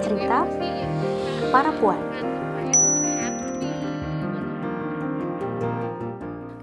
cerita 0.00 0.48
para 1.52 1.70
puan. 1.76 2.00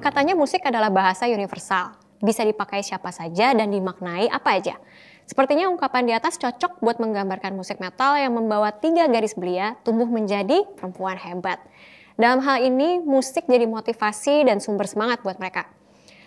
Katanya 0.02 0.34
musik 0.34 0.64
adalah 0.66 0.90
bahasa 0.90 1.30
universal, 1.30 1.94
bisa 2.24 2.42
dipakai 2.42 2.82
siapa 2.82 3.14
saja 3.14 3.54
dan 3.54 3.70
dimaknai 3.70 4.32
apa 4.32 4.58
aja. 4.58 4.76
Sepertinya 5.28 5.68
ungkapan 5.68 6.08
di 6.08 6.14
atas 6.16 6.40
cocok 6.40 6.80
buat 6.80 7.04
menggambarkan 7.04 7.52
musik 7.52 7.84
metal 7.84 8.16
yang 8.16 8.32
membawa 8.32 8.72
tiga 8.72 9.12
garis 9.12 9.36
belia 9.36 9.76
tumbuh 9.84 10.08
menjadi 10.08 10.64
perempuan 10.80 11.20
hebat. 11.20 11.60
Dalam 12.16 12.42
hal 12.42 12.64
ini, 12.64 13.04
musik 13.04 13.46
jadi 13.46 13.68
motivasi 13.68 14.48
dan 14.48 14.58
sumber 14.64 14.88
semangat 14.90 15.22
buat 15.22 15.38
mereka. 15.38 15.70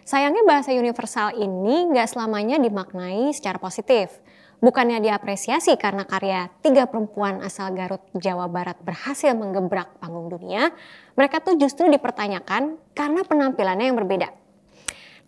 Sayangnya 0.05 0.45
bahasa 0.45 0.71
universal 0.77 1.35
ini 1.35 1.89
nggak 1.91 2.13
selamanya 2.13 2.61
dimaknai 2.61 3.33
secara 3.33 3.57
positif. 3.57 4.21
Bukannya 4.61 5.01
diapresiasi 5.01 5.73
karena 5.81 6.05
karya 6.05 6.53
tiga 6.61 6.85
perempuan 6.85 7.41
asal 7.41 7.73
Garut, 7.73 8.05
Jawa 8.13 8.45
Barat 8.45 8.77
berhasil 8.85 9.33
menggebrak 9.33 9.97
panggung 9.97 10.29
dunia, 10.29 10.69
mereka 11.17 11.41
tuh 11.41 11.57
justru 11.57 11.89
dipertanyakan 11.89 12.77
karena 12.93 13.25
penampilannya 13.25 13.89
yang 13.89 13.97
berbeda. 13.97 14.29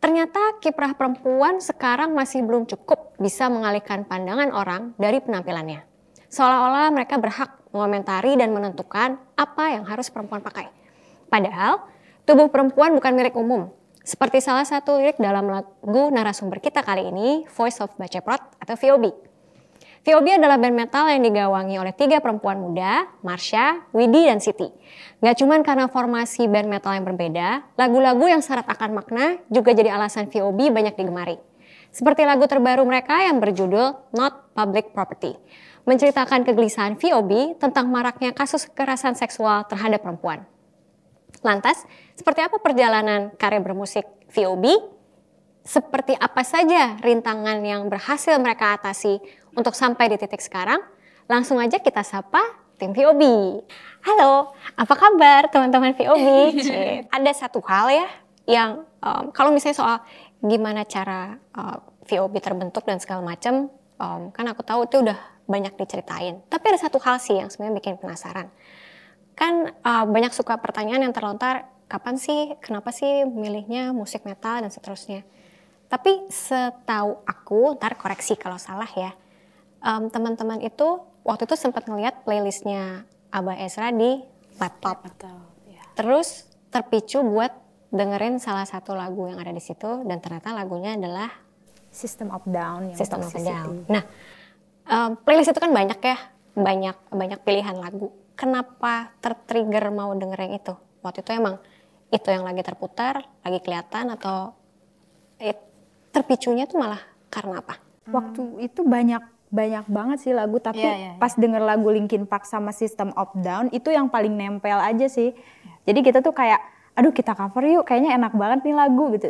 Ternyata 0.05 0.61
kiprah 0.61 0.92
perempuan 0.92 1.65
sekarang 1.65 2.12
masih 2.12 2.45
belum 2.45 2.69
cukup 2.69 3.16
bisa 3.16 3.48
mengalihkan 3.48 4.05
pandangan 4.05 4.53
orang 4.53 4.92
dari 5.01 5.25
penampilannya. 5.25 5.80
Seolah-olah 6.28 6.92
mereka 6.92 7.17
berhak 7.17 7.56
mengomentari 7.73 8.37
dan 8.37 8.53
menentukan 8.53 9.17
apa 9.33 9.64
yang 9.73 9.89
harus 9.89 10.12
perempuan 10.12 10.45
pakai. 10.45 10.69
Padahal, 11.33 11.89
tubuh 12.28 12.53
perempuan 12.53 12.92
bukan 12.92 13.17
milik 13.17 13.33
umum, 13.33 13.73
seperti 14.03 14.42
salah 14.42 14.67
satu 14.67 14.98
lirik 14.98 15.23
dalam 15.23 15.47
lagu 15.47 16.11
narasumber 16.11 16.59
kita 16.59 16.83
kali 16.83 17.06
ini, 17.06 17.47
Voice 17.55 17.78
of 17.78 17.95
Baceprot 17.95 18.42
atau 18.59 18.75
VOB. 18.75 19.31
VOB 20.02 20.34
adalah 20.34 20.59
band 20.59 20.74
metal 20.74 21.06
yang 21.06 21.23
digawangi 21.23 21.79
oleh 21.79 21.95
tiga 21.95 22.19
perempuan 22.19 22.59
muda, 22.59 23.06
Marsha, 23.23 23.87
Widi, 23.95 24.27
dan 24.27 24.42
Siti. 24.42 24.67
Gak 25.22 25.39
cuman 25.39 25.62
karena 25.62 25.86
formasi 25.86 26.50
band 26.50 26.67
metal 26.67 26.91
yang 26.98 27.06
berbeda, 27.06 27.70
lagu-lagu 27.78 28.27
yang 28.27 28.42
syarat 28.42 28.67
akan 28.67 28.98
makna 28.98 29.39
juga 29.47 29.70
jadi 29.70 29.95
alasan 29.95 30.27
VOB 30.27 30.75
banyak 30.75 30.98
digemari. 30.98 31.39
Seperti 31.95 32.27
lagu 32.27 32.42
terbaru 32.50 32.83
mereka 32.83 33.14
yang 33.23 33.39
berjudul 33.39 34.11
Not 34.11 34.50
Public 34.58 34.91
Property, 34.91 35.39
menceritakan 35.86 36.50
kegelisahan 36.50 36.98
VOB 36.98 37.62
tentang 37.62 37.86
maraknya 37.86 38.34
kasus 38.34 38.67
kekerasan 38.67 39.14
seksual 39.14 39.70
terhadap 39.70 40.03
perempuan. 40.03 40.42
Lantas, 41.47 41.78
seperti 42.19 42.42
apa 42.42 42.58
perjalanan 42.58 43.30
karya 43.39 43.62
bermusik 43.62 44.03
VOB? 44.34 44.67
Seperti 45.62 46.19
apa 46.19 46.42
saja 46.42 46.98
rintangan 46.98 47.62
yang 47.62 47.86
berhasil 47.86 48.34
mereka 48.42 48.75
atasi 48.75 49.23
untuk 49.56 49.77
sampai 49.77 50.12
di 50.12 50.17
titik 50.17 50.41
sekarang? 50.41 50.81
Langsung 51.28 51.61
aja 51.61 51.78
kita 51.78 52.03
sapa 52.03 52.41
tim 52.77 52.91
VOB. 52.91 53.22
Halo, 54.03 54.53
apa 54.75 54.95
kabar 54.97 55.48
teman-teman 55.53 55.95
VOB? 55.95 56.27
Ada 57.17 57.47
satu 57.47 57.62
hal 57.64 57.92
ya 57.92 58.08
yang 58.42 58.70
um, 58.98 59.30
kalau 59.30 59.55
misalnya 59.55 59.78
soal 59.78 59.97
gimana 60.42 60.83
cara 60.83 61.39
uh, 61.55 61.78
VOB 62.11 62.42
terbentuk 62.42 62.83
dan 62.83 62.98
segala 62.98 63.23
macam, 63.23 63.70
um, 64.03 64.34
kan 64.34 64.45
aku 64.50 64.67
tahu 64.67 64.91
itu 64.91 64.98
udah 65.00 65.19
banyak 65.47 65.78
diceritain. 65.78 66.42
Tapi 66.50 66.64
ada 66.75 66.78
satu 66.83 66.98
hal 67.03 67.23
sih 67.23 67.39
yang 67.39 67.47
sebenarnya 67.47 67.78
bikin 67.78 67.95
penasaran 68.03 68.50
kan 69.33 69.73
uh, 69.83 70.05
banyak 70.06 70.33
suka 70.33 70.61
pertanyaan 70.61 71.08
yang 71.08 71.14
terlontar 71.14 71.69
kapan 71.89 72.17
sih 72.17 72.56
kenapa 72.61 72.92
sih 72.92 73.25
milihnya 73.25 73.92
musik 73.92 74.25
metal 74.25 74.61
dan 74.61 74.70
seterusnya 74.73 75.25
tapi 75.89 76.25
setahu 76.33 77.20
aku 77.28 77.77
ntar 77.77 78.00
koreksi 78.00 78.36
kalau 78.36 78.56
salah 78.56 78.89
ya 78.89 79.12
um, 79.83 80.08
teman-teman 80.08 80.62
itu 80.62 81.02
waktu 81.27 81.44
itu 81.44 81.55
sempat 81.58 81.86
ngeliat 81.91 82.22
playlistnya 82.25 83.05
Abah 83.34 83.58
Ezra 83.61 83.91
di 83.91 84.22
laptop 84.56 85.05
Betul, 85.05 85.39
ya. 85.69 85.83
terus 85.98 86.47
terpicu 86.72 87.20
buat 87.20 87.52
dengerin 87.92 88.41
salah 88.41 88.64
satu 88.64 88.96
lagu 88.96 89.29
yang 89.29 89.36
ada 89.36 89.52
di 89.52 89.61
situ 89.61 90.01
dan 90.08 90.18
ternyata 90.24 90.57
lagunya 90.57 90.96
adalah 90.96 91.29
System 91.92 92.33
of 92.33 92.40
Down 92.48 92.96
yang 92.96 92.98
System 92.98 93.20
of. 93.20 93.36
Down. 93.36 93.84
Nah, 93.84 94.02
um, 94.89 95.20
playlist 95.20 95.52
itu 95.52 95.61
kan 95.61 95.68
banyak 95.68 96.01
ya, 96.01 96.17
banyak 96.57 96.96
banyak 97.12 97.40
pilihan 97.45 97.77
lagu. 97.77 98.08
Kenapa 98.33 99.12
tertrigger 99.20 99.92
mau 99.92 100.17
dengerin 100.17 100.57
itu? 100.57 100.73
Waktu 101.05 101.20
itu 101.20 101.30
emang 101.36 101.61
itu 102.08 102.28
yang 102.33 102.48
lagi 102.48 102.64
terputar, 102.64 103.20
lagi 103.45 103.61
kelihatan 103.61 104.08
atau 104.17 104.57
eh, 105.36 105.52
terpicunya 106.08 106.64
tuh 106.64 106.80
malah 106.80 107.01
karena 107.28 107.61
apa? 107.61 107.77
Waktu 108.08 108.64
itu 108.64 108.80
banyak 108.89 109.20
banyak 109.52 109.85
banget 109.85 110.18
sih 110.24 110.33
lagu 110.33 110.57
tapi 110.57 110.80
Iya, 110.80 110.92
iya, 110.96 111.11
iya. 111.13 111.20
pas 111.20 111.36
denger 111.36 111.61
lagu 111.61 111.92
Linkin 111.92 112.24
Park 112.24 112.48
sama 112.48 112.73
System 112.73 113.13
of 113.20 113.29
Down 113.36 113.68
itu 113.68 113.92
yang 113.92 114.08
paling 114.08 114.33
nempel 114.33 114.80
aja 114.80 115.07
sih. 115.13 115.36
Jadi 115.85 116.01
kita 116.01 116.24
tuh 116.24 116.33
kayak 116.33 116.58
aduh 116.96 117.13
kita 117.13 117.36
cover 117.36 117.61
yuk 117.68 117.85
kayaknya 117.85 118.17
enak 118.17 118.33
banget 118.33 118.64
nih 118.64 118.74
lagu 118.74 119.13
gitu. 119.13 119.29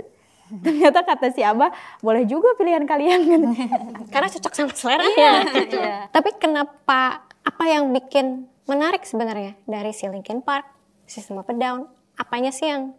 Ternyata 0.65 1.03
kata 1.03 1.35
si 1.35 1.43
Abah 1.43 1.75
boleh 1.99 2.23
juga 2.31 2.55
pilihan 2.55 2.87
kalian 2.87 3.19
gitu. 3.27 3.47
Karena 4.15 4.29
cocok 4.31 4.53
sama 4.55 4.73
selera 4.79 5.11
ya. 5.19 5.35
Tapi 6.15 6.31
kenapa 6.39 7.27
apa 7.43 7.65
yang 7.67 7.91
bikin 7.91 8.47
menarik 8.71 9.03
sebenarnya 9.03 9.59
dari 9.67 9.91
si 9.91 10.07
Linkin 10.07 10.39
Park, 10.39 10.71
System 11.11 11.43
of 11.43 11.51
a 11.51 11.55
Down? 11.59 11.91
Apanya 12.15 12.55
sih 12.55 12.71
yang 12.71 12.95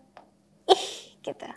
ih 0.68 0.86
gitu? 1.24 1.48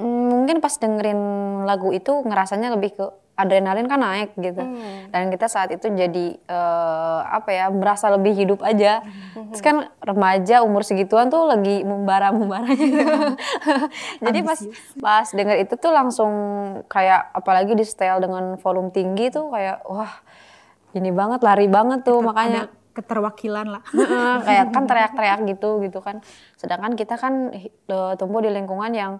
Hmm, 0.00 0.32
mungkin 0.32 0.64
pas 0.64 0.72
dengerin 0.80 1.20
lagu 1.68 1.92
itu 1.92 2.24
ngerasanya 2.24 2.72
lebih 2.72 2.96
ke 2.96 3.04
adrenalin 3.40 3.88
kan 3.88 4.00
naik 4.00 4.36
gitu 4.36 4.60
dan 5.08 5.32
kita 5.32 5.46
saat 5.48 5.72
itu 5.72 5.88
jadi 5.88 6.26
eh, 6.36 7.20
apa 7.24 7.50
ya 7.50 7.66
merasa 7.72 8.12
lebih 8.12 8.36
hidup 8.36 8.60
aja 8.60 9.00
terus 9.32 9.62
kan 9.64 9.88
remaja 10.04 10.60
umur 10.60 10.84
segituan 10.84 11.32
tuh 11.32 11.48
lagi 11.48 11.82
membara 11.82 12.30
membaranya 12.30 12.76
gitu. 12.92 13.16
jadi 14.20 14.38
pas 14.44 14.60
pas 15.00 15.26
denger 15.32 15.56
itu 15.64 15.74
tuh 15.80 15.92
langsung 15.92 16.32
kayak 16.86 17.32
apalagi 17.32 17.72
di 17.72 17.84
setel 17.88 18.20
dengan 18.20 18.60
volume 18.60 18.92
tinggi 18.92 19.32
tuh 19.32 19.48
kayak 19.48 19.82
wah 19.88 20.12
ini 20.92 21.10
banget 21.14 21.40
lari 21.40 21.66
banget 21.70 22.02
tuh 22.02 22.18
makanya 22.20 22.68
Ada 22.68 22.78
keterwakilan 22.90 23.66
lah. 23.78 23.82
Kayak 24.46 24.74
kan 24.74 24.84
teriak-teriak 24.84 25.40
gitu 25.46 25.78
gitu 25.86 25.98
kan. 26.02 26.20
Sedangkan 26.58 26.98
kita 26.98 27.14
kan 27.16 27.54
eh, 27.54 28.14
tumbuh 28.18 28.42
di 28.42 28.50
lingkungan 28.50 28.90
yang 28.92 29.12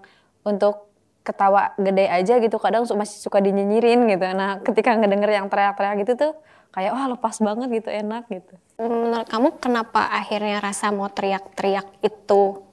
untuk 0.42 0.89
ketawa 1.30 1.70
gede 1.78 2.10
aja 2.10 2.42
gitu 2.42 2.58
kadang 2.58 2.82
masih 2.98 3.22
suka 3.22 3.38
dinyinyirin 3.38 4.10
gitu. 4.10 4.26
Nah, 4.34 4.58
ketika 4.66 4.98
ngedenger 4.98 5.30
yang 5.30 5.46
teriak-teriak 5.46 6.02
gitu 6.02 6.12
tuh 6.18 6.32
kayak 6.74 6.90
wah 6.90 7.06
lepas 7.14 7.38
banget 7.38 7.68
gitu 7.70 7.88
enak 7.90 8.26
gitu. 8.26 8.54
Menurut 8.82 9.30
kamu 9.30 9.62
kenapa 9.62 10.10
akhirnya 10.10 10.58
rasa 10.58 10.90
mau 10.90 11.06
teriak-teriak 11.06 12.02
itu 12.02 12.66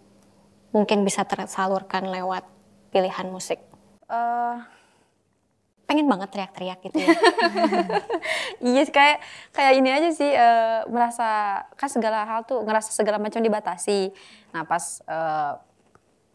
mungkin 0.74 1.06
bisa 1.06 1.22
tersalurkan 1.26 2.10
lewat 2.10 2.46
pilihan 2.90 3.30
musik? 3.30 3.62
Eh, 4.10 4.58
Pengen 5.88 6.12
banget 6.12 6.36
teriak-teriak 6.36 6.84
gitu 6.84 7.00
ya. 7.00 7.16
iya 8.76 8.84
kayak 8.84 9.24
kayak 9.56 9.74
ini 9.80 9.90
aja 9.96 10.10
sih 10.12 10.28
eh, 10.36 10.84
merasa 10.92 11.64
kan 11.80 11.88
segala 11.88 12.28
hal 12.28 12.44
tuh 12.44 12.60
ngerasa 12.68 12.92
segala 12.92 13.16
macam 13.16 13.40
dibatasi. 13.40 14.12
Nah 14.52 14.68
pas 14.68 15.00
eh, 15.08 15.54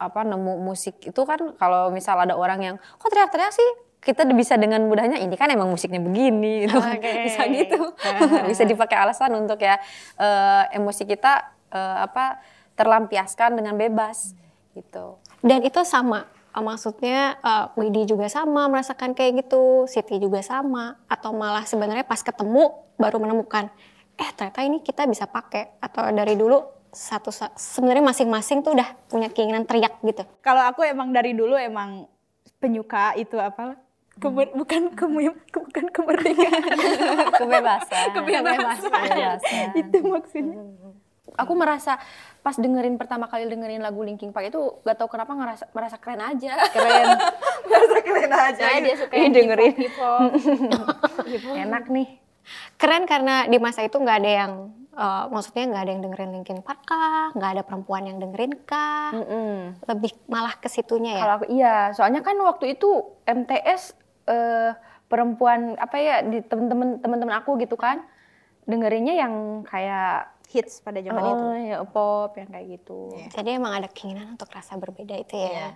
apa 0.09 0.27
nemu 0.27 0.59
musik 0.63 0.99
itu 1.03 1.21
kan 1.23 1.55
kalau 1.61 1.93
misal 1.95 2.19
ada 2.19 2.35
orang 2.35 2.61
yang 2.63 2.77
kok 2.99 3.09
teriak-teriak 3.11 3.55
sih 3.55 3.71
kita 4.03 4.27
bisa 4.35 4.59
dengan 4.59 4.83
mudahnya 4.91 5.23
ini 5.23 5.39
kan 5.39 5.47
emang 5.47 5.71
musiknya 5.71 6.03
begini 6.03 6.53
gitu. 6.67 6.79
Oke. 6.79 7.31
bisa 7.31 7.43
gitu 7.47 7.81
bisa 8.51 8.63
dipakai 8.67 8.99
alasan 8.99 9.31
untuk 9.39 9.63
ya 9.63 9.79
eh, 10.19 10.63
emosi 10.75 11.07
kita 11.07 11.55
eh, 11.71 11.97
apa 12.03 12.43
terlampiaskan 12.75 13.55
dengan 13.55 13.79
bebas 13.79 14.35
gitu 14.73 15.21
Dan 15.43 15.63
itu 15.67 15.83
sama, 15.85 16.27
eh, 16.55 16.63
maksudnya 16.63 17.39
eh, 17.39 17.67
Widi 17.79 18.09
juga 18.09 18.27
sama 18.27 18.67
merasakan 18.67 19.15
kayak 19.15 19.47
gitu, 19.47 19.87
Siti 19.87 20.19
juga 20.19 20.43
sama, 20.43 20.99
atau 21.07 21.35
malah 21.35 21.67
sebenarnya 21.67 22.07
pas 22.07 22.23
ketemu 22.23 22.73
baru 22.99 23.19
menemukan, 23.19 23.69
eh 24.19 24.31
ternyata 24.39 24.63
ini 24.63 24.79
kita 24.81 25.07
bisa 25.11 25.27
pakai, 25.27 25.83
atau 25.83 26.07
dari 26.15 26.39
dulu 26.39 26.82
satu 26.93 27.33
sebenarnya 27.57 28.05
masing-masing 28.05 28.61
tuh 28.61 28.73
udah 28.73 28.85
punya 29.09 29.27
keinginan 29.27 29.65
teriak 29.65 29.97
gitu. 30.03 30.23
Kalau 30.39 30.61
aku 30.63 30.85
emang 30.85 31.09
dari 31.09 31.33
dulu 31.33 31.57
emang 31.57 32.05
penyuka 32.59 33.17
itu 33.17 33.35
apa? 33.35 33.81
Kemer- 34.15 34.53
bukan 34.53 34.93
kemu- 34.93 35.41
bukan 35.49 35.87
kemerdekaan. 35.89 36.63
kebebasan 37.41 38.13
Kebebasan. 38.13 38.91
Kebebasan. 38.93 39.67
itu 39.75 39.99
maksudnya. 40.05 40.61
aku 41.33 41.57
merasa 41.57 41.97
pas 42.39 42.53
dengerin 42.53 43.01
pertama 43.01 43.25
kali 43.25 43.49
dengerin 43.49 43.81
lagu 43.81 44.05
Linkin 44.05 44.29
Park 44.29 44.53
itu 44.53 44.61
gak 44.85 45.01
tau 45.01 45.09
kenapa 45.09 45.33
ngerasa 45.33 45.65
merasa 45.73 45.97
keren 45.97 46.21
aja 46.21 46.61
keren 46.69 47.09
Merasa 47.73 47.99
keren 48.03 48.29
aja. 48.29 48.65
Saya 48.69 48.85
dia 48.85 48.97
suka 48.97 49.15
Ih, 49.15 49.21
yang 49.23 49.33
dengerin. 49.33 49.73
hip 49.73 49.97
hop 49.97 50.29
hip 51.25 51.43
hop 51.43 51.57
enak 51.65 51.89
nih 51.89 52.21
Keren 52.77 53.07
karena 53.07 53.47
di 53.47 53.57
masa 53.57 53.81
itu 53.81 53.97
nggak 53.97 54.19
ada 54.19 54.33
yang, 54.37 54.53
eh, 54.93 55.25
maksudnya 55.29 55.65
nggak 55.73 55.83
ada 55.83 55.91
yang 55.93 56.03
dengerin 56.05 56.33
Linkin 56.37 56.61
Park 56.61 56.85
kah, 56.87 57.33
nggak 57.33 57.51
ada 57.59 57.63
perempuan 57.65 58.05
yang 58.09 58.19
dengerin 58.21 58.55
kah, 58.65 59.13
Mm-mm. 59.17 59.81
lebih 59.89 60.13
malah 60.29 60.55
ke 60.57 60.69
situnya 60.69 61.19
ya. 61.19 61.23
Kalau 61.25 61.35
aku 61.41 61.47
iya, 61.51 61.77
soalnya 61.97 62.21
kan 62.21 62.37
waktu 62.41 62.77
itu 62.77 62.89
MTS 63.25 63.97
eh, 64.29 64.73
perempuan 65.13 65.77
apa 65.77 65.97
ya 66.01 66.25
di 66.25 66.41
temen-temen 66.41 67.05
teman-teman 67.05 67.37
aku 67.45 67.61
gitu 67.61 67.77
kan 67.77 68.01
dengerinnya 68.65 69.19
yang 69.19 69.67
kayak 69.67 70.33
hits 70.53 70.85
pada 70.85 71.01
zaman 71.01 71.23
itu. 71.25 71.45
oh, 71.45 71.57
ya 71.57 71.77
pop 71.89 72.33
yang 72.37 72.49
kayak 72.53 72.67
gitu. 72.79 73.09
Jadi 73.33 73.49
emang 73.57 73.73
ada 73.81 73.89
keinginan 73.89 74.37
untuk 74.37 74.53
rasa 74.53 74.77
berbeda 74.77 75.17
itu 75.17 75.37
ya. 75.41 75.73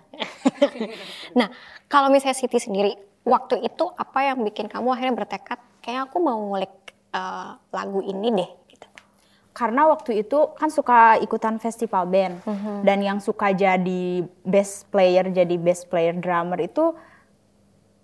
nah, 1.39 1.49
kalau 1.89 2.13
misalnya 2.13 2.37
Siti 2.37 2.61
sendiri, 2.61 2.93
waktu 3.25 3.65
itu 3.65 3.89
apa 3.97 4.29
yang 4.29 4.45
bikin 4.45 4.69
kamu 4.69 4.93
akhirnya 4.93 5.17
bertekad, 5.17 5.59
kayak 5.81 6.07
aku 6.07 6.21
mau 6.21 6.37
ngulik 6.37 6.93
eh, 7.11 7.49
lagu 7.73 7.99
ini 8.05 8.29
deh. 8.37 8.51
Karena 9.57 9.89
waktu 9.89 10.21
itu 10.21 10.53
kan 10.53 10.69
suka 10.69 11.17
ikutan 11.17 11.57
festival 11.57 12.05
band 12.05 12.45
dan 12.85 13.01
yang 13.01 13.17
suka 13.17 13.49
jadi 13.57 14.21
best 14.45 14.85
player, 14.93 15.33
jadi 15.33 15.57
best 15.57 15.89
player 15.89 16.13
drummer 16.13 16.61
itu 16.61 16.93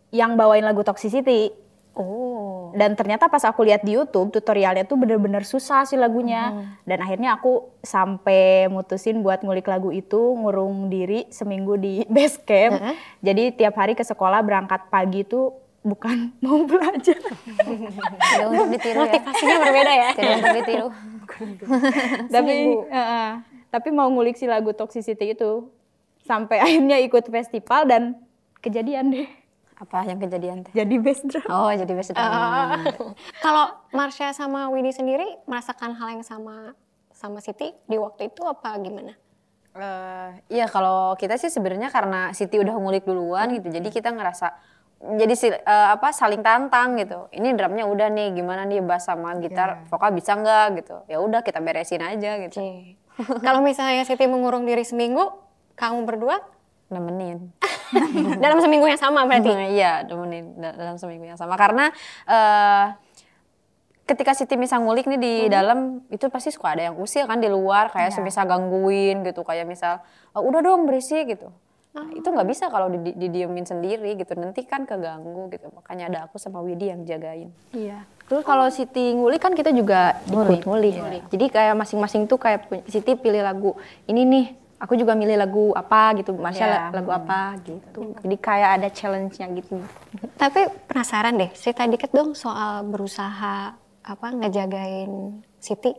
yang 0.09 0.33
bawain 0.33 0.65
lagu 0.65 0.81
Toxicity. 0.81 1.53
Oh. 1.93 2.73
Dan 2.73 2.97
ternyata 2.97 3.29
pas 3.29 3.45
aku 3.45 3.69
lihat 3.69 3.85
di 3.85 3.93
YouTube 3.93 4.33
tutorialnya 4.33 4.81
tuh 4.89 4.97
bener-bener 4.97 5.45
susah 5.45 5.85
sih 5.85 5.93
lagunya. 5.93 6.73
Dan 6.89 7.05
akhirnya 7.05 7.37
aku 7.37 7.69
sampai 7.85 8.65
mutusin 8.65 9.21
buat 9.21 9.45
ngulik 9.45 9.69
lagu 9.69 9.93
itu, 9.93 10.33
ngurung 10.33 10.89
diri 10.89 11.29
seminggu 11.29 11.77
di 11.77 12.01
base 12.13 12.41
camp. 12.41 12.81
Jadi 13.21 13.53
tiap 13.53 13.77
hari 13.77 13.93
ke 13.93 14.01
sekolah 14.01 14.41
berangkat 14.41 14.89
pagi 14.89 15.21
tuh 15.21 15.62
bukan 15.83 16.31
mau 16.39 16.63
belajar. 16.63 17.19
Tidak 17.19 18.47
untuk 18.47 18.67
ditiru 18.71 19.03
ya. 19.03 19.19
Motivasinya 19.19 19.57
berbeda 19.59 19.93
ya. 19.93 20.09
Tidak 20.15 20.35
untuk 20.39 20.55
ditiru. 20.63 20.87
tapi 22.35 22.55
Heeh. 22.87 23.29
tapi 23.69 23.89
mau 23.91 24.07
ngulik 24.07 24.39
si 24.39 24.47
lagu 24.47 24.71
Toxicity 24.71 25.35
itu 25.35 25.67
sampai 26.23 26.63
akhirnya 26.63 26.97
ikut 27.03 27.27
festival 27.27 27.85
dan 27.85 28.15
kejadian 28.63 29.11
deh. 29.11 29.27
Apa 29.75 30.07
yang 30.07 30.23
kejadian 30.23 30.63
teh? 30.63 30.71
Jadi 30.71 30.95
best 31.03 31.27
drum. 31.27 31.43
Oh, 31.51 31.67
jadi 31.67 31.91
best 31.91 32.15
drama. 32.15 32.79
Kalau 33.43 33.75
Marsha 33.91 34.31
sama 34.31 34.71
Widi 34.71 34.95
sendiri 34.95 35.27
merasakan 35.43 35.99
hal 35.99 36.15
yang 36.15 36.23
sama 36.23 36.71
sama 37.11 37.43
Siti 37.43 37.75
di 37.87 37.99
waktu 37.99 38.31
itu 38.31 38.41
apa 38.47 38.79
gimana? 38.79 39.11
Eh, 39.73 40.29
iya 40.53 40.69
kalau 40.69 41.17
kita 41.17 41.33
sih 41.41 41.49
sebenarnya 41.49 41.89
karena 41.89 42.29
Siti 42.37 42.61
udah 42.61 42.77
ngulik 42.77 43.09
duluan 43.09 43.49
gitu, 43.57 43.73
jadi 43.73 43.89
kita 43.89 44.13
ngerasa 44.13 44.53
jadi 45.03 45.33
si, 45.35 45.47
eh, 45.47 45.59
apa 45.65 46.09
saling 46.09 46.39
tantang 46.39 46.95
gitu. 46.95 47.27
Ini 47.29 47.51
drumnya 47.53 47.83
udah 47.83 48.07
nih, 48.07 48.31
gimana 48.33 48.63
nih 48.63 48.79
bass 48.79 49.05
sama 49.05 49.35
gitar, 49.37 49.83
vokal 49.91 50.15
bisa 50.15 50.31
nggak 50.33 50.79
gitu? 50.79 50.95
Ya 51.05 51.19
udah 51.19 51.43
kita 51.43 51.59
beresin 51.59 51.99
aja 51.99 52.39
gitu. 52.39 52.59
Kalau 53.43 53.59
misalnya 53.59 54.07
Siti 54.07 54.25
mengurung 54.25 54.63
diri 54.63 54.81
seminggu, 54.81 55.27
kamu 55.75 56.07
berdua 56.07 56.39
Nemenin. 56.87 57.49
dalam 58.43 58.61
seminggu 58.61 58.85
yang 58.85 59.01
sama 59.01 59.25
berarti. 59.25 59.49
Iya, 59.75 60.05
nemenin 60.05 60.45
da- 60.57 60.75
dalam 60.77 60.95
seminggu 60.97 61.25
yang 61.25 61.37
sama 61.37 61.57
karena 61.57 61.89
eh 62.25 62.85
ketika 64.03 64.35
Siti 64.35 64.59
misal 64.59 64.83
ngulik 64.83 65.07
nih 65.07 65.15
di 65.17 65.33
dalam 65.47 66.03
itu 66.11 66.27
pasti 66.27 66.51
suka 66.51 66.75
ada 66.75 66.91
yang 66.91 66.99
usil 66.99 67.23
kan 67.23 67.39
di 67.39 67.47
luar 67.47 67.87
kayak 67.87 68.11
semisal 68.11 68.43
gangguin 68.43 69.23
gitu 69.23 69.41
kayak 69.41 69.63
misal 69.63 70.03
"Oh, 70.35 70.43
udah 70.43 70.59
dong 70.59 70.83
berisik 70.85 71.23
gitu. 71.29 71.49
Nah, 71.93 72.09
itu 72.09 72.25
nggak 72.25 72.47
bisa 72.47 72.67
kalau 72.67 72.89
di, 72.89 72.97
di- 72.99 73.15
didiemin 73.15 73.63
sendiri 73.63 74.17
gitu 74.17 74.33
nanti 74.33 74.65
kan 74.65 74.81
keganggu 74.81 75.45
gitu 75.47 75.69
makanya 75.69 76.09
ada 76.09 76.19
aku 76.25 76.35
sama 76.35 76.57
Widi 76.57 76.89
yang 76.89 77.05
jagain. 77.05 77.53
Iya. 77.69 78.01
Terus 78.25 78.41
kalau 78.41 78.65
Siti 78.67 79.13
ngulik 79.13 79.37
kan 79.37 79.53
kita 79.53 79.69
juga 79.69 80.17
ikut 80.25 80.65
ngulik. 80.65 80.97
Jadi 81.29 81.45
kayak 81.47 81.77
masing-masing 81.77 82.25
tuh 82.25 82.35
kayak 82.35 82.65
Siti 82.85 83.13
pilih 83.13 83.41
lagu 83.41 83.77
ini 84.05 84.25
nih. 84.25 84.45
Aku 84.81 84.97
juga 84.97 85.13
milih 85.13 85.37
lagu 85.37 85.71
apa 85.71 86.11
gitu. 86.13 86.33
Masya 86.33 86.65
Iya. 86.65 86.81
lagu 86.91 87.07
apa 87.07 87.61
gitu. 87.61 88.17
Jadi 88.19 88.35
kayak 88.37 88.69
ada 88.75 88.89
challenge-nya 88.89 89.47
gitu. 89.53 89.77
Tapi 90.33 90.59
penasaran 90.89 91.37
deh, 91.37 91.53
cerita 91.53 91.85
dikit 91.85 92.09
dong 92.09 92.33
soal 92.33 92.83
berusaha 92.83 93.77
apa 94.01 94.27
ngejagain 94.33 95.39
Siti. 95.55 95.93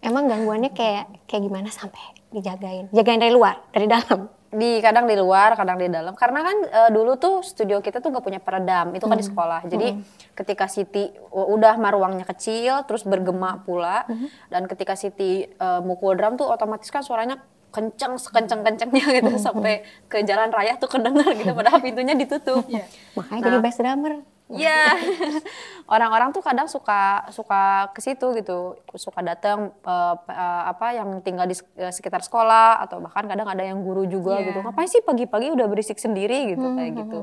Emang 0.00 0.24
gangguannya 0.24 0.70
kayak 0.70 1.26
kayak 1.26 1.42
gimana 1.42 1.68
sampai 1.68 2.00
dijagain? 2.30 2.86
Jagain 2.88 3.18
dari 3.18 3.34
luar, 3.34 3.60
dari 3.68 3.84
dalam. 3.84 4.30
Di 4.50 4.82
kadang 4.82 5.06
di 5.06 5.14
luar 5.14 5.54
kadang 5.54 5.78
di 5.78 5.86
dalam. 5.86 6.14
Karena 6.18 6.42
kan 6.42 6.56
eh, 6.66 6.90
dulu 6.90 7.14
tuh 7.16 7.46
studio 7.46 7.78
kita 7.78 8.02
tuh 8.02 8.10
nggak 8.10 8.24
punya 8.24 8.40
peredam. 8.42 8.90
Itu 8.92 9.06
kan 9.06 9.16
di 9.16 9.26
sekolah. 9.26 9.66
Jadi 9.70 10.02
ketika 10.34 10.66
Siti 10.66 11.10
udah 11.30 11.78
mah 11.78 11.92
ruangnya 11.94 12.26
kecil 12.26 12.82
terus 12.84 13.06
bergema 13.06 13.62
pula 13.62 14.06
dan 14.50 14.66
ketika 14.66 14.98
Siti 14.98 15.46
eh, 15.46 15.80
mukul 15.82 16.18
drum 16.18 16.34
tuh 16.34 16.50
otomatis 16.50 16.90
kan 16.90 17.06
suaranya 17.06 17.38
kenceng 17.70 18.18
sekenceng 18.18 18.66
kencengnya 18.66 19.06
gitu 19.22 19.38
sampai 19.38 19.86
ke 20.10 20.26
jalan 20.26 20.50
raya 20.50 20.74
tuh 20.74 20.90
kedengar 20.90 21.30
gitu 21.38 21.54
padahal 21.54 21.78
pintunya 21.78 22.18
ditutup. 22.18 22.66
Makanya 23.14 23.40
jadi 23.46 23.58
bass 23.62 23.78
drummer. 23.78 24.26
Iya. 24.52 24.98
Orang-orang 25.94 26.30
tuh 26.30 26.40
kadang 26.40 26.66
suka 26.66 27.26
suka 27.30 27.90
ke 27.90 28.00
situ 28.00 28.34
gitu, 28.34 28.58
suka 28.94 29.20
datang 29.20 29.70
eh, 29.76 30.14
pe- 30.20 30.34
eh, 30.34 30.62
apa 30.66 30.86
yang 30.92 31.18
tinggal 31.20 31.44
di 31.44 31.54
eh, 31.76 31.90
sekitar 31.90 32.20
sekolah 32.20 32.78
atau 32.80 32.98
bahkan 32.98 33.26
kadang 33.26 33.46
ada 33.46 33.62
yang 33.62 33.80
guru 33.80 34.04
juga 34.04 34.38
gitu. 34.44 34.58
Ngapain 34.60 34.86
sih 34.86 35.00
pagi-pagi 35.00 35.50
udah 35.50 35.66
berisik 35.66 35.96
sendiri 35.96 36.54
gitu 36.54 36.66
kayak 36.72 36.92
gitu. 36.96 37.18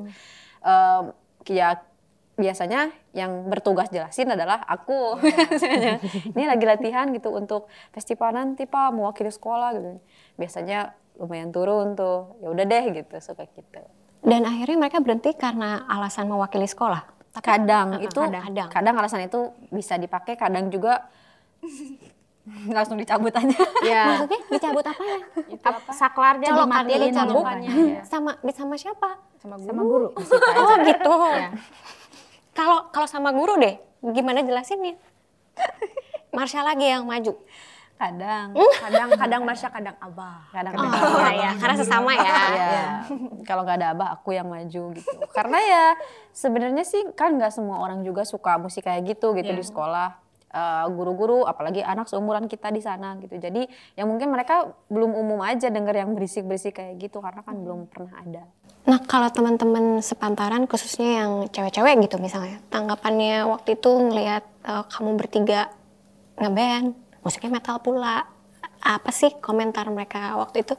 Em, 0.60 1.04
ya 1.48 1.80
biasanya 2.34 2.88
yang 3.12 3.48
bertugas 3.48 3.90
jelasin 3.90 4.30
adalah 4.30 4.62
aku 4.62 5.18
biasanya. 5.18 5.98
Ini 6.36 6.44
lagi 6.46 6.66
latihan 6.66 7.10
gitu 7.10 7.32
untuk 7.32 7.66
festival 7.90 8.32
nanti 8.32 8.64
Pak 8.64 8.94
mewakili 8.94 9.32
sekolah 9.32 9.74
gitu. 9.74 9.98
Biasanya 10.36 10.92
lumayan 11.18 11.50
turun 11.50 11.96
tuh. 11.96 12.38
Ya 12.40 12.52
udah 12.52 12.64
deh 12.64 12.84
gitu 12.94 13.16
suka 13.18 13.48
gitu. 13.50 13.82
Dan 14.22 14.44
akhirnya 14.44 14.78
mereka 14.78 15.00
berhenti 15.00 15.34
karena 15.34 15.88
alasan 15.88 16.28
mewakili 16.28 16.68
sekolah. 16.68 17.17
Kadang 17.40 17.88
Uh-uh, 17.94 18.06
itu 18.06 18.20
kadang. 18.20 18.70
kadang. 18.70 18.96
alasan 18.96 19.22
itu 19.24 19.40
bisa 19.68 19.96
dipakai 19.96 20.34
kadang 20.34 20.68
juga 20.68 21.06
langsung 22.68 22.96
dicabut 22.96 23.32
aja 23.32 23.60
Ya, 23.84 24.04
Maksudnya 24.24 24.40
dicabut 24.50 24.86
apa 24.86 25.04
ya? 25.04 25.18
saklarnya 25.92 26.48
Colokannya 26.48 26.88
dimatiin 26.88 27.12
dicabut. 27.12 27.34
colokannya. 27.36 27.72
Sama 28.04 28.32
sama 28.50 28.76
siapa? 28.76 29.10
sama 29.38 29.56
guru. 29.82 30.10
Oh 30.60 30.76
gitu. 30.82 31.14
Kalau 32.52 32.90
kalau 32.90 33.06
sama 33.06 33.30
guru 33.30 33.54
deh, 33.56 33.78
gimana 34.02 34.42
jelasinnya? 34.42 34.98
Marsha 36.30 36.62
lagi 36.62 36.86
yang 36.86 37.04
maju. 37.04 37.36
Kadang. 37.98 38.54
Kadang 38.56 39.10
kadang 39.18 39.42
Marsha, 39.44 39.68
kadang 39.74 39.98
Abah. 39.98 40.48
kadang 40.54 40.74
Oh, 40.78 40.86
kadang 40.86 41.36
ya, 41.36 41.52
karena 41.58 41.76
sesama 41.76 42.12
ya. 42.14 42.24
Iya. 42.54 42.82
kalau 43.44 43.66
nggak 43.66 43.78
ada 43.82 43.88
abah 43.98 44.10
aku 44.16 44.38
yang 44.38 44.48
maju 44.48 44.84
gitu. 44.96 45.18
Karena 45.34 45.58
ya 45.60 45.86
sebenarnya 46.32 46.86
sih 46.86 47.02
kan 47.18 47.36
nggak 47.36 47.52
semua 47.52 47.82
orang 47.82 48.06
juga 48.06 48.24
suka 48.24 48.62
musik 48.62 48.86
kayak 48.86 49.18
gitu 49.18 49.34
gitu 49.34 49.52
di 49.52 49.66
sekolah. 49.66 50.28
Eh, 50.48 50.86
guru-guru 50.96 51.44
apalagi 51.44 51.84
anak 51.84 52.08
seumuran 52.08 52.48
kita 52.48 52.72
di 52.72 52.80
sana 52.80 53.20
gitu. 53.20 53.36
Jadi 53.36 53.68
ya 54.00 54.08
mungkin 54.08 54.32
mereka 54.32 54.72
belum 54.88 55.12
umum 55.12 55.44
aja 55.44 55.68
denger 55.68 56.08
yang 56.08 56.16
berisik-berisik 56.16 56.80
kayak 56.80 56.96
gitu 57.04 57.20
karena 57.20 57.44
kan 57.44 57.60
belum 57.60 57.92
pernah 57.92 58.16
ada. 58.24 58.44
Nah 58.88 59.04
kalau 59.04 59.28
teman-teman 59.28 60.00
sepantaran 60.00 60.64
khususnya 60.64 61.20
yang 61.20 61.32
cewek-cewek 61.52 62.00
gitu 62.08 62.16
misalnya, 62.24 62.64
tanggapannya 62.72 63.44
waktu 63.44 63.76
itu 63.76 63.92
ngelihat 63.92 64.48
eh, 64.64 64.84
kamu 64.88 65.20
bertiga 65.20 65.68
ngeband, 66.40 66.96
musiknya 67.28 67.52
metal 67.54 67.78
pula, 67.78 68.24
apa 68.80 69.12
sih 69.12 69.36
komentar 69.38 69.84
mereka 69.88 70.34
waktu 70.38 70.64
itu? 70.64 70.74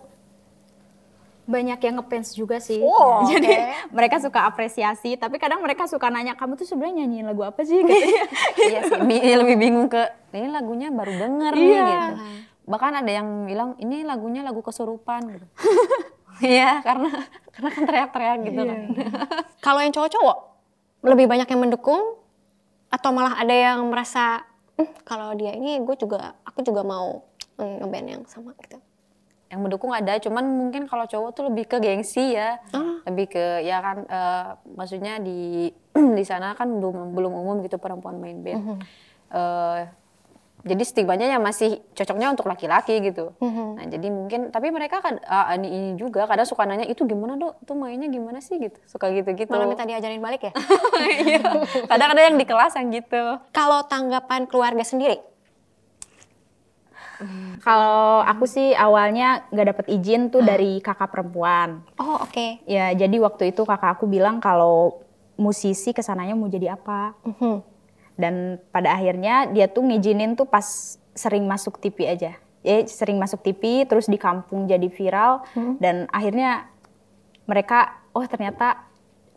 Banyak 1.44 1.80
yang 1.80 1.96
ngefans 1.96 2.32
juga 2.32 2.56
sih. 2.58 2.76
Oh, 2.78 3.24
Jadi 3.30 3.48
mereka 3.88 4.16
suka 4.18 4.44
apresiasi, 4.44 5.16
tapi 5.16 5.36
kadang 5.36 5.60
mereka 5.60 5.84
suka 5.84 6.08
nanya 6.08 6.32
kamu 6.32 6.56
tuh 6.56 6.64
sebenarnya 6.64 7.04
nyanyiin 7.04 7.24
lagu 7.26 7.40
apa 7.40 7.60
sih? 7.62 7.80
Gitu. 7.80 8.04
iya 8.68 8.80
sih 8.82 9.00
bi- 9.00 9.20
ya 9.22 9.36
lebih 9.38 9.56
bingung 9.56 9.88
ke 9.88 10.02
ini 10.30 10.44
lagunya 10.46 10.88
baru 10.88 11.08
denger 11.10 11.52
nih 11.52 11.64
Iya. 11.64 11.84
gitu 11.84 12.14
bahkan 12.68 12.92
ada 12.92 13.08
yang 13.08 13.48
bilang 13.48 13.72
ini 13.80 14.04
lagunya 14.04 14.44
lagu 14.44 14.60
kesurupan 14.60 15.24
gitu 15.32 15.46
iya 16.52 16.84
karena 16.84 17.08
karena 17.48 17.68
kan 17.72 17.82
teriak-teriak 17.82 18.38
gitu 18.44 18.60
kan 18.60 18.80
Kalau 19.58 19.80
yang 19.80 19.88
cowok-cowok 19.88 20.36
lebih 21.02 21.24
banyak 21.24 21.48
yang 21.48 21.64
mendukung 21.64 22.20
atau 22.88 23.08
malah 23.08 23.40
ada 23.40 23.56
yang 23.56 23.88
merasa 23.88 24.44
"Hmm, 24.78 24.88
kalau 25.02 25.34
dia 25.34 25.52
ini 25.52 25.82
gue 25.82 25.96
juga 25.96 26.38
aku 26.42 26.62
juga 26.62 26.80
mau 26.82 27.26
mm, 27.56 27.82
ngeband 27.82 28.06
yang 28.08 28.22
sama 28.24 28.54
gitu. 28.62 28.78
yang 29.48 29.64
mendukung 29.64 29.90
ada 29.90 30.12
cuman 30.18 30.44
mungkin 30.44 30.84
kalau 30.84 31.04
cowok 31.04 31.30
tuh 31.32 31.48
lebih 31.48 31.64
ke 31.66 31.80
gengsi 31.80 32.36
ya 32.36 32.60
Ah. 32.70 33.00
lebih 33.02 33.32
ke 33.32 33.64
ya 33.64 33.80
kan 33.80 33.98
eh, 34.04 34.46
maksudnya 34.70 35.16
di 35.18 35.72
di 36.18 36.24
sana 36.24 36.52
kan 36.52 36.68
belum 36.68 37.16
belum 37.16 37.32
umum 37.32 37.56
gitu 37.64 37.76
perempuan 37.76 38.20
main 38.20 38.38
band 38.38 38.60
Mhm. 38.60 38.76
Eh, 39.28 39.80
jadi 40.60 40.82
stigmanya 40.82 41.26
ya 41.28 41.38
masih 41.38 41.78
cocoknya 41.92 42.28
untuk 42.28 42.44
laki-laki 42.44 42.98
gitu 43.00 43.30
Mhm. 43.38 43.66
nah 43.74 43.86
jadi 43.86 44.08
mungkin 44.08 44.40
tapi 44.48 44.68
mereka 44.68 44.98
kan 44.98 45.22
ah, 45.22 45.54
ini, 45.54 45.68
ini 45.68 45.88
juga 45.94 46.24
kadang 46.24 46.44
suka 46.44 46.62
nanya 46.62 46.82
itu 46.84 47.02
gimana 47.02 47.34
dok 47.34 47.60
itu 47.60 47.72
mainnya 47.72 48.06
gimana 48.06 48.38
sih 48.38 48.58
gitu 48.58 48.74
suka 48.84 49.06
gitu-gitu 49.08 49.48
Malah 49.48 49.66
minta 49.66 49.82
diajarin 49.82 50.18
balik 50.18 50.42
ya. 50.44 50.52
Iya. 50.98 51.40
kadang 51.84 52.10
ada 52.10 52.22
yang 52.22 52.34
di 52.34 52.44
kelas 52.44 52.74
yang 52.74 52.90
gitu 52.90 53.22
kalau 53.48 53.82
tanggapan 53.84 54.44
keluarga 54.44 54.82
sendiri, 54.82 55.22
Kalau 57.58 58.22
aku 58.22 58.46
sih 58.46 58.70
awalnya 58.72 59.42
nggak 59.48 59.66
dapet 59.66 59.86
izin 59.90 60.30
tuh 60.30 60.38
dari 60.40 60.78
kakak 60.78 61.10
perempuan. 61.10 61.82
oh 61.98 62.22
oke. 62.22 62.62
Ya 62.64 62.94
jadi 62.94 63.18
waktu 63.18 63.50
itu 63.50 63.62
kakak 63.62 63.98
aku 63.98 64.06
bilang 64.06 64.38
kalau 64.38 65.02
musisi 65.34 65.90
ke 65.90 65.98
sananya 65.98 66.38
mau 66.38 66.46
jadi 66.46 66.72
apa. 66.72 67.18
Mhm. 67.26 67.67
Dan 68.18 68.58
pada 68.74 68.98
akhirnya 68.98 69.46
dia 69.48 69.70
tuh 69.70 69.86
ngizinin 69.86 70.34
tuh 70.34 70.44
pas 70.44 70.98
sering 71.14 71.46
masuk 71.46 71.78
TV 71.78 72.10
aja. 72.10 72.34
Ya 72.66 72.76
sering 72.90 73.16
masuk 73.22 73.40
TV 73.46 73.86
terus 73.86 74.10
di 74.10 74.18
kampung 74.18 74.66
jadi 74.66 74.90
viral 74.90 75.46
dan 75.78 76.10
akhirnya 76.10 76.66
mereka 77.46 78.02
oh 78.10 78.26
ternyata 78.26 78.82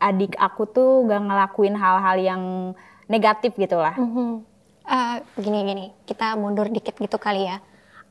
adik 0.02 0.34
aku 0.42 0.66
tuh 0.66 1.06
gak 1.06 1.22
ngelakuin 1.30 1.78
hal-hal 1.78 2.18
yang 2.18 2.44
negatif 3.06 3.54
gitu 3.54 3.78
lah. 3.78 3.94
Eh, 4.82 5.18
gini 5.38 5.62
gini, 5.62 5.86
kita 6.10 6.34
mundur 6.34 6.66
dikit 6.68 6.98
gitu 6.98 7.22
kali 7.22 7.46
ya. 7.46 7.62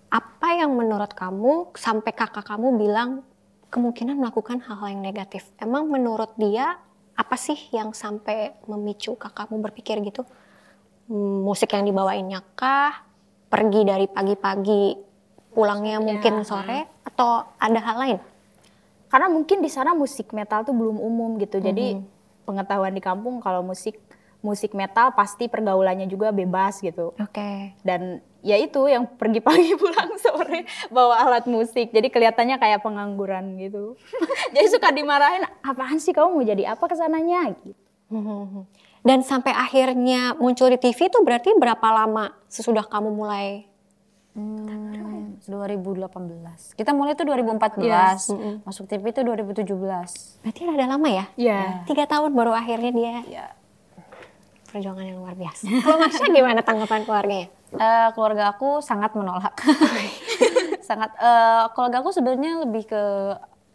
Apa 0.08 0.62
yang 0.62 0.78
menurut 0.78 1.10
kamu 1.12 1.74
sampai 1.74 2.14
kakak 2.14 2.46
kamu 2.46 2.78
bilang 2.78 3.26
kemungkinan 3.74 4.14
melakukan 4.14 4.62
hal-hal 4.62 4.94
yang 4.94 5.02
negatif? 5.02 5.50
Emang 5.58 5.90
menurut 5.90 6.30
dia 6.38 6.78
apa 7.18 7.34
sih 7.34 7.58
yang 7.74 7.90
sampai 7.90 8.54
memicu 8.70 9.18
kakakmu 9.18 9.58
berpikir 9.58 9.98
gitu? 10.06 10.22
Hmm, 11.10 11.42
Musik 11.42 11.74
yang 11.74 11.82
dibawainnya 11.82 12.38
kah? 12.54 13.02
Pergi 13.50 13.82
dari 13.82 14.06
pagi-pagi 14.06 14.94
pulangnya 15.50 15.98
mungkin 15.98 16.46
sore 16.46 16.86
atau 17.02 17.42
ada 17.58 17.82
hal 17.82 17.96
lain? 17.98 18.18
Karena 19.10 19.26
mungkin 19.26 19.58
di 19.58 19.66
sana 19.66 19.90
musik 19.90 20.30
metal 20.30 20.62
tuh 20.62 20.70
belum 20.70 21.02
umum 21.02 21.34
gitu. 21.42 21.58
Jadi 21.58 21.98
pengetahuan 22.46 22.94
di 22.94 23.02
kampung 23.02 23.42
kalau 23.42 23.66
musik 23.66 23.98
musik 24.40 24.72
metal 24.72 25.12
pasti 25.12 25.50
pergaulannya 25.50 26.06
juga 26.06 26.30
bebas 26.30 26.78
gitu. 26.78 27.10
Oke. 27.18 27.74
Dan 27.82 28.22
ya 28.40 28.56
itu 28.56 28.86
yang 28.86 29.04
pergi 29.18 29.42
pagi 29.42 29.74
pulang 29.82 30.14
sore 30.14 30.62
bawa 30.94 31.26
alat 31.26 31.50
musik. 31.50 31.90
Jadi 31.90 32.06
kelihatannya 32.06 32.56
kayak 32.56 32.86
pengangguran 32.86 33.58
gitu. 33.58 33.98
Jadi 34.54 34.66
suka 34.70 34.94
dimarahin, 34.94 35.42
apaan 35.66 35.98
sih 35.98 36.14
kamu 36.14 36.38
mau 36.38 36.44
jadi 36.46 36.74
apa 36.74 36.84
ke 36.86 36.94
sananya 36.94 37.50
gitu. 37.66 37.74
Dan 39.00 39.24
sampai 39.24 39.56
akhirnya 39.56 40.36
muncul 40.36 40.68
di 40.68 40.76
TV 40.76 41.08
itu 41.08 41.18
berarti 41.24 41.56
berapa 41.56 41.88
lama 41.88 42.36
sesudah 42.46 42.84
kamu 42.84 43.08
mulai? 43.16 43.64
Hmm, 44.36 45.40
2018. 45.42 46.76
Kita 46.76 46.92
mulai 46.92 47.16
itu 47.16 47.24
2014. 47.24 47.80
Yes. 47.82 48.30
Masuk 48.62 48.86
TV 48.86 49.10
itu 49.10 49.24
2017. 49.24 50.44
Berarti 50.44 50.60
rada 50.68 50.86
lama 50.86 51.08
ya? 51.08 51.24
Iya. 51.34 51.82
Tiga 51.88 52.04
tahun 52.06 52.30
baru 52.36 52.52
akhirnya 52.54 52.92
dia 52.92 53.14
Ya. 53.26 53.46
perjuangan 54.70 55.02
yang 55.02 55.18
luar 55.18 55.34
biasa. 55.34 55.66
Kalau 55.82 55.96
Marsha 55.98 56.26
gimana 56.30 56.60
tanggapan 56.62 57.02
keluarganya? 57.02 57.48
Eh, 57.74 58.08
keluarga 58.14 58.54
aku 58.54 58.78
sangat 58.78 59.16
menolak. 59.18 59.56
sangat 60.88 61.10
eh, 61.18 61.64
keluarga 61.74 61.96
aku 61.98 62.10
sebenarnya 62.14 62.62
lebih 62.62 62.86
ke 62.86 63.02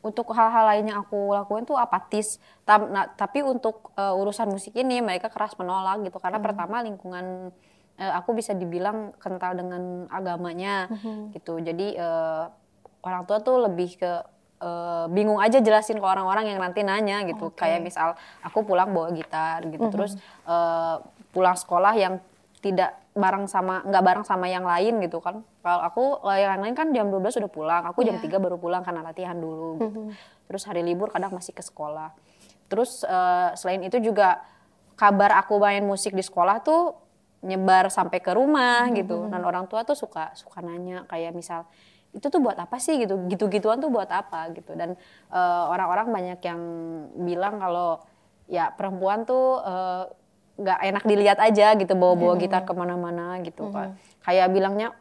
untuk 0.05 0.29
hal-hal 0.37 0.69
lain 0.69 0.93
yang 0.93 1.01
aku 1.01 1.33
lakuin 1.33 1.65
tuh 1.65 1.73
apatis. 1.81 2.37
Tam- 2.61 2.93
nah, 2.93 3.09
tapi 3.09 3.41
untuk 3.41 3.89
eh, 3.97 4.13
urusan 4.13 4.53
musik 4.53 4.77
ini 4.77 5.01
mereka 5.01 5.33
keras 5.33 5.57
menolak 5.57 6.05
gitu 6.05 6.21
karena 6.21 6.37
pertama 6.37 6.85
lingkungan 6.85 7.49
eh, 7.97 8.13
aku 8.13 8.37
bisa 8.37 8.53
dibilang 8.53 9.17
kental 9.17 9.57
dengan 9.57 10.05
agamanya 10.13 10.85
gitu. 11.33 11.57
Jadi 11.57 11.97
eh, 11.97 12.43
orang 13.01 13.25
tua 13.25 13.41
tuh 13.41 13.65
lebih 13.65 13.97
ke 13.97 14.11
eh, 14.61 15.05
bingung 15.09 15.41
aja 15.41 15.57
jelasin 15.57 15.97
ke 15.97 16.05
orang-orang 16.05 16.53
yang 16.53 16.61
nanti 16.61 16.85
nanya 16.85 17.25
gitu. 17.25 17.49
Kayak 17.57 17.79
misal 17.81 18.07
aku 18.45 18.61
pulang 18.61 18.93
bawa 18.93 19.09
gitar 19.09 19.65
gitu, 19.65 19.89
terus 19.89 20.13
eh, 20.45 20.95
pulang 21.33 21.57
sekolah 21.57 21.93
yang 21.97 22.21
tidak 22.61 22.93
bareng 23.15 23.47
sama 23.47 23.79
nggak 23.87 24.03
bareng 24.03 24.25
sama 24.27 24.51
yang 24.51 24.67
lain 24.67 24.99
gitu 24.99 25.23
kan. 25.23 25.39
Kalau 25.63 25.81
aku 25.87 26.03
yang 26.35 26.59
lain 26.59 26.75
kan 26.75 26.91
jam 26.91 27.07
12 27.07 27.39
sudah 27.39 27.47
pulang, 27.47 27.87
aku 27.87 28.03
jam 28.03 28.19
3 28.19 28.27
baru 28.27 28.59
pulang 28.59 28.83
karena 28.83 29.01
latihan 29.07 29.39
dulu 29.39 29.79
gitu. 29.79 30.01
Terus 30.51 30.63
hari 30.67 30.83
libur 30.83 31.07
kadang 31.09 31.31
masih 31.31 31.55
ke 31.55 31.63
sekolah. 31.63 32.11
Terus 32.67 33.07
eh, 33.07 33.49
selain 33.55 33.81
itu 33.87 34.03
juga 34.03 34.43
kabar 34.99 35.39
aku 35.39 35.55
main 35.63 35.81
musik 35.87 36.11
di 36.11 36.21
sekolah 36.21 36.59
tuh 36.59 36.99
nyebar 37.39 37.87
sampai 37.87 38.19
ke 38.19 38.35
rumah 38.35 38.91
gitu. 38.91 39.31
Dan 39.31 39.47
orang 39.47 39.71
tua 39.71 39.87
tuh 39.87 39.95
suka 39.95 40.35
suka 40.35 40.59
nanya 40.59 41.07
kayak 41.07 41.31
misal 41.31 41.63
itu 42.15 42.31
tuh 42.31 42.39
buat 42.39 42.55
apa 42.55 42.79
sih 42.79 42.95
gitu 42.95 43.27
gitu-gituan 43.27 43.83
tuh 43.83 43.91
buat 43.91 44.07
apa 44.07 44.47
gitu 44.55 44.71
dan 44.71 44.95
eh, 45.35 45.63
orang-orang 45.67 46.07
banyak 46.15 46.39
yang 46.47 46.61
bilang 47.27 47.59
kalau 47.59 47.99
ya 48.47 48.71
perempuan 48.71 49.27
tuh 49.27 49.59
eh, 49.59 50.03
nggak 50.55 50.79
enak 50.81 51.03
dilihat 51.03 51.39
aja 51.39 51.75
gitu 51.75 51.93
bawa-bawa 51.93 52.39
gitar 52.39 52.63
ke 52.63 52.71
mana-mana 52.71 53.39
gitu 53.43 53.67
kan 53.69 53.99
kayak 54.23 54.47
bilangnya 54.49 54.95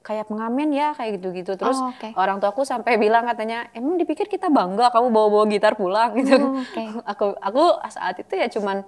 kayak 0.00 0.32
pengamen 0.32 0.72
ya 0.72 0.96
kayak 0.96 1.20
gitu-gitu. 1.20 1.60
Terus 1.60 1.76
Oh, 1.76 1.92
oke. 1.92 2.16
orang 2.16 2.40
tuaku 2.40 2.64
sampai 2.64 2.96
bilang 2.96 3.28
katanya 3.28 3.68
emang 3.76 4.00
dipikir 4.00 4.26
kita 4.26 4.48
bangga 4.48 4.88
kamu 4.88 5.12
bawa-bawa 5.12 5.44
gitar 5.52 5.76
pulang? 5.76 6.16
Gitu. 6.16 6.40
Oh, 6.40 6.56
oke. 6.64 6.82
aku 7.04 7.26
aku 7.36 7.62
saat 7.92 8.16
itu 8.16 8.32
ya 8.32 8.48
cuman 8.48 8.80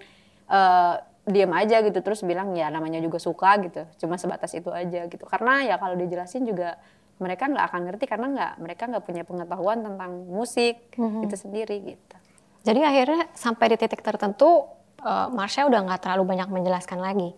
eh, 0.49 0.95
diam 1.29 1.52
aja 1.52 1.85
gitu. 1.85 2.00
Terus 2.00 2.25
bilang 2.25 2.57
ya 2.57 2.73
namanya 2.73 2.97
juga 3.05 3.21
suka 3.21 3.61
gitu. 3.61 3.85
Cuma 4.00 4.17
sebatas 4.17 4.57
itu 4.57 4.73
aja 4.73 5.05
gitu. 5.05 5.25
Karena 5.29 5.61
ya 5.69 5.76
kalau 5.76 6.00
dijelasin 6.00 6.49
juga 6.49 6.81
mereka 7.21 7.45
nggak 7.47 7.64
akan 7.71 7.81
ngerti 7.93 8.05
karena 8.09 8.26
nggak 8.33 8.52
mereka 8.59 8.83
nggak 8.88 9.05
punya 9.05 9.23
pengetahuan 9.29 9.85
tentang 9.85 10.26
musik 10.26 10.81
itu 10.97 11.37
sendiri 11.37 11.76
gitu. 11.93 12.17
Jadi 12.64 12.81
akhirnya 12.83 13.29
sampai 13.37 13.75
di 13.75 13.76
titik 13.76 14.00
tertentu 14.00 14.64
eh, 15.02 15.28
Marsha 15.30 15.66
udah 15.66 15.80
nggak 15.85 16.00
terlalu 16.06 16.35
banyak 16.35 16.49
menjelaskan 16.49 16.99
lagi. 17.02 17.35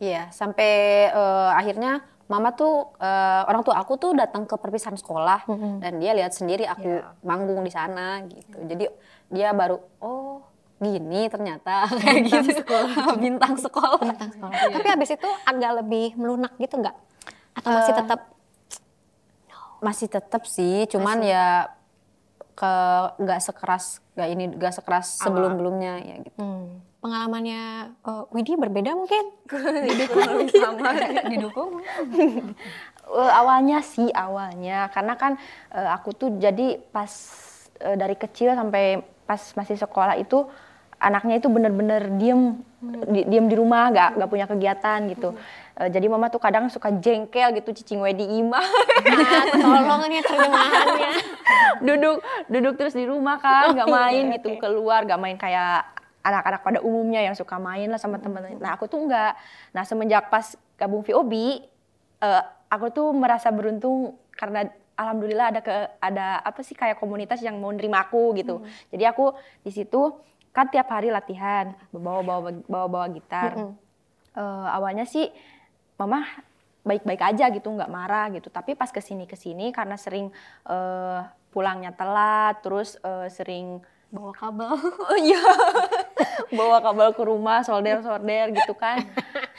Iya, 0.00 0.32
sampai 0.32 0.70
eh, 1.12 1.50
akhirnya 1.56 2.00
mama 2.30 2.54
tuh 2.54 2.94
eh, 3.00 3.42
orang 3.50 3.66
tua 3.66 3.80
aku 3.80 3.98
tuh 3.98 4.14
datang 4.14 4.46
ke 4.46 4.54
perpisahan 4.54 4.94
sekolah 4.94 5.50
dan 5.82 5.98
dia 5.98 6.14
lihat 6.14 6.30
sendiri 6.30 6.62
aku 6.64 7.02
manggung 7.26 7.60
di 7.66 7.72
sana 7.72 8.22
gitu. 8.24 8.58
Jadi 8.64 8.84
dia 9.32 9.50
baru 9.50 9.80
oh 10.00 10.44
gini 10.80 11.28
ternyata 11.28 11.84
kayak 12.00 12.30
gitu 12.30 12.64
bintang 13.22 13.58
sekolah. 13.58 14.00
Tentang 14.16 14.32
sekolah. 14.32 14.58
Tapi 14.78 14.88
habis 14.88 15.10
itu 15.12 15.28
agak 15.44 15.84
lebih 15.84 16.16
melunak 16.16 16.54
gitu 16.56 16.80
nggak? 16.80 16.96
Atau 17.60 17.72
masih 17.76 17.94
tetap 17.96 18.20
Masih 19.80 20.08
tetap 20.12 20.44
sih, 20.44 20.84
cuman 20.92 21.24
ya 21.24 21.72
ke 22.52 22.74
nggak 23.24 23.40
sekeras 23.40 24.04
nggak 24.12 24.28
ini 24.28 24.44
nggak 24.52 24.74
sekeras 24.76 25.16
sebelum 25.16 25.56
sebelumnya 25.56 25.96
ya 26.04 26.16
gitu. 26.20 26.36
hmm, 26.36 26.68
pengalamannya 27.00 27.92
eh, 28.04 28.24
Widi 28.32 28.54
berbeda 28.60 28.92
mungkin? 28.92 29.24
didukung 31.32 31.82
Eh, 33.10 33.32
awalnya 33.34 33.82
sih 33.82 34.06
awalnya. 34.14 34.86
Karena 34.94 35.18
kan 35.18 35.34
eh, 35.74 35.88
aku 35.90 36.14
tuh 36.14 36.30
jadi 36.38 36.78
pas 36.78 37.10
eh, 37.82 37.96
dari 37.98 38.14
kecil 38.14 38.54
sampai 38.54 39.02
pas 39.26 39.40
masih 39.58 39.74
sekolah 39.74 40.14
itu 40.14 40.46
anaknya 41.00 41.42
itu 41.42 41.50
bener-bener 41.50 42.06
diem. 42.20 42.62
Di, 42.80 43.28
diem 43.28 43.44
di 43.44 43.56
rumah 43.60 43.92
nggak 43.92 44.10
nggak 44.16 44.30
punya 44.30 44.46
kegiatan 44.46 45.10
gitu. 45.10 45.34
Eh, 45.74 45.90
jadi 45.90 46.06
mama 46.06 46.30
tuh 46.30 46.38
kadang 46.38 46.70
suka 46.70 46.94
jengkel 47.02 47.50
gitu 47.58 47.74
cicing 47.82 47.98
wedi 47.98 48.24
ima. 48.24 48.62
Ah, 48.62 49.44
tolong 49.58 50.06
nih 50.06 50.22
terjemahannya. 50.22 51.12
duduk 51.80 52.20
duduk 52.46 52.74
terus 52.76 52.94
di 52.94 53.08
rumah 53.08 53.40
kan 53.40 53.72
nggak 53.72 53.88
main 53.88 54.24
gitu 54.36 54.54
keluar 54.60 55.02
nggak 55.02 55.20
main 55.20 55.36
kayak 55.40 55.99
anak-anak 56.20 56.60
pada 56.60 56.78
umumnya 56.84 57.24
yang 57.24 57.36
suka 57.36 57.56
main 57.56 57.88
lah 57.88 58.00
sama 58.00 58.20
teman 58.20 58.60
nah 58.60 58.76
aku 58.76 58.86
tuh 58.86 59.00
nggak 59.08 59.32
nah 59.72 59.84
semenjak 59.84 60.28
pas 60.28 60.56
gabung 60.76 61.04
VOB 61.04 61.32
eh, 62.20 62.42
aku 62.70 62.86
tuh 62.94 63.08
merasa 63.12 63.50
beruntung 63.50 64.14
karena 64.36 64.70
alhamdulillah 65.00 65.46
ada 65.56 65.60
ke 65.64 65.72
ada 65.96 66.44
apa 66.44 66.60
sih 66.60 66.76
kayak 66.76 67.00
komunitas 67.00 67.40
yang 67.40 67.56
mau 67.56 67.72
nerima 67.72 68.04
aku 68.04 68.36
gitu. 68.36 68.60
Jadi 68.92 69.04
aku 69.08 69.32
di 69.64 69.72
situ 69.72 70.12
kan 70.52 70.68
tiap 70.68 70.92
hari 70.92 71.08
latihan 71.08 71.72
bawa 71.88 72.20
bawa 72.20 72.40
bawa 72.68 72.86
bawa 72.86 73.06
gitar 73.08 73.52
Eh, 74.30 74.68
awalnya 74.70 75.02
sih 75.10 75.26
mama 75.98 76.22
baik-baik 76.86 77.18
aja 77.34 77.50
gitu 77.50 77.66
nggak 77.66 77.90
marah 77.90 78.30
gitu. 78.30 78.46
Tapi 78.46 78.78
pas 78.78 78.86
ke 78.92 79.02
sini 79.02 79.26
ke 79.26 79.34
sini 79.34 79.74
karena 79.74 79.98
sering 79.98 80.30
eh, 80.70 81.20
pulangnya 81.50 81.90
telat 81.90 82.62
terus 82.62 82.94
eh, 83.02 83.26
sering 83.26 83.82
Bawa 84.10 84.32
kabel. 84.34 84.74
oh 84.74 85.18
iya. 85.18 85.38
Bawa 86.58 86.82
kabel 86.82 87.14
ke 87.14 87.22
rumah 87.22 87.62
solder 87.62 88.02
solder 88.02 88.50
gitu 88.54 88.74
kan. 88.74 89.02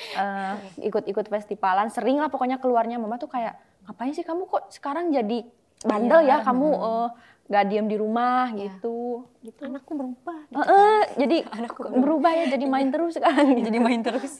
Eh, 0.02 0.54
ikut-ikut 0.90 1.30
festivalan 1.30 1.88
sering 1.94 2.18
lah 2.18 2.28
pokoknya 2.28 2.58
keluarnya. 2.58 2.98
Mama 2.98 3.22
tuh 3.22 3.30
kayak 3.30 3.54
ngapain 3.86 4.10
sih 4.12 4.26
kamu 4.26 4.50
kok 4.50 4.74
sekarang 4.74 5.14
jadi 5.14 5.46
bandel 5.86 6.26
ya? 6.26 6.42
Kamu 6.42 6.68
eh, 6.74 7.08
nggak 7.52 7.66
diem 7.68 7.88
di 7.92 7.98
rumah 8.02 8.48
gitu. 8.56 9.28
Gitu. 9.44 9.60
Anakku 9.60 9.92
berubah. 9.92 10.40
Eh, 10.56 10.64
eh, 10.64 11.02
jadi 11.20 11.38
berubah. 12.04 12.32
ya 12.34 12.46
jadi 12.50 12.66
main 12.66 12.90
terus 12.90 13.20
sekarang 13.20 13.60
jadi 13.60 13.80
main 13.84 14.00
terus. 14.00 14.40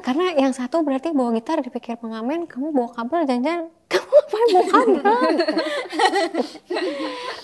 Karena 0.00 0.32
yang 0.34 0.56
satu 0.56 0.80
berarti 0.80 1.12
bawa 1.12 1.36
gitar 1.36 1.60
dipikir 1.60 2.00
pengamen, 2.00 2.48
kamu 2.48 2.72
bawa 2.72 2.90
kabel 2.96 3.22
jangan 3.28 3.68
kamu 3.86 4.08
ngapain 4.08 4.48
bawa 4.50 4.66
kabel? 4.72 5.22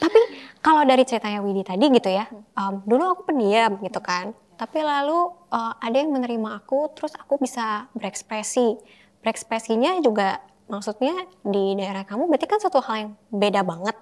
Tapi 0.00 0.20
kalau 0.62 0.86
dari 0.86 1.02
ceritanya 1.02 1.42
Widi 1.42 1.66
tadi 1.66 1.90
gitu 1.90 2.06
ya, 2.06 2.30
em, 2.30 2.74
dulu 2.86 3.18
aku 3.18 3.22
pendiam 3.34 3.82
gitu 3.82 3.98
kan. 3.98 4.30
Tapi 4.54 4.78
lalu 4.78 5.34
eh, 5.50 5.72
ada 5.82 5.96
yang 5.98 6.14
menerima 6.14 6.62
aku, 6.62 6.94
terus 6.94 7.12
aku 7.18 7.42
bisa 7.42 7.90
berekspresi. 7.98 8.78
Berekspresinya 9.20 9.98
juga 9.98 10.38
maksudnya 10.70 11.12
di 11.42 11.74
daerah 11.76 12.06
kamu 12.06 12.30
berarti 12.30 12.46
kan 12.46 12.62
satu 12.62 12.78
hal 12.80 12.96
yang 12.96 13.12
beda 13.34 13.66
banget. 13.66 13.96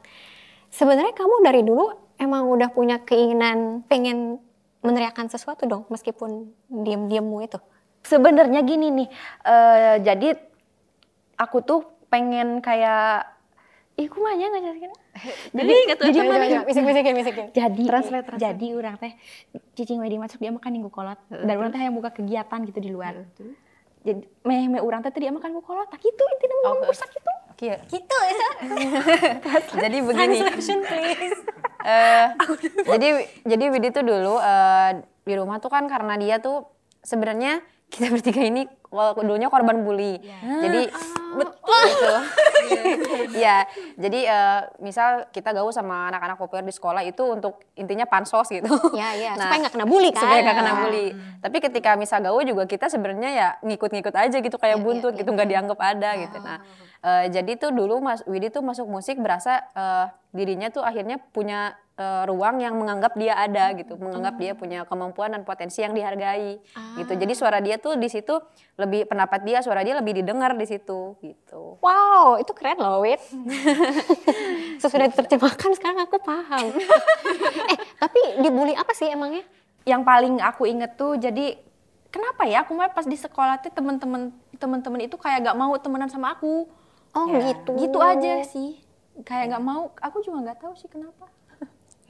Sebenarnya 0.70 1.16
kamu 1.16 1.34
dari 1.42 1.62
dulu 1.64 1.90
emang 2.20 2.46
udah 2.46 2.68
punya 2.70 3.00
keinginan 3.02 3.82
pengen 3.88 4.38
meneriakan 4.84 5.32
sesuatu 5.32 5.64
dong, 5.64 5.88
meskipun 5.88 6.52
diem-diemmu 6.68 7.40
itu. 7.44 7.60
sebenarnya 8.00 8.64
gini 8.64 8.88
nih, 8.88 9.08
eh, 9.44 9.96
jadi 10.00 10.32
aku 11.36 11.60
tuh 11.60 11.80
pengen 12.08 12.64
kayak 12.64 13.28
Ih, 14.00 14.08
kumanya 14.08 14.48
nggak 14.48 14.62
jelaskan. 14.64 14.90
Jadi, 15.60 15.74
jadi 15.92 16.18
mana? 16.24 16.64
Bisik-bisikin, 16.64 17.14
bisikin. 17.20 17.46
Jadi, 17.52 17.82
jadi 18.40 18.66
orang 18.72 18.96
teh 18.96 19.12
cicing 19.76 20.00
wedi 20.00 20.16
masuk 20.16 20.40
dia 20.40 20.48
makan 20.48 20.70
minggu 20.72 20.88
kolot. 20.88 21.20
Dan 21.28 21.54
orang 21.60 21.68
teh 21.68 21.80
yang 21.84 21.92
buka 21.92 22.08
kegiatan 22.16 22.64
gitu 22.64 22.80
di 22.80 22.88
luar. 22.88 23.20
Jadi 24.00 24.24
meh 24.48 24.72
meh 24.72 24.80
orang 24.80 25.04
teh 25.04 25.12
teh 25.12 25.20
dia 25.20 25.28
makan 25.28 25.52
minggu 25.52 25.66
kolot. 25.68 25.84
Tak 25.92 26.00
gitu 26.00 26.22
intinya 26.24 26.56
mau 26.64 26.80
rusak 26.80 27.12
gitu. 27.12 27.30
Iya. 27.60 27.76
Gitu 27.92 28.18
ya. 28.24 28.50
Jadi 29.84 29.96
begini. 30.00 30.36
Translation 30.40 30.78
please. 30.88 31.42
Eh, 31.80 32.26
jadi 32.84 33.24
jadi 33.48 33.64
Widi 33.72 33.88
tuh 33.88 34.04
dulu 34.04 34.36
eh, 34.36 35.00
di 35.24 35.32
rumah 35.32 35.64
tuh 35.64 35.72
kan 35.72 35.88
karena 35.88 36.12
dia 36.20 36.36
tuh 36.36 36.68
sebenarnya 37.00 37.64
kita 37.88 38.12
bertiga 38.12 38.44
ini 38.44 38.68
wal- 38.90 39.14
dulunya 39.16 39.46
korban 39.46 39.80
bully. 39.80 40.18
Jadi 40.42 40.90
betul 41.32 41.80
gitu. 41.88 42.14
Iya, 43.32 43.66
jadi 43.94 44.20
eh, 44.26 44.60
misal 44.78 45.26
kita 45.30 45.50
gaul 45.50 45.70
sama 45.70 46.10
anak-anak 46.10 46.36
populer 46.36 46.62
di 46.62 46.70
sekolah 46.70 47.02
itu 47.02 47.22
untuk 47.22 47.62
intinya 47.74 48.04
pansos 48.04 48.46
gitu. 48.46 48.70
Ya, 48.92 49.14
ya. 49.14 49.34
Nah, 49.38 49.46
supaya 49.46 49.58
nggak 49.60 49.74
kena 49.74 49.86
bully 49.86 50.10
kan. 50.10 50.20
supaya 50.20 50.40
nggak 50.40 50.56
kena 50.56 50.72
bully. 50.76 51.06
Tapi 51.40 51.56
ketika 51.60 51.90
misal 51.94 52.18
gaul 52.20 52.42
juga 52.42 52.66
kita 52.66 52.86
sebenarnya 52.86 53.30
ya 53.30 53.48
ngikut-ngikut 53.62 54.12
aja 54.12 54.36
gitu 54.36 54.56
kayak 54.56 54.78
buntut 54.78 55.14
gitu 55.14 55.30
nggak 55.30 55.48
dianggap 55.48 55.78
ada 55.78 56.10
gitu. 56.18 56.36
Nah, 56.38 56.58
eh, 57.00 57.26
jadi 57.32 57.52
tuh 57.56 57.70
dulu 57.72 58.00
Mas 58.04 58.20
Widi 58.28 58.52
tuh 58.52 58.64
masuk 58.64 58.86
musik 58.88 59.16
berasa 59.20 59.64
eh, 59.72 60.06
dirinya 60.30 60.70
tuh 60.70 60.84
akhirnya 60.84 61.18
punya 61.32 61.74
eh, 61.98 62.22
ruang 62.28 62.60
yang 62.62 62.76
menganggap 62.76 63.16
dia 63.16 63.34
ada 63.36 63.72
gitu, 63.74 63.98
menganggap 63.98 64.34
dia 64.36 64.52
punya 64.54 64.86
kemampuan 64.86 65.34
dan 65.34 65.42
potensi 65.42 65.82
yang 65.82 65.96
dihargai 65.96 66.60
gitu. 67.00 67.12
Jadi 67.16 67.32
suara 67.34 67.58
dia 67.58 67.80
tuh 67.80 67.96
di 67.96 68.08
situ 68.08 68.38
lebih 68.78 69.08
pendapat 69.10 69.40
dia, 69.44 69.58
suara 69.60 69.84
dia 69.84 69.98
lebih 69.98 70.20
didengar 70.22 70.54
di 70.54 70.66
situ 70.68 71.16
gitu. 71.20 71.76
Wow, 71.82 72.40
itu 72.40 72.52
keren 72.54 72.78
loh, 72.78 73.02
Wit. 73.02 73.20
Sesudah 74.82 75.08
diterjemahkan 75.12 75.70
sekarang 75.76 76.00
aku 76.04 76.16
paham. 76.24 76.72
eh, 77.72 77.78
tapi 78.00 78.20
dibully 78.40 78.72
apa 78.72 78.92
sih 78.96 79.12
emangnya? 79.12 79.44
Yang 79.84 80.02
paling 80.04 80.34
aku 80.40 80.68
inget 80.68 80.96
tuh 80.96 81.16
jadi 81.16 81.56
kenapa 82.10 82.44
ya 82.44 82.66
aku 82.66 82.74
mah 82.74 82.90
pas 82.92 83.06
di 83.06 83.16
sekolah 83.16 83.62
tuh 83.62 83.72
temen-temen 83.72 84.34
temen-temen 84.60 85.08
itu 85.08 85.16
kayak 85.16 85.48
gak 85.50 85.56
mau 85.56 85.72
temenan 85.80 86.10
sama 86.12 86.36
aku. 86.36 86.68
Oh, 87.14 87.26
gitu. 87.26 87.70
Gitu 87.76 87.98
aja 87.98 88.44
sih. 88.46 88.78
Kayak 89.26 89.58
gak 89.58 89.64
mau, 89.64 89.90
aku 90.00 90.22
juga 90.22 90.50
nggak 90.50 90.58
tahu 90.62 90.72
sih 90.78 90.88
kenapa. 90.88 91.26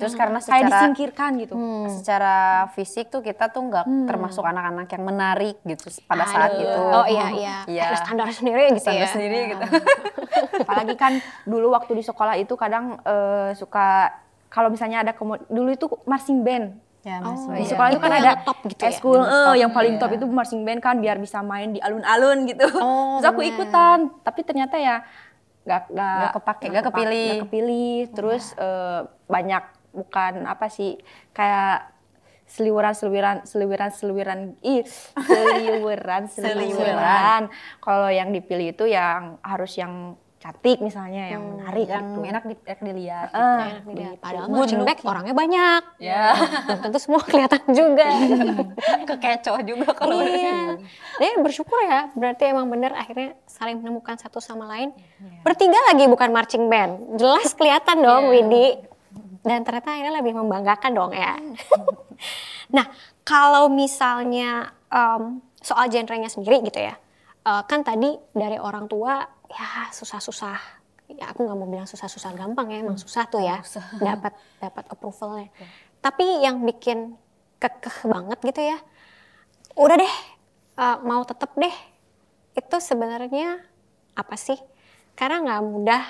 Terus 0.00 0.16
karena 0.16 0.40
Kayak 0.40 0.48
secara 0.48 0.68
disingkirkan 0.72 1.30
gitu. 1.44 1.54
secara 1.92 2.36
fisik 2.72 3.12
tuh 3.12 3.20
kita 3.20 3.52
tuh 3.52 3.68
nggak 3.68 3.84
termasuk 4.08 4.40
anak-anak 4.40 4.88
yang 4.88 5.04
menarik 5.04 5.60
gitu 5.60 5.92
pada 6.08 6.24
saat 6.24 6.56
Aduh. 6.56 6.64
itu. 6.64 6.80
Oh 6.80 7.04
iya, 7.04 7.26
iya. 7.36 7.56
Iya. 7.68 7.82
Ada 7.92 7.96
standar 8.08 8.26
sendiri 8.32 8.72
gitu 8.72 8.88
Standar 8.88 9.04
ya. 9.04 9.12
sendiri 9.12 9.38
gitu. 9.52 9.64
Apalagi 10.64 10.96
kan 10.96 11.12
dulu 11.44 11.76
waktu 11.76 11.92
di 12.00 12.04
sekolah 12.04 12.40
itu 12.40 12.56
kadang 12.56 12.96
eh, 13.04 13.52
suka 13.52 14.16
kalau 14.48 14.72
misalnya 14.72 15.04
ada 15.04 15.12
dulu 15.52 15.68
itu 15.68 15.86
marching 16.08 16.40
band. 16.40 16.80
Ya, 17.00 17.16
Oh, 17.18 17.32
Di 17.50 17.64
iya. 17.64 17.68
sekolah 17.70 17.88
itu 17.88 17.96
Itu 17.96 18.04
kan 18.04 18.12
yang 18.12 18.20
ada 18.22 18.34
top 18.44 18.58
gitu 18.62 18.76
ya? 18.76 18.90
eskul 18.90 19.20
eh, 19.20 19.54
yang 19.56 19.72
paling 19.72 19.94
iya. 19.96 20.00
top 20.00 20.10
itu 20.12 20.24
marching 20.28 20.62
band 20.62 20.80
kan 20.80 21.00
biar 21.00 21.16
bisa 21.16 21.40
main 21.40 21.72
di 21.72 21.80
alun-alun 21.80 22.44
gitu. 22.44 22.68
Oh, 22.76 23.16
Terus 23.16 23.26
aku 23.26 23.40
bener. 23.40 23.52
ikutan, 23.56 23.98
tapi 24.20 24.40
ternyata 24.42 24.76
ya 24.76 25.00
nggak 25.60 25.82
nggak 25.88 26.12
Nggak 26.14 26.32
kepake, 26.36 26.64
nggak 26.66 26.84
kepa- 26.84 26.92
kepilih. 26.92 27.24
nggak 27.26 27.42
kepilih. 27.46 27.98
Terus 28.12 28.44
eh, 28.54 29.00
banyak 29.26 29.64
bukan 29.90 30.32
apa 30.44 30.66
sih 30.68 31.00
kayak 31.30 31.88
seliweran 32.44 32.92
seliweran 32.92 33.36
seliweran 33.44 33.90
seliweran 33.90 34.40
ih 34.60 34.82
seliweran 35.24 36.26
seliweran 36.26 37.42
kalau 37.78 38.06
yang 38.06 38.28
dipilih 38.28 38.70
itu 38.70 38.84
yang 38.84 39.38
harus 39.40 39.72
yang 39.74 40.18
cantik 40.40 40.80
misalnya 40.80 41.36
yang 41.36 41.42
menarik 41.52 41.84
yang 41.84 42.16
gitu. 42.16 42.24
enak, 42.24 42.44
di, 42.48 42.54
enak 42.64 42.80
dilihat. 42.80 43.28
Ah, 43.36 43.76
Enak 43.76 43.84
dilihat. 43.84 44.16
Padahal 44.24 44.48
band 44.48 44.98
orangnya 45.04 45.34
banyak. 45.36 45.82
Ya. 46.00 46.32
Belum 46.64 46.80
tentu 46.80 46.98
semua 46.98 47.20
kelihatan 47.28 47.60
juga. 47.76 48.08
Kekecoh 49.12 49.60
juga 49.68 49.92
kalau 49.92 50.24
iya. 50.24 50.80
Jadi 51.20 51.44
bersyukur 51.44 51.76
ya, 51.84 52.08
berarti 52.16 52.56
emang 52.56 52.72
bener 52.72 52.96
akhirnya 52.96 53.36
saling 53.44 53.84
menemukan 53.84 54.16
satu 54.16 54.40
sama 54.40 54.64
lain. 54.64 54.96
Bertiga 55.44 55.76
lagi 55.92 56.08
bukan 56.08 56.32
marching 56.32 56.72
band, 56.72 57.20
jelas 57.20 57.52
kelihatan 57.52 58.00
dong 58.00 58.32
Widi. 58.32 58.80
Dan 59.44 59.60
ternyata 59.60 59.92
akhirnya 59.92 60.24
lebih 60.24 60.40
membanggakan 60.40 60.92
dong 60.96 61.12
ya. 61.12 61.36
nah, 62.76 62.88
kalau 63.28 63.68
misalnya 63.68 64.72
em, 64.88 65.44
soal 65.60 65.92
genrenya 65.92 66.32
sendiri 66.32 66.64
gitu 66.64 66.80
ya, 66.80 66.96
eh, 67.44 67.62
kan 67.68 67.84
tadi 67.84 68.16
dari 68.32 68.56
orang 68.56 68.88
tua 68.88 69.39
ya 69.50 69.90
susah-susah. 69.90 70.58
Ya 71.10 71.34
aku 71.34 71.42
nggak 71.42 71.58
mau 71.58 71.66
bilang 71.66 71.90
susah-susah 71.90 72.38
gampang 72.38 72.70
ya, 72.70 72.86
emang 72.86 72.94
susah 72.94 73.26
tuh 73.26 73.42
ya, 73.42 73.58
dapat 74.06 74.30
dapat 74.62 74.84
approvalnya. 74.86 75.50
Tapi 75.98 76.46
yang 76.46 76.62
bikin 76.62 77.18
kekeh 77.58 78.06
banget 78.06 78.38
gitu 78.40 78.62
ya, 78.62 78.78
udah 79.74 79.96
deh 79.98 80.14
eh, 80.78 80.98
mau 81.02 81.20
tetep 81.26 81.50
deh 81.58 81.76
itu 82.54 82.76
sebenarnya 82.78 83.58
apa 84.14 84.34
sih? 84.38 84.56
Karena 85.18 85.42
nggak 85.42 85.62
mudah 85.66 86.04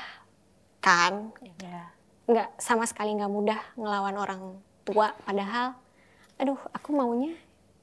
kan? 0.84 1.32
Nggak 2.28 2.48
sama 2.60 2.84
sekali 2.84 3.16
nggak 3.16 3.32
mudah 3.32 3.60
ngelawan 3.80 4.16
orang 4.20 4.42
tua 4.84 5.16
padahal 5.24 5.74
aduh 6.36 6.60
aku 6.76 6.92
maunya 6.92 7.32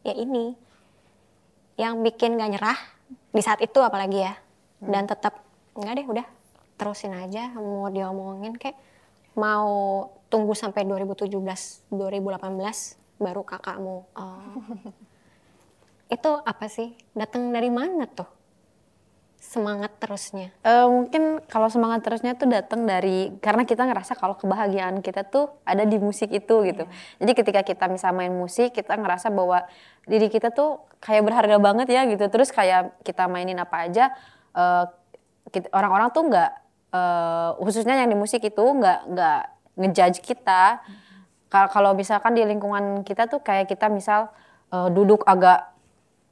ya 0.06 0.13
ini. 0.13 0.54
Yang 1.78 1.93
bikin 2.13 2.38
nggak 2.38 2.52
nyerah 2.58 2.80
di 3.34 3.41
saat 3.41 3.62
itu 3.62 3.82
apalagi 3.82 4.22
ya 4.22 4.34
dan 4.82 5.10
tetap 5.10 5.46
nggak 5.77 5.95
deh 6.03 6.07
udah 6.09 6.27
terusin 6.77 7.13
aja 7.13 7.53
mau 7.57 7.89
diomongin 7.89 8.53
kayak 8.57 8.77
mau 9.37 10.09
tunggu 10.27 10.57
sampai 10.57 10.83
2017 10.83 11.33
2018 11.93 13.21
baru 13.21 13.41
kakakmu 13.45 13.97
oh 14.17 14.41
itu 16.07 16.31
apa 16.43 16.65
sih? 16.71 16.95
Datang 17.11 17.51
dari 17.51 17.67
mana 17.67 18.07
tuh? 18.07 18.27
Semangat 19.37 19.95
terusnya. 20.01 20.51
Eh, 20.65 20.87
mungkin 20.89 21.39
kalau 21.47 21.69
semangat 21.71 22.03
terusnya 22.03 22.35
tuh 22.35 22.49
datang 22.49 22.83
dari 22.83 23.31
karena 23.39 23.63
kita 23.63 23.85
ngerasa 23.85 24.17
kalau 24.17 24.35
kebahagiaan 24.35 24.99
kita 24.99 25.23
tuh 25.23 25.53
ada 25.63 25.87
di 25.87 26.01
musik 26.01 26.33
itu 26.33 26.65
gitu. 26.67 26.83
Jadi 27.21 27.31
ketika 27.31 27.61
kita 27.63 27.85
bisa 27.87 28.11
main 28.11 28.33
musik, 28.33 28.75
kita 28.75 28.97
ngerasa 28.97 29.31
bahwa 29.31 29.63
diri 30.03 30.27
kita 30.27 30.51
tuh 30.51 30.83
kayak 30.99 31.23
berharga 31.23 31.57
banget 31.61 31.87
ya 31.91 32.03
gitu. 32.09 32.27
Terus 32.27 32.49
kayak 32.51 32.97
kita 33.05 33.29
mainin 33.29 33.59
apa 33.61 33.87
aja, 33.87 34.11
eh, 34.57 34.85
kita- 34.87 35.07
orang-orang 35.71 36.10
tuh 36.12 36.23
nggak 36.27 36.51
eh, 36.93 37.49
khususnya 37.63 37.95
yang 37.99 38.10
di 38.12 38.17
musik 38.19 38.41
itu 38.43 38.63
nggak 38.63 38.99
nggak 39.12 39.39
ngejudge 39.77 40.19
kita. 40.23 40.81
Kal- 41.47 41.71
Kalau 41.71 41.95
misalkan 41.95 42.36
di 42.36 42.43
lingkungan 42.43 43.03
kita 43.07 43.31
tuh 43.31 43.39
kayak 43.39 43.71
kita 43.71 43.88
misal 43.88 44.31
eh, 44.71 44.89
duduk 44.91 45.23
agak 45.23 45.73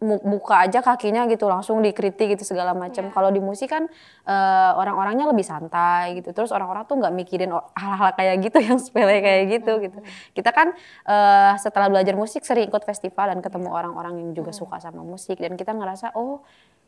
buka 0.06 0.68
aja 0.68 0.84
kakinya 0.84 1.24
gitu 1.26 1.48
langsung 1.48 1.80
dikritik 1.80 2.36
gitu 2.36 2.44
segala 2.44 2.76
macam. 2.76 3.10
Kalau 3.10 3.32
di 3.32 3.40
musik 3.40 3.72
kan 3.72 3.88
eh, 4.28 4.72
orang-orangnya 4.76 5.26
lebih 5.32 5.48
santai 5.48 6.20
gitu. 6.20 6.36
Terus 6.36 6.52
orang-orang 6.52 6.84
tuh 6.86 7.00
nggak 7.00 7.14
mikirin 7.16 7.50
hal-hal 7.74 8.12
kayak 8.14 8.36
gitu 8.44 8.58
yang 8.60 8.78
sepele 8.78 9.24
kayak 9.24 9.44
gitu 9.56 9.72
gitu. 9.82 10.00
Kita 10.36 10.52
kan 10.52 10.76
eh, 11.08 11.54
setelah 11.64 11.88
belajar 11.88 12.14
musik 12.20 12.44
sering 12.44 12.68
ikut 12.68 12.84
festival 12.84 13.32
dan 13.34 13.40
ketemu 13.40 13.72
orang-orang 13.72 14.20
yang 14.20 14.30
juga 14.36 14.52
suka 14.52 14.84
sama 14.84 15.00
musik 15.02 15.40
dan 15.40 15.56
kita 15.56 15.72
ngerasa 15.72 16.12
oh 16.20 16.44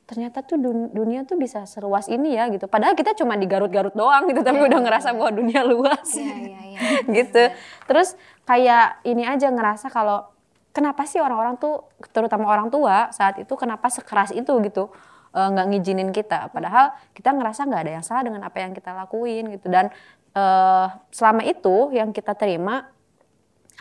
ternyata 0.07 0.39
tuh 0.39 0.55
dun- 0.55 0.89
dunia 0.95 1.27
tuh 1.27 1.35
bisa 1.35 1.67
seluas 1.67 2.07
ini 2.07 2.39
ya 2.39 2.47
gitu. 2.47 2.71
Padahal 2.71 2.95
kita 2.95 3.11
cuma 3.13 3.35
di 3.35 3.43
Garut-Garut 3.43 3.91
doang 3.91 4.31
gitu, 4.31 4.39
tapi 4.39 4.63
udah 4.63 4.79
ngerasa 4.79 5.11
bahwa 5.11 5.35
dunia 5.35 5.61
luas. 5.67 6.15
Iya, 6.15 6.35
iya, 6.47 6.59
iya. 6.63 6.79
gitu. 7.21 7.43
Terus 7.85 8.15
kayak 8.47 9.03
ini 9.03 9.27
aja 9.27 9.51
ngerasa 9.51 9.91
kalau 9.91 10.31
kenapa 10.71 11.03
sih 11.03 11.19
orang-orang 11.19 11.59
tuh 11.59 11.89
terutama 12.15 12.47
orang 12.47 12.71
tua 12.71 13.11
saat 13.11 13.41
itu 13.41 13.49
kenapa 13.59 13.91
sekeras 13.91 14.29
itu 14.31 14.53
gitu 14.61 14.93
eh, 15.33 15.47
nggak 15.49 15.67
ngizinin 15.73 16.13
kita 16.13 16.53
padahal 16.53 16.93
kita 17.17 17.33
ngerasa 17.33 17.65
nggak 17.65 17.81
ada 17.81 17.91
yang 17.97 18.05
salah 18.05 18.21
dengan 18.21 18.45
apa 18.45 18.61
yang 18.61 18.77
kita 18.77 18.93
lakuin 18.93 19.49
gitu 19.57 19.73
dan 19.73 19.89
eh, 20.37 20.87
selama 21.09 21.41
itu 21.49 21.89
yang 21.97 22.13
kita 22.13 22.37
terima 22.37 22.93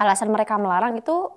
alasan 0.01 0.33
mereka 0.33 0.57
melarang 0.57 0.97
itu 0.97 1.29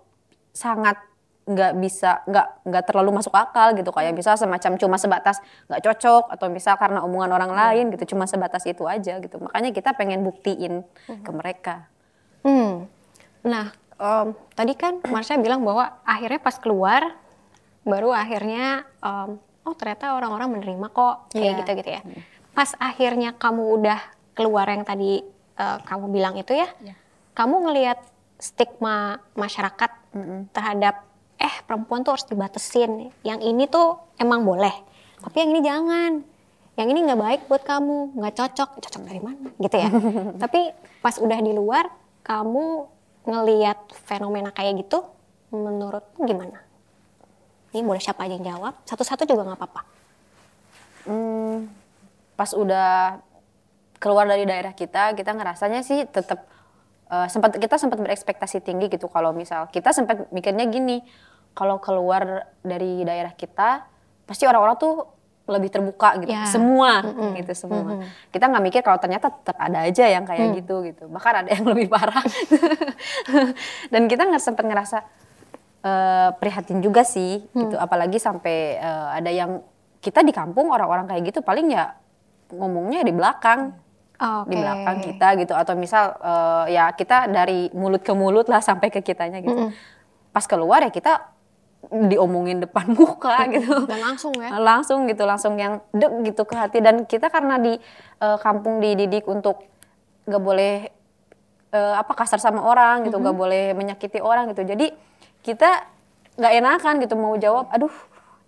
sangat 0.56 1.09
nggak 1.50 1.82
bisa 1.82 2.22
nggak 2.30 2.48
nggak 2.70 2.84
terlalu 2.86 3.10
masuk 3.18 3.34
akal 3.34 3.74
gitu. 3.74 3.90
Kayak 3.90 4.14
misal 4.14 4.38
semacam 4.38 4.78
cuma 4.78 5.02
sebatas 5.02 5.42
nggak 5.66 5.82
cocok 5.82 6.24
atau 6.30 6.46
misal 6.54 6.78
karena 6.78 7.02
omongan 7.02 7.34
orang 7.34 7.52
lain 7.52 7.86
gitu 7.98 8.14
cuma 8.14 8.30
sebatas 8.30 8.70
itu 8.70 8.86
aja 8.86 9.18
gitu. 9.18 9.42
Makanya 9.42 9.74
kita 9.74 9.98
pengen 9.98 10.22
buktiin 10.22 10.86
ke 11.10 11.32
mereka. 11.34 11.90
Hmm. 12.46 12.86
Nah, 13.42 13.74
em, 13.98 14.28
tadi 14.54 14.78
kan 14.78 15.02
Marsha 15.10 15.36
bilang 15.42 15.66
bahwa 15.66 15.98
akhirnya 16.06 16.38
pas 16.38 16.56
keluar 16.62 17.18
baru 17.82 18.14
akhirnya 18.14 18.86
em, 19.02 19.42
oh 19.66 19.74
ternyata 19.74 20.14
orang-orang 20.14 20.62
menerima 20.62 20.88
kok 20.94 21.34
kayak 21.34 21.42
Iya. 21.42 21.58
gitu 21.66 21.72
gitu 21.82 21.90
ya. 21.98 22.02
Pas 22.54 22.70
akhirnya 22.78 23.34
kamu 23.34 23.64
udah 23.82 24.00
keluar 24.38 24.70
yang 24.70 24.86
tadi 24.86 25.26
eh, 25.60 25.78
kamu 25.84 26.06
bilang 26.14 26.38
itu 26.38 26.54
ya, 26.54 26.70
kamu 27.34 27.68
ngelihat 27.68 28.00
stigma 28.40 29.20
masyarakat 29.36 29.92
terhadap 30.56 31.04
eh 31.40 31.56
perempuan 31.64 32.04
tuh 32.04 32.20
harus 32.20 32.28
dibatesin. 32.28 33.10
Yang 33.24 33.40
ini 33.48 33.64
tuh 33.72 33.96
emang 34.20 34.44
boleh, 34.44 34.76
tapi 35.24 35.36
yang 35.40 35.50
ini 35.56 35.62
jangan. 35.64 36.12
Yang 36.76 36.88
ini 36.96 37.00
nggak 37.08 37.20
baik 37.20 37.42
buat 37.52 37.64
kamu, 37.64 38.16
nggak 38.16 38.36
cocok. 38.40 38.70
Cocok 38.84 39.02
dari 39.04 39.20
mana? 39.24 39.48
Gitu 39.60 39.76
ya. 39.76 39.90
tapi 40.44 40.72
pas 41.00 41.16
udah 41.20 41.40
di 41.40 41.52
luar, 41.56 41.88
kamu 42.24 42.88
ngeliat 43.28 43.80
fenomena 44.08 44.52
kayak 44.52 44.84
gitu, 44.84 45.04
menurutmu 45.52 46.24
gimana? 46.24 46.60
Ini 47.76 47.86
boleh 47.86 48.02
siapa 48.02 48.26
aja 48.26 48.34
yang 48.36 48.48
jawab, 48.58 48.74
satu-satu 48.88 49.30
juga 49.30 49.46
nggak 49.46 49.60
apa-apa. 49.60 49.82
Hmm, 51.06 51.70
pas 52.34 52.52
udah 52.56 53.20
keluar 54.00 54.26
dari 54.26 54.48
daerah 54.48 54.74
kita, 54.74 55.14
kita 55.14 55.36
ngerasanya 55.36 55.84
sih 55.84 56.08
tetap 56.08 56.48
uh, 57.12 57.28
sempat 57.28 57.60
kita 57.60 57.76
sempat 57.76 58.00
berekspektasi 58.00 58.64
tinggi 58.64 58.88
gitu 58.88 59.12
kalau 59.12 59.36
misal 59.36 59.68
kita 59.70 59.92
sempat 59.92 60.32
mikirnya 60.32 60.66
gini, 60.72 61.04
kalau 61.52 61.78
keluar 61.78 62.46
dari 62.62 63.04
daerah 63.04 63.32
kita 63.32 63.84
pasti 64.24 64.46
orang-orang 64.46 64.78
tuh 64.78 64.96
lebih 65.50 65.74
terbuka 65.74 66.14
gitu, 66.22 66.30
Ya. 66.30 66.46
semua 66.46 67.02
Mm-mm. 67.02 67.34
gitu 67.42 67.58
semua. 67.58 67.82
Mm-mm. 67.98 68.06
Kita 68.30 68.46
nggak 68.46 68.64
mikir 68.64 68.82
kalau 68.86 69.02
ternyata 69.02 69.34
tetap 69.34 69.58
ada 69.58 69.82
aja 69.82 70.06
yang 70.06 70.22
kayak 70.22 70.46
Mm. 70.46 70.56
gitu 70.62 70.76
gitu, 70.86 71.10
bahkan 71.10 71.42
ada 71.42 71.50
yang 71.50 71.66
lebih 71.74 71.90
parah. 71.90 72.22
Dan 73.94 74.06
kita 74.06 74.30
nggak 74.30 74.38
sempat 74.40 74.62
ngerasa 74.62 74.98
eh, 75.82 76.30
prihatin 76.38 76.80
juga 76.80 77.02
sih 77.02 77.42
gitu, 77.50 77.76
apalagi 77.76 78.22
sampai 78.22 78.78
eh, 78.78 79.08
ada 79.18 79.32
yang 79.32 79.66
kita 80.00 80.22
di 80.22 80.32
kampung 80.32 80.70
orang-orang 80.70 81.10
kayak 81.10 81.34
gitu 81.34 81.42
paling 81.42 81.74
ya 81.74 81.98
ngomongnya 82.50 83.02
di 83.02 83.12
belakang 83.12 83.74
di 84.20 84.54
Oke. 84.54 84.60
belakang 84.60 84.98
kita 85.02 85.28
gitu 85.40 85.54
atau 85.56 85.74
misal 85.74 86.14
eh, 86.14 86.76
ya 86.76 86.92
kita 86.92 87.26
dari 87.26 87.72
mulut 87.72 88.00
ke 88.00 88.12
mulut 88.12 88.46
lah 88.46 88.60
sampai 88.60 88.92
ke 88.92 89.02
kitanya 89.02 89.40
gitu 89.40 89.56
Mm-mm. 89.56 89.72
pas 90.30 90.46
keluar 90.46 90.84
ya 90.84 90.92
kita 90.92 91.26
diomongin 91.90 92.62
depan 92.62 92.94
muka 92.98 93.50
gitu. 93.50 93.90
Dan 93.90 94.00
langsung 94.00 94.34
ya. 94.38 94.50
langsung 94.62 95.10
gitu 95.10 95.24
langsung 95.26 95.54
yang 95.58 95.82
deg 95.90 96.14
gitu 96.30 96.46
ke 96.46 96.56
hati. 96.56 96.80
Dan 96.80 97.10
kita 97.10 97.34
karena 97.34 97.58
di 97.58 97.78
eh, 98.22 98.38
kampung 98.40 98.78
dididik 98.78 99.26
untuk 99.26 99.66
nggak 100.30 100.42
boleh 100.42 100.74
eh, 101.74 101.96
apa 101.98 102.14
kasar 102.14 102.38
sama 102.38 102.62
orang 102.62 103.10
gitu 103.10 103.18
nggak 103.18 103.38
boleh 103.38 103.74
menyakiti 103.74 104.22
orang 104.22 104.54
gitu. 104.54 104.62
Jadi 104.64 104.94
kita 105.42 105.86
nggak 106.40 106.54
enakan 106.62 106.94
gitu 107.04 107.16
mau 107.20 107.36
jawab 107.36 107.68
aduh 107.74 107.92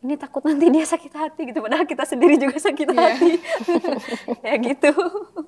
ini 0.02 0.18
takut 0.18 0.42
nanti 0.42 0.70
dia 0.70 0.86
sakit 0.86 1.14
hati. 1.14 1.42
Gitu. 1.50 1.62
Padahal 1.62 1.86
kita 1.86 2.06
sendiri 2.06 2.38
juga 2.38 2.58
sakit 2.58 2.88
hati. 2.90 3.32
Ya 4.46 4.58
gitu. 4.58 4.94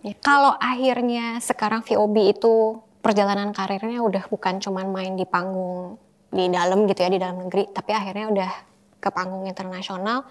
Ya, 0.06 0.14
kalau 0.22 0.54
akhirnya 0.62 1.42
sekarang 1.42 1.82
VOB 1.82 2.38
itu 2.38 2.78
perjalanan 3.02 3.52
karirnya 3.52 4.00
udah 4.00 4.30
bukan 4.30 4.62
cuman 4.64 4.88
main 4.94 5.14
di 5.18 5.26
panggung 5.28 6.00
di 6.34 6.50
dalam 6.50 6.90
gitu 6.90 7.00
ya 7.06 7.10
di 7.14 7.22
dalam 7.22 7.46
negeri, 7.46 7.70
tapi 7.70 7.94
akhirnya 7.94 8.26
udah 8.34 8.52
ke 8.98 9.10
panggung 9.14 9.46
internasional. 9.46 10.26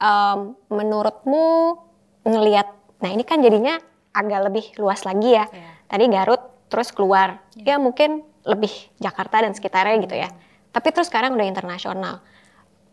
Em, 0.00 0.54
menurutmu 0.70 1.76
ngelihat, 2.24 2.70
nah 3.02 3.10
ini 3.10 3.26
kan 3.26 3.42
jadinya 3.42 3.76
agak 4.14 4.40
lebih 4.48 4.64
luas 4.78 5.02
lagi 5.02 5.34
ya. 5.34 5.50
Tadi 5.90 6.04
Garut, 6.06 6.70
terus 6.70 6.94
keluar, 6.94 7.42
ya 7.58 7.76
mungkin 7.82 8.22
lebih 8.46 8.70
Jakarta 9.02 9.42
dan 9.42 9.52
sekitarnya 9.52 9.96
gitu 10.06 10.16
ya. 10.16 10.30
Tapi 10.70 10.88
terus 10.94 11.10
sekarang 11.10 11.34
udah 11.34 11.44
internasional. 11.44 12.22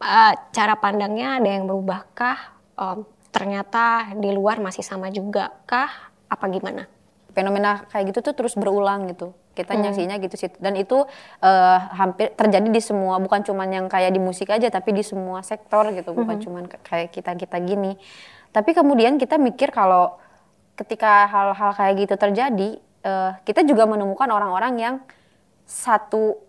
Eh, 0.02 0.34
cara 0.52 0.74
pandangnya 0.82 1.38
ada 1.38 1.48
yang 1.48 1.70
berubahkah? 1.70 2.38
Em, 2.76 3.06
ternyata 3.30 4.18
di 4.18 4.34
luar 4.34 4.58
masih 4.58 4.82
sama 4.82 5.14
juga 5.14 5.54
kah? 5.70 6.10
Apa 6.28 6.50
gimana? 6.52 6.98
fenomena 7.38 7.86
kayak 7.94 8.10
gitu 8.10 8.20
tuh 8.26 8.34
terus 8.34 8.58
berulang 8.58 9.06
gitu 9.14 9.38
kita 9.58 9.74
nyaksinya 9.82 10.16
gitu 10.22 10.38
sih. 10.38 10.54
Dan 10.62 10.78
itu 10.78 11.02
eh, 11.42 11.78
hampir 11.98 12.38
terjadi 12.38 12.70
di 12.70 12.82
semua 12.82 13.18
bukan 13.18 13.42
cuman 13.42 13.68
yang 13.74 13.86
kayak 13.90 14.14
di 14.14 14.22
musik 14.22 14.54
aja 14.54 14.70
tapi 14.70 14.94
di 14.94 15.02
semua 15.02 15.42
sektor 15.42 15.90
gitu. 15.90 16.14
Bukan 16.14 16.38
cuman 16.46 16.64
ke- 16.70 16.82
kayak 16.86 17.10
kita 17.10 17.34
kita 17.34 17.58
gini. 17.66 17.98
Tapi 18.54 18.78
kemudian 18.78 19.18
kita 19.18 19.42
mikir 19.42 19.74
kalau 19.74 20.22
ketika 20.78 21.26
hal-hal 21.26 21.74
kayak 21.74 21.94
gitu 22.06 22.14
terjadi 22.14 22.70
eh, 23.02 23.32
kita 23.42 23.66
juga 23.66 23.90
menemukan 23.90 24.30
orang-orang 24.30 24.74
yang 24.78 24.96
satu 25.66 26.47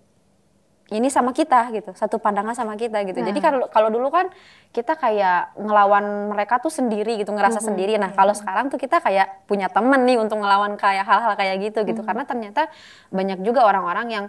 ini 0.88 1.12
sama 1.12 1.36
kita 1.36 1.68
gitu. 1.76 1.92
Satu 1.92 2.16
pandangan 2.16 2.56
sama 2.56 2.74
kita 2.80 3.04
gitu. 3.04 3.20
Jadi 3.20 3.38
kalau 3.44 3.68
kalau 3.68 3.92
dulu 3.92 4.08
kan 4.08 4.32
kita 4.72 4.96
kayak 4.96 5.52
ngelawan 5.60 6.32
mereka 6.32 6.60
tuh 6.60 6.72
sendiri 6.72 7.20
gitu. 7.20 7.32
Ngerasa 7.36 7.60
sendiri. 7.60 8.00
Nah 8.00 8.16
kalau 8.16 8.32
sekarang 8.32 8.72
tuh 8.72 8.80
kita 8.80 9.04
kayak 9.04 9.44
punya 9.44 9.68
temen 9.68 10.08
nih 10.08 10.16
untuk 10.16 10.40
ngelawan 10.40 10.80
kayak 10.80 11.04
hal-hal 11.04 11.36
kayak 11.36 11.60
gitu 11.60 11.84
gitu. 11.84 12.00
Karena 12.00 12.24
ternyata 12.24 12.72
banyak 13.12 13.44
juga 13.44 13.68
orang-orang 13.68 14.06
yang 14.08 14.24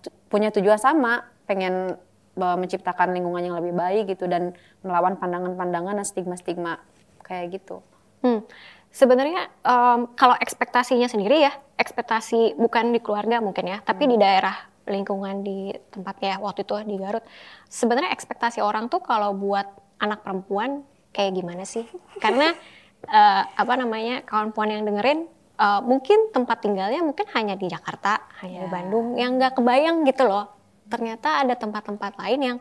tu- 0.00 0.12
punya 0.32 0.48
tujuan 0.52 0.80
sama 0.80 1.24
pengen 1.44 1.96
eh, 2.38 2.56
menciptakan 2.56 3.12
lingkungan 3.12 3.42
yang 3.44 3.56
lebih 3.60 3.76
baik 3.76 4.14
gitu 4.16 4.24
dan 4.24 4.56
melawan 4.80 5.20
pandangan-pandangan 5.20 6.00
dan 6.00 6.06
stigma-stigma 6.06 6.80
kayak 7.28 7.60
gitu. 7.60 7.84
Hmm. 8.24 8.44
Sebenarnya 8.88 9.52
em, 9.68 10.08
kalau 10.16 10.32
ekspektasinya 10.40 11.12
sendiri 11.12 11.44
ya, 11.44 11.52
ekspektasi 11.76 12.56
bukan 12.56 12.96
di 12.96 13.04
keluarga 13.04 13.38
mungkin 13.44 13.68
ya, 13.68 13.78
tapi 13.84 14.08
di 14.08 14.16
daerah 14.16 14.56
lingkungan 14.88 15.44
di 15.44 15.70
tempatnya 15.92 16.40
waktu 16.40 16.64
itu 16.64 16.74
di 16.88 16.96
Garut. 16.96 17.24
Sebenarnya 17.68 18.10
ekspektasi 18.16 18.64
orang 18.64 18.88
tuh 18.88 19.04
kalau 19.04 19.36
buat 19.36 19.68
anak 20.00 20.24
perempuan 20.24 20.82
kayak 21.12 21.36
gimana 21.36 21.62
sih? 21.68 21.84
Karena 22.18 22.52
eh, 23.18 23.42
apa 23.44 23.74
namanya 23.76 24.24
kawan 24.24 24.56
puan 24.56 24.72
yang 24.72 24.82
dengerin 24.88 25.28
eh, 25.60 25.80
mungkin 25.84 26.32
tempat 26.32 26.64
tinggalnya 26.64 27.04
mungkin 27.04 27.28
hanya 27.36 27.54
di 27.54 27.68
Jakarta, 27.68 28.24
hanya 28.42 28.66
di 28.66 28.68
Bandung, 28.68 29.14
yang 29.20 29.36
nggak 29.36 29.60
kebayang 29.60 30.02
gitu 30.08 30.24
loh. 30.24 30.50
Ternyata 30.88 31.44
ada 31.44 31.52
tempat-tempat 31.52 32.16
lain 32.16 32.40
yang 32.40 32.58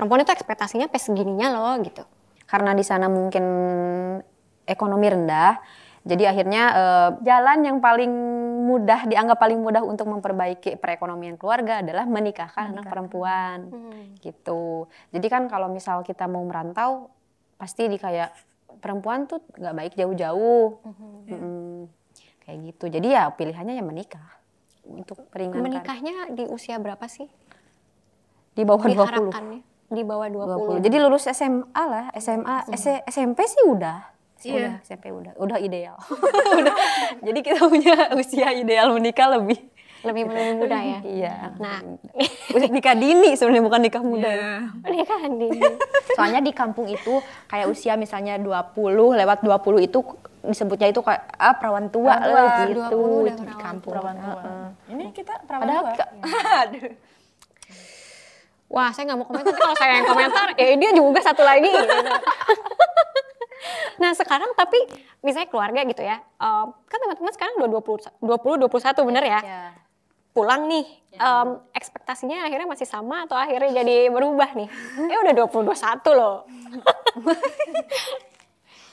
perempuan 0.00 0.24
itu 0.24 0.32
ekspektasinya 0.32 0.88
sampai 0.88 1.02
segininya 1.02 1.48
loh 1.52 1.76
gitu. 1.84 2.00
karena 2.50 2.74
di 2.74 2.82
sana 2.82 3.06
mungkin 3.06 3.44
ekonomi 4.66 5.06
rendah 5.06 5.60
jadi 6.02 6.32
akhirnya 6.32 6.64
eh, 6.72 7.08
jalan 7.28 7.58
yang 7.62 7.78
paling 7.78 8.12
mudah 8.70 9.00
dianggap 9.04 9.36
paling 9.36 9.58
mudah 9.58 9.82
untuk 9.82 10.06
memperbaiki 10.06 10.78
perekonomian 10.78 11.34
keluarga 11.34 11.82
adalah 11.82 12.06
menikahkan 12.06 12.70
anak 12.70 12.86
perempuan 12.86 13.66
gitu 14.20 14.86
jadi 15.10 15.26
kan 15.26 15.42
kalau 15.46 15.66
misal 15.66 16.00
kita 16.00 16.24
mau 16.24 16.46
merantau 16.46 17.10
pasti 17.58 17.90
di 17.90 17.98
kayak 17.98 18.30
perempuan 18.78 19.26
tuh 19.26 19.42
nggak 19.52 19.74
baik 19.74 19.92
jauh-jauh 19.94 20.78
Mm-mm. 21.26 21.90
kayak 22.40 22.58
gitu 22.64 22.84
jadi 22.88 23.08
ya 23.10 23.24
pilihannya 23.28 23.74
ya 23.74 23.82
menikah 23.82 24.28
untuk 24.86 25.26
peringankan 25.28 25.66
Menikahnya 25.66 26.14
di 26.30 26.46
usia 26.46 26.78
berapa 26.78 27.04
sih? 27.04 27.26
di 28.50 28.62
bawah 28.62 28.82
20 28.82 28.90
Diharapkannya 28.90 29.60
di 29.90 30.02
bawah 30.02 30.26
20. 30.26 30.78
20. 30.78 30.86
Jadi 30.86 30.96
lulus 30.98 31.26
SMA 31.26 31.82
lah, 31.82 32.14
SMA, 32.14 32.70
S- 32.70 33.02
SMP 33.10 33.42
sih 33.44 33.66
udah. 33.66 33.98
Udah, 34.42 34.74
SMP 34.80 35.04
udah, 35.08 35.32
udah 35.34 35.58
ideal. 35.58 36.00
Udah. 36.58 36.74
Jadi 37.20 37.38
kita 37.40 37.60
punya 37.62 37.94
usia 38.18 38.48
ideal 38.50 38.88
menikah 38.90 39.28
lebih. 39.30 39.60
lebih 40.00 40.24
lebih 40.24 40.54
muda 40.56 40.78
ya. 40.78 40.98
Iya. 41.02 41.34
Nah, 41.56 41.76
Usia 42.48 42.68
nikah 42.68 42.94
dini 42.94 43.36
sebenarnya 43.36 43.60
bukan 43.62 43.80
nikah 43.82 44.00
muda. 44.00 44.32
pernikahan 44.84 45.32
di 45.36 45.48
Soalnya 46.10 46.40
di 46.40 46.52
kampung 46.52 46.88
itu 46.88 47.20
kayak 47.46 47.68
usia 47.68 47.94
misalnya 47.94 48.40
20 48.40 48.72
lewat 49.12 49.38
20 49.40 49.60
itu 49.82 50.00
disebutnya 50.40 50.88
itu 50.88 50.98
kayak 50.98 51.20
ah 51.34 51.52
perawan 51.52 51.86
tua 51.86 52.16
Perawan 52.16 52.32
lah 52.32 52.64
gitu 52.64 52.80
20 52.80 52.96
udah 52.96 53.36
di 53.36 53.44
perawan 53.44 53.60
kampung. 53.60 53.92
Perawan 53.92 54.16
tua. 54.16 54.42
Ini 54.88 55.04
kita 55.12 55.34
perawan 55.44 55.62
Padahal 55.62 55.84
tua. 55.84 55.92
ka- 55.94 56.12
aduh. 56.64 56.92
Wah, 58.70 58.88
saya 58.88 59.02
nggak 59.04 59.18
mau 59.18 59.26
komentar. 59.26 59.44
Nanti 59.44 59.60
kalau 59.60 59.76
saya 59.76 59.92
yang 59.92 60.06
komentar, 60.06 60.46
ya 60.54 60.78
dia 60.78 60.90
juga 60.94 61.18
satu 61.20 61.42
lagi. 61.42 61.66
gitu. 61.66 61.96
Nah, 63.96 64.12
sekarang 64.12 64.50
tapi 64.52 64.78
misalnya 65.20 65.48
keluarga 65.48 65.80
gitu 65.84 66.00
ya. 66.00 66.18
em, 66.36 66.66
kan 66.80 66.98
teman-teman 66.98 67.32
sekarang 67.32 67.54
udah 67.56 67.68
20 67.70 68.20
20 68.20 68.64
21 68.66 69.08
bener 69.08 69.24
ya? 69.24 69.40
Ya. 69.40 69.62
Pulang 70.30 70.66
nih. 70.66 70.86
em, 71.12 71.48
ekspektasinya 71.70 72.44
akhirnya 72.44 72.64
masih 72.64 72.86
sama 72.86 73.24
atau 73.24 73.34
akhirnya 73.34 73.70
jadi 73.76 74.08
berubah 74.08 74.54
nih? 74.54 74.68
Ya 75.06 75.16
udah 75.20 75.34
20 75.44 75.66
21 75.66 75.74
loh. 76.12 76.46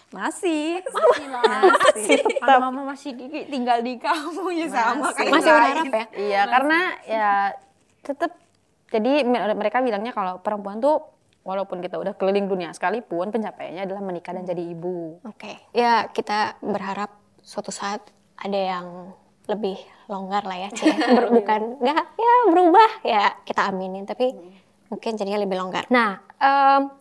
Masih. 0.07 0.79
Masih 1.19 2.23
tetap. 2.23 2.59
mama 2.63 2.87
masih 2.87 3.11
di- 3.11 3.43
tinggal 3.45 3.83
di 3.83 3.99
kamu 3.99 4.55
ya 4.55 4.67
sama 4.71 5.11
kayak 5.11 5.31
Masih 5.35 5.51
berharap 5.51 5.85
ya? 5.85 6.05
Iya, 6.15 6.41
karena 6.47 6.79
ya 7.03 7.31
tetap 8.01 8.31
jadi 8.87 9.27
me- 9.27 9.51
mereka 9.51 9.83
bilangnya 9.83 10.15
kalau 10.15 10.39
perempuan 10.39 10.79
tuh 10.79 11.03
walaupun 11.47 11.79
kita 11.79 11.95
udah 11.95 12.11
keliling 12.19 12.51
dunia 12.51 12.75
sekalipun 12.75 13.31
pencapaiannya 13.31 13.87
adalah 13.87 14.03
menikah 14.03 14.35
dan 14.35 14.43
jadi 14.43 14.59
ibu. 14.67 15.23
Oke, 15.23 15.55
ya 15.71 16.11
kita 16.11 16.59
berharap 16.59 17.15
suatu 17.39 17.71
saat 17.71 18.03
ada 18.35 18.59
yang 18.59 19.15
lebih 19.47 19.79
longgar 20.11 20.43
lah 20.43 20.67
ya, 20.67 20.69
Cie. 20.75 20.91
Ber- 21.15 21.31
bukan 21.31 21.79
nggak 21.79 22.05
ya 22.19 22.33
berubah 22.51 22.91
ya 23.07 23.23
kita 23.47 23.71
aminin, 23.71 24.03
tapi 24.03 24.35
mungkin 24.91 25.15
jadinya 25.15 25.39
lebih 25.39 25.55
longgar. 25.55 25.87
Nah, 25.87 26.19
em, 26.35 26.91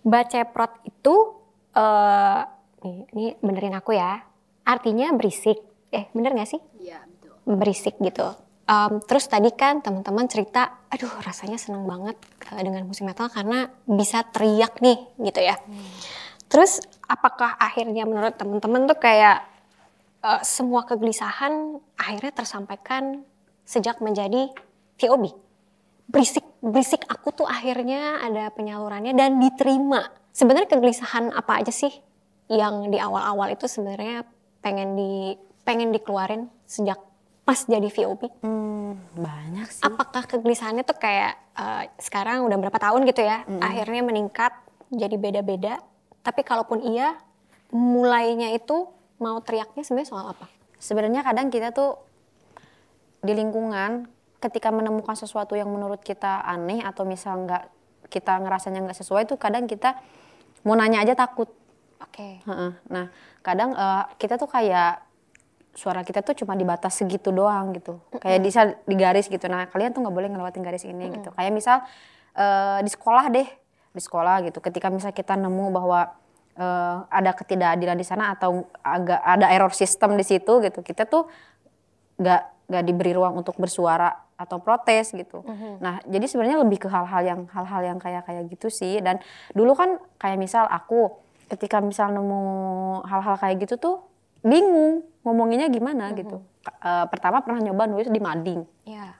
baceprot 0.00 0.72
itu 0.88 1.36
eh 1.76 2.40
nih, 2.82 2.96
ini 3.12 3.24
benerin 3.44 3.76
aku 3.76 3.92
ya, 3.92 4.24
artinya 4.64 5.12
berisik. 5.12 5.60
Eh 5.92 6.08
bener 6.16 6.32
nggak 6.32 6.48
sih? 6.48 6.60
Iya 6.80 7.04
betul. 7.04 7.36
Berisik 7.44 8.00
gitu. 8.00 8.24
Em, 8.72 8.92
terus 9.04 9.28
tadi 9.28 9.52
kan 9.52 9.84
teman-teman 9.84 10.24
cerita, 10.32 10.80
aduh 10.88 11.12
rasanya 11.20 11.60
seneng 11.60 11.84
banget 11.84 12.16
eh, 12.48 12.62
dengan 12.64 12.88
musik 12.88 13.04
metal 13.04 13.28
karena 13.28 13.68
bisa 13.84 14.24
teriak 14.24 14.80
nih 14.80 14.96
gitu 15.20 15.40
ya. 15.44 15.60
Terus 16.48 16.80
apakah 17.04 17.60
akhirnya 17.60 18.08
menurut 18.08 18.32
teman-teman 18.40 18.88
tuh 18.88 18.96
kayak 18.96 19.44
eh, 20.24 20.40
semua 20.40 20.88
kegelisahan 20.88 21.76
akhirnya 22.00 22.32
tersampaikan 22.32 23.28
sejak 23.68 24.00
menjadi 24.00 24.48
VOB? 24.96 25.36
Berisik, 26.08 26.44
berisik 26.64 27.04
aku 27.12 27.28
tuh 27.32 27.48
akhirnya 27.48 28.24
ada 28.24 28.48
penyalurannya 28.56 29.12
dan 29.12 29.36
diterima. 29.36 30.08
Sebenarnya 30.32 30.72
kegelisahan 30.72 31.28
apa 31.28 31.60
aja 31.60 31.72
sih 31.72 31.92
yang 32.48 32.88
di 32.88 32.96
awal-awal 32.96 33.52
itu 33.52 33.68
sebenarnya 33.68 34.24
pengen 34.64 34.96
di 34.96 35.36
pengen 35.62 35.92
dikeluarin 35.92 36.48
sejak 36.64 37.11
pas 37.42 37.58
jadi 37.66 37.88
VOB? 37.90 38.22
Hmm, 38.42 38.98
banyak 39.18 39.68
sih. 39.68 39.82
Apakah 39.82 40.26
kegelisahannya 40.30 40.86
tuh 40.86 40.98
kayak 40.98 41.34
eh, 41.58 41.84
sekarang 41.98 42.46
udah 42.46 42.58
berapa 42.58 42.78
tahun 42.78 43.02
gitu 43.08 43.22
ya, 43.26 43.42
akhirnya 43.60 44.02
meningkat 44.06 44.54
jadi 44.92 45.16
beda-beda. 45.18 45.82
Tapi 46.22 46.46
kalaupun 46.46 46.86
iya, 46.86 47.18
mulainya 47.74 48.54
itu 48.54 48.86
mau 49.18 49.42
teriaknya 49.42 49.82
sebenarnya 49.82 50.10
soal 50.10 50.26
apa? 50.34 50.46
Sebenarnya 50.78 51.26
kadang 51.26 51.50
kita 51.50 51.74
tuh 51.74 51.98
di 53.22 53.32
lingkungan 53.34 54.06
ketika 54.42 54.74
menemukan 54.74 55.14
sesuatu 55.14 55.54
yang 55.54 55.70
menurut 55.70 56.02
kita 56.02 56.42
aneh 56.42 56.82
atau 56.82 57.06
misal 57.06 57.46
nggak 57.46 57.70
kita 58.10 58.42
ngerasanya 58.42 58.82
nggak 58.82 58.98
sesuai 58.98 59.30
tuh 59.30 59.38
kadang 59.38 59.70
kita 59.70 59.94
mau 60.66 60.74
nanya 60.74 61.06
aja 61.06 61.14
takut. 61.14 61.46
Oke. 62.02 62.42
Heeh. 62.42 62.72
Nah 62.90 63.06
kadang 63.46 63.78
eh, 63.78 64.04
kita 64.18 64.34
tuh 64.38 64.50
kayak 64.50 65.11
suara 65.72 66.04
kita 66.04 66.20
tuh 66.20 66.36
cuma 66.44 66.52
dibatas 66.52 67.00
segitu 67.00 67.32
doang 67.32 67.72
gitu. 67.72 68.00
Kayak 68.20 68.40
bisa 68.44 68.60
di 68.84 68.94
garis 68.96 69.26
gitu. 69.26 69.48
Nah 69.48 69.68
kalian 69.68 69.96
tuh 69.96 70.04
nggak 70.04 70.14
boleh 70.14 70.28
ngelewatin 70.28 70.62
garis 70.62 70.84
ini 70.84 71.08
gitu. 71.12 71.32
Kayak 71.32 71.52
misal 71.52 71.76
eh, 72.36 72.78
di 72.84 72.90
sekolah 72.92 73.24
deh, 73.32 73.48
di 73.92 74.00
sekolah 74.00 74.44
gitu. 74.48 74.60
Ketika 74.60 74.92
misal 74.92 75.16
kita 75.16 75.32
nemu 75.36 75.72
bahwa 75.72 76.12
eh, 76.56 76.96
ada 77.08 77.32
ketidakadilan 77.32 77.96
di 77.96 78.06
sana 78.06 78.36
atau 78.36 78.68
agak 78.84 79.20
ada 79.24 79.48
error 79.48 79.72
sistem 79.72 80.20
di 80.20 80.24
situ 80.24 80.60
gitu, 80.60 80.84
kita 80.84 81.08
tuh 81.08 81.24
nggak 82.20 82.68
nggak 82.68 82.84
diberi 82.84 83.12
ruang 83.16 83.40
untuk 83.40 83.56
bersuara 83.56 84.12
atau 84.36 84.58
protes 84.58 85.14
gitu. 85.14 85.44
Nah, 85.78 86.02
jadi 86.02 86.26
sebenarnya 86.26 86.58
lebih 86.66 86.82
ke 86.82 86.88
hal-hal 86.90 87.22
yang 87.22 87.40
hal-hal 87.52 87.82
yang 87.94 87.98
kayak 88.02 88.26
kayak 88.26 88.50
gitu 88.50 88.68
sih. 88.72 88.98
Dan 88.98 89.22
dulu 89.54 89.76
kan 89.78 90.02
kayak 90.18 90.38
misal 90.40 90.66
aku 90.66 91.14
ketika 91.46 91.78
misal 91.84 92.10
nemu 92.10 92.42
hal-hal 93.06 93.36
kayak 93.38 93.62
gitu 93.62 93.76
tuh 93.76 93.96
bingung 94.42 95.02
ngomonginnya 95.22 95.66
gimana 95.66 96.10
gitu. 96.12 96.42
Eh, 96.62 97.06
pertama 97.08 97.40
pernah 97.40 97.58
nyoba 97.60 97.86
nulis 97.86 98.06
di 98.06 98.18
mading, 98.18 98.62
Ya. 98.84 99.18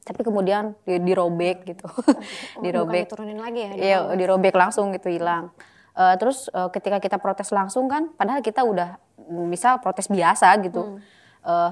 tapi 0.00 0.20
kemudian 0.20 0.74
di- 0.82 0.98
dirobek 1.00 1.62
gitu. 1.64 1.86
Bukan 1.86 2.62
dirobek. 2.64 3.06
diturunin 3.06 3.38
lagi 3.38 3.60
ya? 3.60 3.72
Iya, 3.72 3.98
dirobek 4.12 4.52
langsung 4.52 4.90
gitu 4.90 5.08
hilang. 5.08 5.50
Eh, 5.92 6.14
terus 6.18 6.46
eh, 6.48 6.68
ketika 6.70 6.98
kita 6.98 7.16
protes 7.16 7.50
langsung 7.50 7.86
kan, 7.86 8.10
padahal 8.10 8.38
kita 8.40 8.62
udah 8.62 8.98
misal 9.30 9.78
protes 9.78 10.06
biasa 10.06 10.54
gitu, 10.60 10.98
eh, 11.40 11.70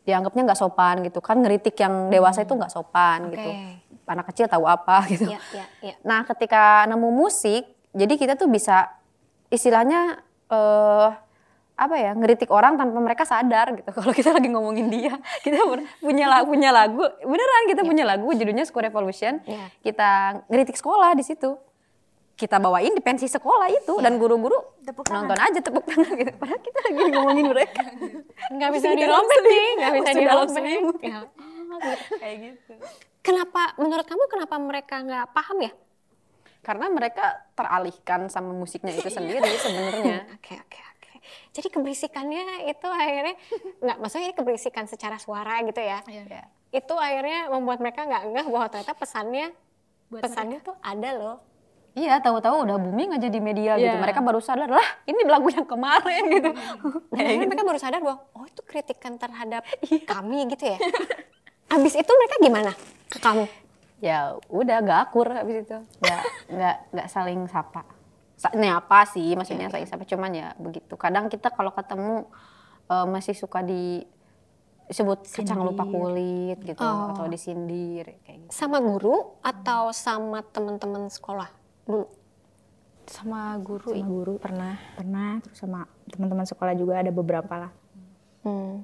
dianggapnya 0.00 0.42
nggak 0.48 0.58
sopan 0.58 1.02
gitu 1.02 1.18
kan, 1.18 1.36
ngeritik 1.36 1.74
yang 1.76 2.08
dewasa 2.08 2.42
itu 2.42 2.54
nggak 2.54 2.70
sopan 2.70 3.26
Oke. 3.26 3.34
gitu. 3.36 3.50
Anak 4.06 4.26
kecil 4.26 4.46
tahu 4.46 4.66
apa 4.66 5.06
gitu. 5.12 5.26
Iya, 5.26 5.38
iya, 5.52 5.66
iya. 5.80 5.94
Nah, 6.02 6.22
ketika 6.24 6.82
nemu 6.86 7.10
musik, 7.12 7.62
jadi 7.90 8.14
kita 8.14 8.34
tuh 8.34 8.46
bisa 8.46 8.90
istilahnya 9.46 10.18
eh 10.46 11.08
apa 11.80 11.96
ya 11.96 12.12
ngeritik 12.12 12.52
orang 12.52 12.76
tanpa 12.76 13.00
mereka 13.00 13.24
sadar 13.24 13.72
gitu. 13.72 13.88
Kalau 13.96 14.12
kita 14.12 14.36
lagi 14.36 14.52
ngomongin 14.52 14.92
dia, 14.92 15.16
kita 15.40 15.64
punya 16.04 16.28
lagu, 16.28 16.52
punya 16.52 16.70
lagu, 16.70 17.00
beneran 17.24 17.62
kita 17.72 17.82
punya 17.88 18.04
lagu 18.04 18.28
judulnya 18.28 18.68
School 18.68 18.84
Revolution. 18.84 19.40
Iya. 19.48 19.72
Kita 19.80 20.10
ngeritik 20.52 20.76
sekolah 20.76 21.16
di 21.16 21.24
situ. 21.24 21.56
Kita 22.36 22.56
bawain 22.56 22.96
di 22.96 23.04
pensi 23.04 23.28
sekolah 23.28 23.68
itu 23.68 24.00
dan 24.00 24.16
guru-guru 24.16 24.56
nonton 25.12 25.36
aja 25.36 25.60
tepuk 25.60 25.84
tangan 25.84 26.08
gitu. 26.16 26.32
Padahal 26.40 26.60
kita 26.60 26.78
lagi 26.88 27.00
ngomongin 27.12 27.46
mereka. 27.52 27.82
Nggak 28.56 28.70
bisa 28.80 28.88
dirobek 28.96 29.38
nih, 29.44 29.68
nggak 29.76 29.92
bisa 29.92 30.10
selimut. 30.48 30.96
Ya. 31.04 31.20
Kayak 32.20 32.36
gitu. 32.40 32.72
Kenapa, 33.20 33.76
menurut 33.76 34.08
kamu 34.08 34.24
kenapa 34.32 34.56
mereka 34.56 34.96
nggak 35.04 35.26
paham 35.36 35.68
ya? 35.68 35.72
Karena 36.64 36.88
mereka 36.88 37.44
teralihkan 37.52 38.32
sama 38.32 38.56
musiknya 38.56 38.96
itu 38.96 39.12
sendiri 39.12 39.48
sebenarnya. 39.60 40.24
Oke, 40.40 40.56
oke, 40.56 40.80
oke. 40.80 40.89
Jadi 41.50 41.68
keberisikannya 41.68 42.70
itu 42.70 42.88
akhirnya, 42.88 43.34
nggak, 43.84 43.96
maksudnya 44.00 44.26
ini 44.30 44.36
keberisikan 44.36 44.84
secara 44.86 45.16
suara 45.16 45.60
gitu 45.62 45.80
ya. 45.80 46.02
Ya. 46.06 46.46
Itu 46.70 46.94
akhirnya 46.94 47.50
membuat 47.50 47.82
mereka 47.82 48.06
nggak 48.06 48.22
ngeh 48.30 48.46
bahwa 48.48 48.66
ternyata 48.70 48.94
pesannya, 48.94 49.46
pesannya 50.10 50.58
tuh 50.62 50.74
ada 50.80 51.10
loh. 51.14 51.38
Iya, 51.90 52.22
tahu-tahu 52.22 52.70
udah 52.70 52.78
booming 52.78 53.18
aja 53.18 53.26
di 53.26 53.42
media 53.42 53.74
Iya. 53.74 53.82
gitu. 53.82 53.96
Mereka 53.98 54.22
baru 54.22 54.38
sadar 54.38 54.70
lah, 54.70 54.88
ini 55.10 55.26
lagu 55.26 55.50
yang 55.50 55.66
kemarin 55.66 56.22
gitu. 56.30 56.50
Akhirnya 57.18 57.46
mereka 57.50 57.66
baru 57.66 57.78
sadar 57.82 57.98
bahwa, 57.98 58.22
oh 58.30 58.46
itu 58.46 58.62
kritikan 58.62 59.18
terhadap 59.18 59.66
kami 60.10 60.46
gitu 60.54 60.70
ya. 60.70 60.78
Abis 61.66 61.98
itu 61.98 62.10
mereka 62.10 62.36
gimana 62.42 62.72
ke 63.10 63.18
kamu? 63.18 63.46
ya 64.00 64.32
udah 64.48 64.80
gak 64.80 65.12
akur 65.12 65.28
habis 65.28 65.60
itu. 65.60 65.76
Nggak 66.00 66.22
nggak 66.48 66.76
nggak 66.88 67.08
saling 67.12 67.44
sapa. 67.50 67.84
Ini 68.40 68.72
apa 68.72 69.04
sih 69.04 69.36
maksudnya 69.36 69.68
saling 69.68 69.84
sapa 69.84 70.04
cuman 70.04 70.32
ya 70.32 70.48
begitu. 70.56 70.96
Kadang 70.96 71.28
kita 71.28 71.52
kalau 71.52 71.70
ketemu 71.70 72.24
eh, 72.86 73.06
masih 73.06 73.36
suka 73.36 73.60
di 73.60 74.00
disebut 74.86 75.22
kacang 75.22 75.62
lupa 75.62 75.86
kulit 75.86 76.58
gitu 76.60 76.82
Oh. 76.82 77.14
atau 77.14 77.30
disindir 77.30 78.18
kayak 78.26 78.42
gitu. 78.42 78.50
Sama 78.50 78.82
guru 78.82 79.38
atau 79.38 79.94
sama 79.94 80.42
teman-teman 80.42 81.06
sekolah 81.06 81.46
dulu? 81.84 82.10
Sama 83.06 83.54
guru. 83.58 83.90
sama 83.90 84.06
guru 84.06 84.34
pernah 84.38 84.74
pernah 84.94 85.38
terus 85.42 85.58
sama 85.58 85.82
teman-teman 86.06 86.42
sekolah 86.44 86.74
juga 86.74 86.98
ada 86.98 87.10
beberapa 87.10 87.54
lah 87.58 87.72
Hmm. 88.40 88.82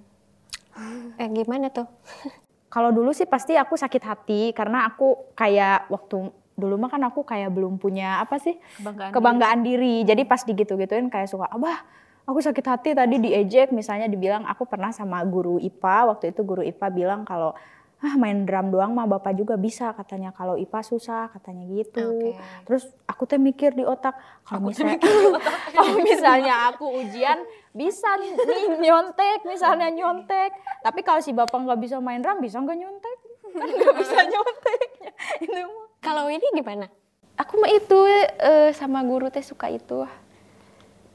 Eh 1.16 1.28
gimana 1.32 1.70
tuh? 1.70 1.88
kalau 2.74 2.92
dulu 2.92 3.10
sih 3.10 3.24
pasti 3.24 3.56
aku 3.56 3.74
sakit 3.74 4.02
hati 4.02 4.40
karena 4.52 4.84
aku 4.84 5.32
kayak 5.32 5.88
waktu 5.88 6.28
dulu 6.56 6.80
mah 6.80 6.88
kan 6.88 7.04
aku 7.04 7.20
kayak 7.22 7.52
belum 7.52 7.76
punya 7.76 8.24
apa 8.24 8.40
sih 8.40 8.56
Kebanggaan 8.80 9.12
kebanggaan 9.12 9.60
diri. 9.60 10.02
Jadi 10.08 10.24
pas 10.24 10.40
digitu-gituin 10.40 11.12
kayak 11.12 11.28
suka, 11.28 11.46
abah 11.52 11.84
aku 12.26 12.42
sakit 12.42 12.66
hati 12.66 12.90
tadi 12.92 13.22
diejek 13.22 13.70
misalnya 13.70 14.10
dibilang 14.10 14.42
aku 14.44 14.66
pernah 14.66 14.90
sama 14.90 15.22
guru 15.22 15.62
IPA 15.62 15.98
waktu 16.10 16.34
itu 16.34 16.42
guru 16.42 16.60
IPA 16.66 16.86
bilang 16.90 17.20
kalau 17.22 17.54
ah 17.96 18.12
main 18.20 18.44
drum 18.44 18.68
doang 18.68 18.92
mah 18.92 19.08
bapak 19.08 19.32
juga 19.32 19.56
bisa 19.56 19.88
katanya 19.96 20.28
kalau 20.28 20.52
IPA 20.52 20.80
susah 20.84 21.32
katanya 21.32 21.64
gitu. 21.64 22.04
Oke. 22.04 22.36
Terus 22.68 22.92
aku 23.08 23.24
teh 23.24 23.40
mikir 23.40 23.72
di 23.72 23.88
otak 23.88 24.12
kalau 24.44 24.68
misalnya 24.68 25.00
kalau 25.76 25.96
misalnya 26.04 26.54
aku 26.68 26.84
ujian 26.92 27.40
bisa 27.72 28.20
nih 28.20 28.36
nyontek 28.84 29.48
misalnya 29.48 29.88
nyontek. 29.88 30.52
Tapi 30.84 31.00
kalau 31.00 31.24
si 31.24 31.32
bapak 31.32 31.56
nggak 31.56 31.80
bisa 31.80 31.96
main 31.96 32.20
drum 32.20 32.36
bisa 32.44 32.60
nggak 32.60 32.76
nyontek? 32.76 33.18
Kan 33.56 33.64
nggak 33.64 33.96
bisa 33.96 34.18
nyonteknya. 34.28 35.10
Itu. 35.48 35.85
Kalau 36.06 36.30
ini 36.30 36.46
gimana? 36.54 36.86
Aku 37.34 37.58
mah 37.58 37.68
itu 37.74 37.98
eh, 38.38 38.70
sama 38.78 39.02
guru 39.02 39.26
teh 39.26 39.42
suka 39.42 39.66
itu 39.66 40.06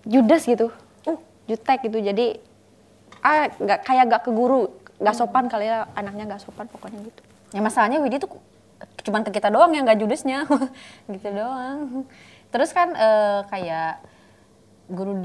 judes 0.03 0.43
gitu. 0.43 0.67
Uh, 1.07 1.15
jutek 1.47 1.87
gitu. 1.87 2.03
Jadi 2.03 2.35
ah 3.23 3.47
nggak 3.47 3.79
kayak 3.87 4.05
gak 4.11 4.23
ke 4.27 4.31
guru, 4.33 4.67
nggak 4.99 5.15
sopan 5.15 5.45
kali 5.47 5.69
ya 5.69 5.87
anaknya 5.95 6.35
nggak 6.35 6.43
sopan 6.43 6.67
pokoknya 6.67 6.99
gitu. 7.07 7.21
Ya 7.55 7.63
masalahnya 7.63 8.03
Widi 8.03 8.19
tuh 8.19 8.35
cuman 9.05 9.21
ke 9.23 9.31
kita 9.31 9.53
doang 9.53 9.71
yang 9.71 9.85
gak 9.85 10.01
judesnya 10.01 10.43
gitu 11.13 11.27
doang. 11.31 12.03
Terus 12.51 12.75
kan 12.75 12.91
eh, 12.91 13.41
kayak 13.47 14.03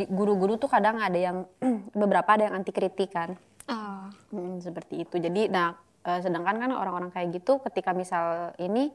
guru-guru 0.07 0.55
tuh 0.63 0.71
kadang 0.71 1.03
ada 1.03 1.19
yang 1.19 1.43
beberapa 2.01 2.39
ada 2.39 2.47
yang 2.47 2.55
anti 2.55 2.71
kritik 2.71 3.11
kan. 3.11 3.35
Oh. 3.67 4.07
Hmm, 4.31 4.63
seperti 4.63 5.03
itu. 5.03 5.17
Jadi 5.19 5.51
nah 5.51 5.75
eh, 6.07 6.21
sedangkan 6.23 6.57
kan 6.63 6.71
orang-orang 6.71 7.11
kayak 7.11 7.43
gitu 7.43 7.59
ketika 7.65 7.97
misal 7.97 8.55
ini 8.63 8.95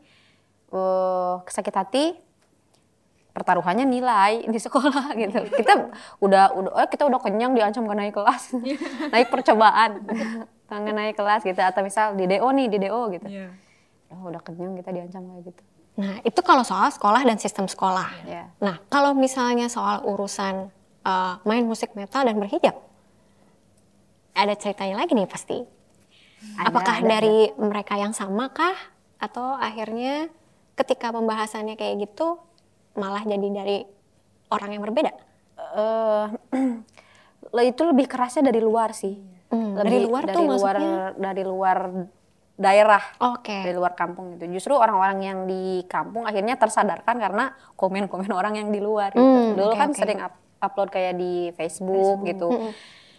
eh 0.71 1.36
sakit 1.47 1.75
hati 1.75 2.05
pertaruhannya 3.31 3.88
nilai 3.88 4.43
di 4.47 4.60
sekolah 4.60 5.15
gitu. 5.21 5.39
Kita 5.55 5.73
udah 6.19 6.43
udah 6.55 6.71
eh, 6.84 6.88
kita 6.91 7.07
udah 7.07 7.19
kenyang 7.19 7.55
diancam 7.55 7.88
gak 7.88 7.99
naik 7.99 8.15
kelas. 8.15 8.43
naik 9.13 9.27
percobaan. 9.31 10.03
Nggak 10.71 10.95
naik 10.95 11.15
kelas 11.19 11.41
gitu 11.43 11.60
atau 11.60 11.84
misal 11.84 12.15
di 12.15 12.27
DO 12.31 12.47
nih, 12.47 12.67
di 12.71 12.77
DO 12.88 13.01
gitu. 13.12 13.27
Oh, 14.12 14.31
udah 14.31 14.39
kenyang 14.43 14.75
kita 14.79 14.91
diancam 14.91 15.23
kayak 15.27 15.43
gitu. 15.51 15.62
Nah 15.99 16.23
itu 16.23 16.39
kalau 16.39 16.63
soal 16.63 16.88
sekolah 16.91 17.23
dan 17.27 17.36
sistem 17.39 17.67
sekolah. 17.67 18.07
Ya. 18.23 18.47
Nah 18.63 18.79
kalau 18.88 19.12
misalnya 19.12 19.67
soal 19.67 20.03
urusan 20.07 20.71
eh, 21.03 21.34
main 21.43 21.63
musik 21.67 21.91
metal 21.95 22.23
dan 22.23 22.39
berhijab, 22.39 22.75
ada 24.31 24.53
ceritanya 24.55 25.03
lagi 25.03 25.12
nih 25.15 25.27
pasti. 25.27 25.60
Ada, 26.57 26.73
Apakah 26.73 26.97
ada, 27.03 27.07
dari 27.07 27.51
mereka 27.60 27.99
yang 27.99 28.15
sama 28.15 28.49
kah? 28.49 28.73
Atau 29.21 29.53
akhirnya 29.53 30.31
ketika 30.82 31.13
pembahasannya 31.13 31.78
kayak 31.78 32.10
gitu 32.10 32.41
malah 32.98 33.22
jadi 33.22 33.48
dari 33.54 33.78
orang 34.50 34.70
yang 34.74 34.82
berbeda? 34.82 35.13
le- 37.56 37.67
itu 37.70 37.82
lebih 37.86 38.10
kerasnya 38.10 38.50
dari 38.50 38.60
luar 38.60 38.91
sih. 38.91 39.15
Hmm, 39.52 39.76
dari 39.76 40.00
luar 40.02 40.24
tuh 40.32 40.48
dari 40.48 40.48
luar 40.48 40.76
maksudnya? 40.80 41.12
dari 41.20 41.44
luar 41.44 41.78
daerah 42.56 43.04
Oke. 43.36 43.58
dari 43.67 43.76
luar 43.76 43.94
kampung 43.94 44.38
gitu. 44.38 44.48
Justru 44.48 44.74
orang-orang 44.78 45.17
yang 45.22 45.39
di 45.46 45.84
kampung 45.86 46.24
akhirnya 46.24 46.56
tersadarkan 46.56 47.15
karena 47.20 47.52
komen-komen 47.76 48.32
orang 48.39 48.58
yang 48.58 48.70
di 48.72 48.80
luar 48.80 49.12
gitu. 49.12 49.22
Hmm, 49.22 49.56
Dulu 49.58 49.72
oke, 49.72 49.80
kan 49.80 49.89
oke. 49.91 50.00
sering 50.00 50.20
up- 50.20 50.39
upload 50.62 50.89
kayak 50.89 51.17
di 51.17 51.50
Facebook, 51.58 52.22
gitu. 52.24 52.48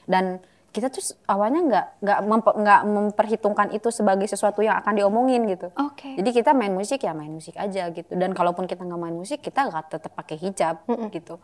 Dan 0.06 0.38
kita 0.72 0.88
tuh 0.88 1.04
awalnya 1.28 1.60
nggak 1.68 1.86
nggak 2.00 2.18
mempe- 2.24 2.56
nggak 2.56 2.80
memperhitungkan 2.88 3.68
itu 3.76 3.92
sebagai 3.92 4.24
sesuatu 4.24 4.64
yang 4.64 4.80
akan 4.80 4.96
diomongin 4.96 5.44
gitu. 5.44 5.68
Oke. 5.76 6.16
Jadi 6.16 6.30
kita 6.32 6.56
main 6.56 6.72
musik 6.72 7.04
ya 7.04 7.12
main 7.12 7.28
musik 7.28 7.52
aja 7.60 7.92
gitu. 7.92 8.08
Dan 8.16 8.32
kalaupun 8.32 8.64
kita 8.64 8.80
nggak 8.80 9.00
main 9.00 9.12
musik 9.12 9.44
kita 9.44 9.68
nggak 9.68 9.92
tetap 9.92 10.16
pakai 10.16 10.40
hijab 10.40 10.80
gitu. 11.12 11.36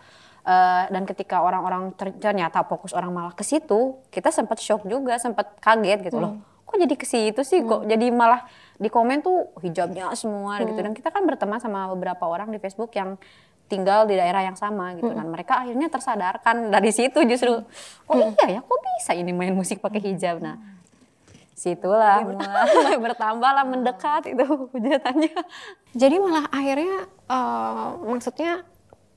Eh, 0.48 0.84
dan 0.88 1.04
ketika 1.04 1.44
orang-orang 1.44 1.92
ter- 1.92 2.16
ternyata 2.16 2.64
fokus 2.64 2.96
orang 2.96 3.12
malah 3.12 3.36
ke 3.36 3.44
situ, 3.44 4.00
kita 4.08 4.32
sempat 4.32 4.56
shock 4.64 4.88
juga, 4.88 5.20
sempat 5.20 5.60
kaget 5.60 6.08
gitu 6.08 6.16
loh. 6.16 6.40
Kok 6.64 6.76
jadi 6.80 6.94
ke 6.96 7.04
situ 7.04 7.40
sih? 7.44 7.60
Kok 7.60 7.84
jadi 7.84 8.08
malah 8.08 8.48
di 8.76 8.88
komen 8.88 9.20
tuh 9.20 9.52
hijabnya 9.60 10.08
semua 10.16 10.56
gitu. 10.64 10.80
Dan 10.80 10.96
kita 10.96 11.12
kan 11.12 11.28
berteman 11.28 11.60
sama 11.60 11.92
beberapa 11.92 12.24
orang 12.24 12.48
di 12.48 12.56
Facebook 12.56 12.96
yang 12.96 13.20
tinggal 13.68 14.08
di 14.08 14.16
daerah 14.16 14.42
yang 14.42 14.56
sama 14.56 14.96
gitu. 14.96 15.12
Dan 15.12 15.28
mereka 15.28 15.62
akhirnya 15.62 15.92
tersadarkan 15.92 16.72
dari 16.72 16.90
situ 16.90 17.22
justru. 17.28 17.62
Oh 18.08 18.16
iya 18.16 18.58
ya, 18.58 18.60
kok 18.64 18.78
bisa 18.98 19.12
ini 19.14 19.30
main 19.36 19.52
musik 19.52 19.78
pakai 19.84 20.00
hijab? 20.00 20.40
Nah, 20.40 20.56
situlah 21.58 22.22
mulai 22.22 22.96
bertambah 22.96 23.50
lah 23.60 23.64
mendekat 23.68 24.30
itu 24.30 24.44
hujatannya. 24.46 25.34
Jadi 25.92 26.16
malah 26.22 26.46
akhirnya 26.48 27.06
eh, 27.28 27.88
maksudnya 28.06 28.62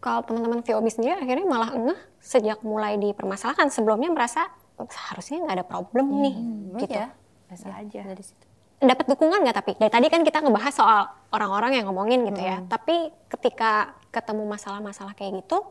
kalau 0.01 0.25
teman-teman 0.25 0.65
VOB 0.65 0.85
sendiri 0.89 1.13
akhirnya 1.13 1.45
malah 1.45 1.71
ngeh 1.77 1.99
sejak 2.17 2.65
mulai 2.65 2.97
dipermasalahkan 2.97 3.69
sebelumnya 3.69 4.09
merasa 4.09 4.49
seharusnya 4.81 5.45
nggak 5.45 5.55
ada 5.61 5.65
problem 5.65 6.05
nih 6.25 6.35
gitu. 6.81 6.97
Iya, 6.97 7.13
biasa 7.45 7.65
aja 7.69 8.01
dari 8.01 8.23
situ. 8.25 8.45
Dapat 8.81 9.05
dukungan 9.13 9.45
nggak 9.45 9.57
tapi 9.61 9.71
dari 9.77 9.93
tadi 9.93 10.07
kan 10.09 10.25
kita 10.25 10.41
ngebahas 10.41 10.73
soal 10.73 11.01
orang-orang 11.29 11.77
yang 11.77 11.85
ngomongin 11.93 12.25
gitu 12.25 12.41
ya. 12.41 12.65
Tapi 12.65 13.13
ketika 13.29 13.93
ketemu 14.11 14.43
masalah-masalah 14.45 15.15
kayak 15.15 15.41
gitu 15.43 15.63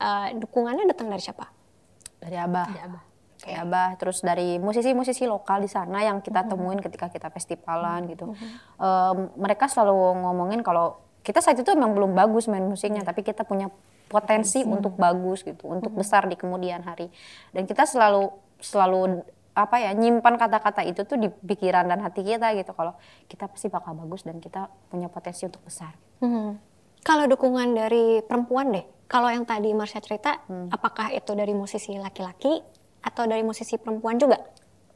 eh, 0.00 0.34
dukungannya 0.38 0.88
datang 0.88 1.12
dari 1.12 1.22
siapa? 1.22 1.50
Dari 2.20 2.36
Abah. 2.36 2.66
Dari 3.40 3.54
Abah. 3.56 3.88
Terus 3.96 4.20
dari 4.20 4.60
musisi-musisi 4.60 5.24
lokal 5.24 5.64
di 5.64 5.70
sana 5.72 6.04
yang 6.04 6.20
kita 6.20 6.44
temuin 6.44 6.78
ketika 6.78 7.08
kita 7.08 7.32
festivalan 7.32 8.04
gitu. 8.12 8.36
Em, 8.76 9.16
mereka 9.40 9.66
selalu 9.66 10.20
ngomongin 10.20 10.60
kalau 10.60 11.00
kita 11.24 11.40
saat 11.40 11.56
itu 11.56 11.68
memang 11.72 11.96
belum 11.96 12.12
bagus 12.12 12.48
main 12.48 12.64
musiknya, 12.64 13.04
tapi 13.04 13.24
kita 13.24 13.44
punya 13.44 13.72
potensi 14.08 14.60
untuk 14.64 14.96
bagus 14.96 15.44
gitu, 15.44 15.68
untuk 15.68 15.92
besar 15.96 16.28
di 16.28 16.36
kemudian 16.36 16.84
hari. 16.84 17.08
Dan 17.52 17.64
kita 17.64 17.88
selalu 17.88 18.28
selalu 18.60 19.24
apa 19.50 19.76
ya 19.82 19.90
nyimpan 19.96 20.38
kata-kata 20.38 20.86
itu 20.86 21.02
tuh 21.04 21.18
di 21.18 21.26
pikiran 21.28 21.88
dan 21.90 22.00
hati 22.00 22.22
kita 22.22 22.54
gitu 22.54 22.70
kalau 22.70 22.94
kita 23.26 23.50
pasti 23.50 23.66
bakal 23.66 23.98
bagus 23.98 24.22
dan 24.22 24.38
kita 24.38 24.68
punya 24.92 25.08
potensi 25.10 25.48
untuk 25.48 25.64
besar. 25.64 25.96
Hmm. 26.20 26.60
Kalau 27.00 27.24
dukungan 27.26 27.72
dari 27.72 28.20
perempuan 28.20 28.76
deh, 28.76 28.84
kalau 29.08 29.32
yang 29.32 29.48
tadi 29.48 29.72
Marsha 29.72 29.98
cerita, 30.04 30.40
apakah 30.70 31.10
itu 31.10 31.32
dari 31.32 31.56
musisi 31.56 31.96
laki-laki 31.96 32.60
atau 33.00 33.24
dari 33.24 33.40
musisi 33.40 33.80
perempuan 33.80 34.20
juga? 34.20 34.38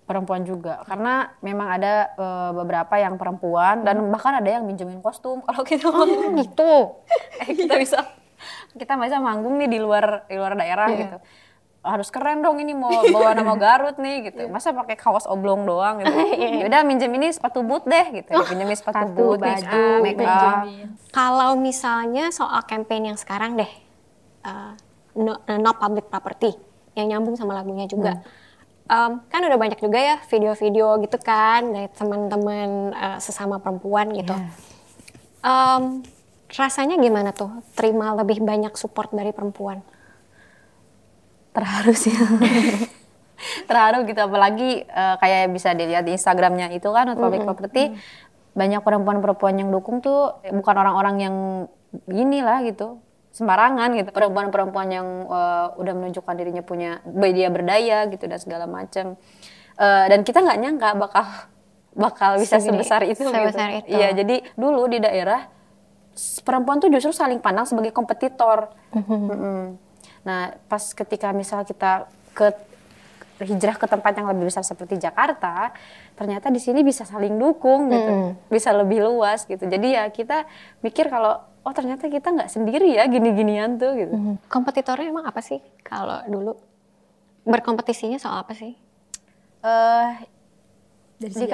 perempuan 0.05 0.45
juga 0.45 0.85
karena 0.85 1.33
memang 1.41 1.69
ada 1.81 2.13
eh, 2.13 2.51
beberapa 2.53 2.95
yang 3.01 3.17
perempuan 3.17 3.89
dan 3.89 4.05
bahkan 4.13 4.37
ada 4.37 4.61
yang 4.61 4.69
minjemin 4.69 5.01
kostum 5.01 5.41
kalau 5.49 5.65
kita 5.65 5.89
Oh 5.89 6.05
gitu. 6.37 6.73
eh 7.41 7.57
kita 7.57 7.75
bisa 7.81 8.05
kita 8.77 9.01
bisa 9.01 9.19
manggung 9.19 9.57
nih 9.57 9.69
di 9.73 9.79
luar 9.81 10.29
di 10.29 10.37
luar 10.37 10.55
daerah 10.61 10.89
gitu 10.93 11.17
harus 11.85 12.09
keren 12.09 12.41
dong 12.41 12.57
ini 12.57 12.73
mau 12.73 13.05
bawa 13.13 13.37
nama 13.37 13.55
Garut 13.63 14.01
nih 14.01 14.33
gitu. 14.33 14.49
Masa 14.49 14.73
pakai 14.73 14.97
kaos 14.97 15.29
oblong 15.29 15.69
doang 15.69 16.01
gitu? 16.01 16.17
Ya 16.65 16.65
udah 16.73 16.81
minjem 16.83 17.13
ini 17.13 17.29
sepatu 17.29 17.61
boot 17.61 17.85
deh 17.85 18.25
gitu. 18.25 18.33
Pinjemin 18.33 18.73
sepatu 18.73 19.05
sepatu, 19.05 19.21
boot 19.21 19.41
baju, 19.45 19.85
make 20.01 20.17
up, 20.17 20.25
make 20.25 20.25
up. 20.25 20.65
Kalau 21.13 21.61
misalnya 21.61 22.33
soal 22.33 22.65
campaign 22.65 23.13
yang 23.13 23.19
sekarang 23.21 23.61
deh, 23.61 23.69
uh, 24.49 24.73
no, 25.13 25.37
no 25.45 25.71
public 25.77 26.09
property 26.09 26.57
yang 26.97 27.13
nyambung 27.13 27.37
sama 27.37 27.53
lagunya 27.53 27.85
juga. 27.85 28.25
Um, 28.85 29.25
kan 29.33 29.41
udah 29.41 29.57
banyak 29.57 29.81
juga 29.81 29.97
ya 29.97 30.17
video-video 30.29 31.01
gitu 31.05 31.17
kan 31.21 31.73
dari 31.73 31.89
teman-teman 31.93 32.93
uh, 32.93 33.19
sesama 33.21 33.61
perempuan 33.61 34.13
gitu. 34.13 34.37
Um, 35.45 36.05
rasanya 36.53 36.97
gimana 37.01 37.33
tuh? 37.33 37.49
Terima 37.77 38.13
lebih 38.17 38.41
banyak 38.45 38.73
support 38.77 39.13
dari 39.13 39.33
perempuan? 39.33 39.85
Terharu 41.55 41.95
sih 41.95 42.13
terharu 43.71 44.05
gitu 44.05 44.21
apalagi 44.21 44.85
eh, 44.85 45.17
kayak 45.23 45.55
bisa 45.55 45.73
dilihat 45.73 46.05
di 46.05 46.19
Instagramnya 46.19 46.75
itu 46.75 46.89
kan 46.91 47.15
Public 47.15 47.47
Property 47.47 47.95
banyak 48.55 48.83
perempuan-perempuan 48.83 49.55
yang 49.59 49.71
dukung 49.71 49.99
tuh 49.99 50.39
bukan 50.51 50.75
orang-orang 50.79 51.17
yang 51.19 51.37
gini 52.07 52.43
lah 52.43 52.63
gitu 52.67 52.99
sembarangan 53.35 53.91
gitu 53.99 54.11
perempuan-perempuan 54.15 54.89
yang 54.91 55.07
eh, 55.31 55.67
udah 55.79 55.93
menunjukkan 55.95 56.35
dirinya 56.35 56.63
punya 56.67 56.99
dia 57.07 57.49
berdaya 57.49 58.11
gitu 58.11 58.27
dan 58.27 58.39
segala 58.43 58.67
macam 58.67 59.15
Eh, 59.75 60.07
dan 60.07 60.23
kita 60.23 60.39
nggak 60.39 60.59
nyangka 60.63 60.89
bakal 60.95 61.27
bakal 61.95 62.31
bisa 62.39 62.63
Segede- 62.63 62.79
sebesar 62.79 63.01
itu 63.11 63.23
sebesar 63.27 63.69
gitu. 63.75 63.91
itu. 63.91 63.99
Iya, 63.99 64.09
jadi 64.15 64.37
dulu 64.55 64.87
di 64.87 64.99
daerah 65.03 65.51
perempuan 66.47 66.79
tuh 66.79 66.91
justru 66.95 67.11
saling 67.11 67.43
pandang 67.43 67.67
sebagai 67.67 67.91
kompetitor. 67.91 68.71
Mm-mm. 68.95 69.75
Nah, 70.25 70.57
pas 70.67 70.83
ketika 70.83 71.31
misal 71.31 71.63
kita 71.63 72.09
ke 72.33 72.51
hijrah 73.45 73.77
ke 73.77 73.87
tempat 73.91 74.15
yang 74.15 74.31
lebih 74.31 74.49
besar 74.49 74.63
seperti 74.63 74.97
Jakarta, 74.97 75.75
ternyata 76.15 76.49
di 76.49 76.63
sini 76.63 76.81
bisa 76.81 77.05
saling 77.05 77.35
dukung 77.35 77.91
gitu, 77.93 78.13
bisa 78.49 78.71
lebih 78.73 79.05
luas 79.05 79.45
gitu. 79.45 79.61
Jadi 79.61 79.95
ya 79.99 80.09
kita 80.09 80.47
mikir 80.81 81.11
kalau 81.11 81.43
oh 81.65 81.73
ternyata 81.75 82.07
kita 82.09 82.31
nggak 82.31 82.49
sendiri 82.49 82.95
ya 82.95 83.05
gini-ginian 83.05 83.77
tuh 83.77 83.93
gitu. 83.99 84.15
Kompetitornya 84.49 85.11
emang 85.11 85.27
apa 85.29 85.43
sih 85.43 85.59
kalau 85.83 86.23
dulu? 86.25 86.53
Berkompetisinya 87.45 88.17
soal 88.17 88.41
apa 88.41 88.57
sih? 88.57 88.73
eh 89.65 90.11
dari 91.15 91.33
segi 91.33 91.53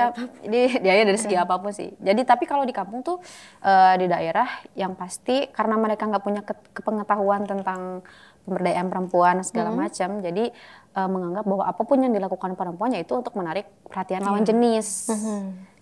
di, 0.50 0.60
ya, 0.82 0.98
ya 0.98 1.04
dari 1.06 1.20
segi 1.20 1.36
apa 1.38 1.54
pun 1.62 1.70
sih. 1.70 1.94
Jadi 2.00 2.26
tapi 2.26 2.42
kalau 2.48 2.66
di 2.66 2.74
kampung 2.74 3.06
tuh 3.06 3.22
eh, 3.62 3.94
di 4.02 4.06
daerah 4.10 4.48
yang 4.74 4.98
pasti 4.98 5.46
karena 5.52 5.78
mereka 5.78 6.10
nggak 6.10 6.24
punya 6.24 6.42
ke- 6.42 6.74
kepengetahuan 6.74 7.46
tentang 7.46 8.02
pemberdayaan 8.46 8.88
perempuan 8.88 9.42
segala 9.44 9.70
macam, 9.74 10.20
jadi 10.20 10.50
eh, 10.96 11.08
menganggap 11.08 11.44
bahwa 11.44 11.64
apa 11.68 11.82
pun 11.84 11.98
yang 12.00 12.12
dilakukan 12.12 12.56
perempuan 12.56 12.90
ya 12.94 13.00
itu 13.00 13.12
untuk 13.14 13.34
menarik 13.36 13.68
perhatian 13.86 14.24
lawan 14.24 14.42
jenis, 14.44 15.10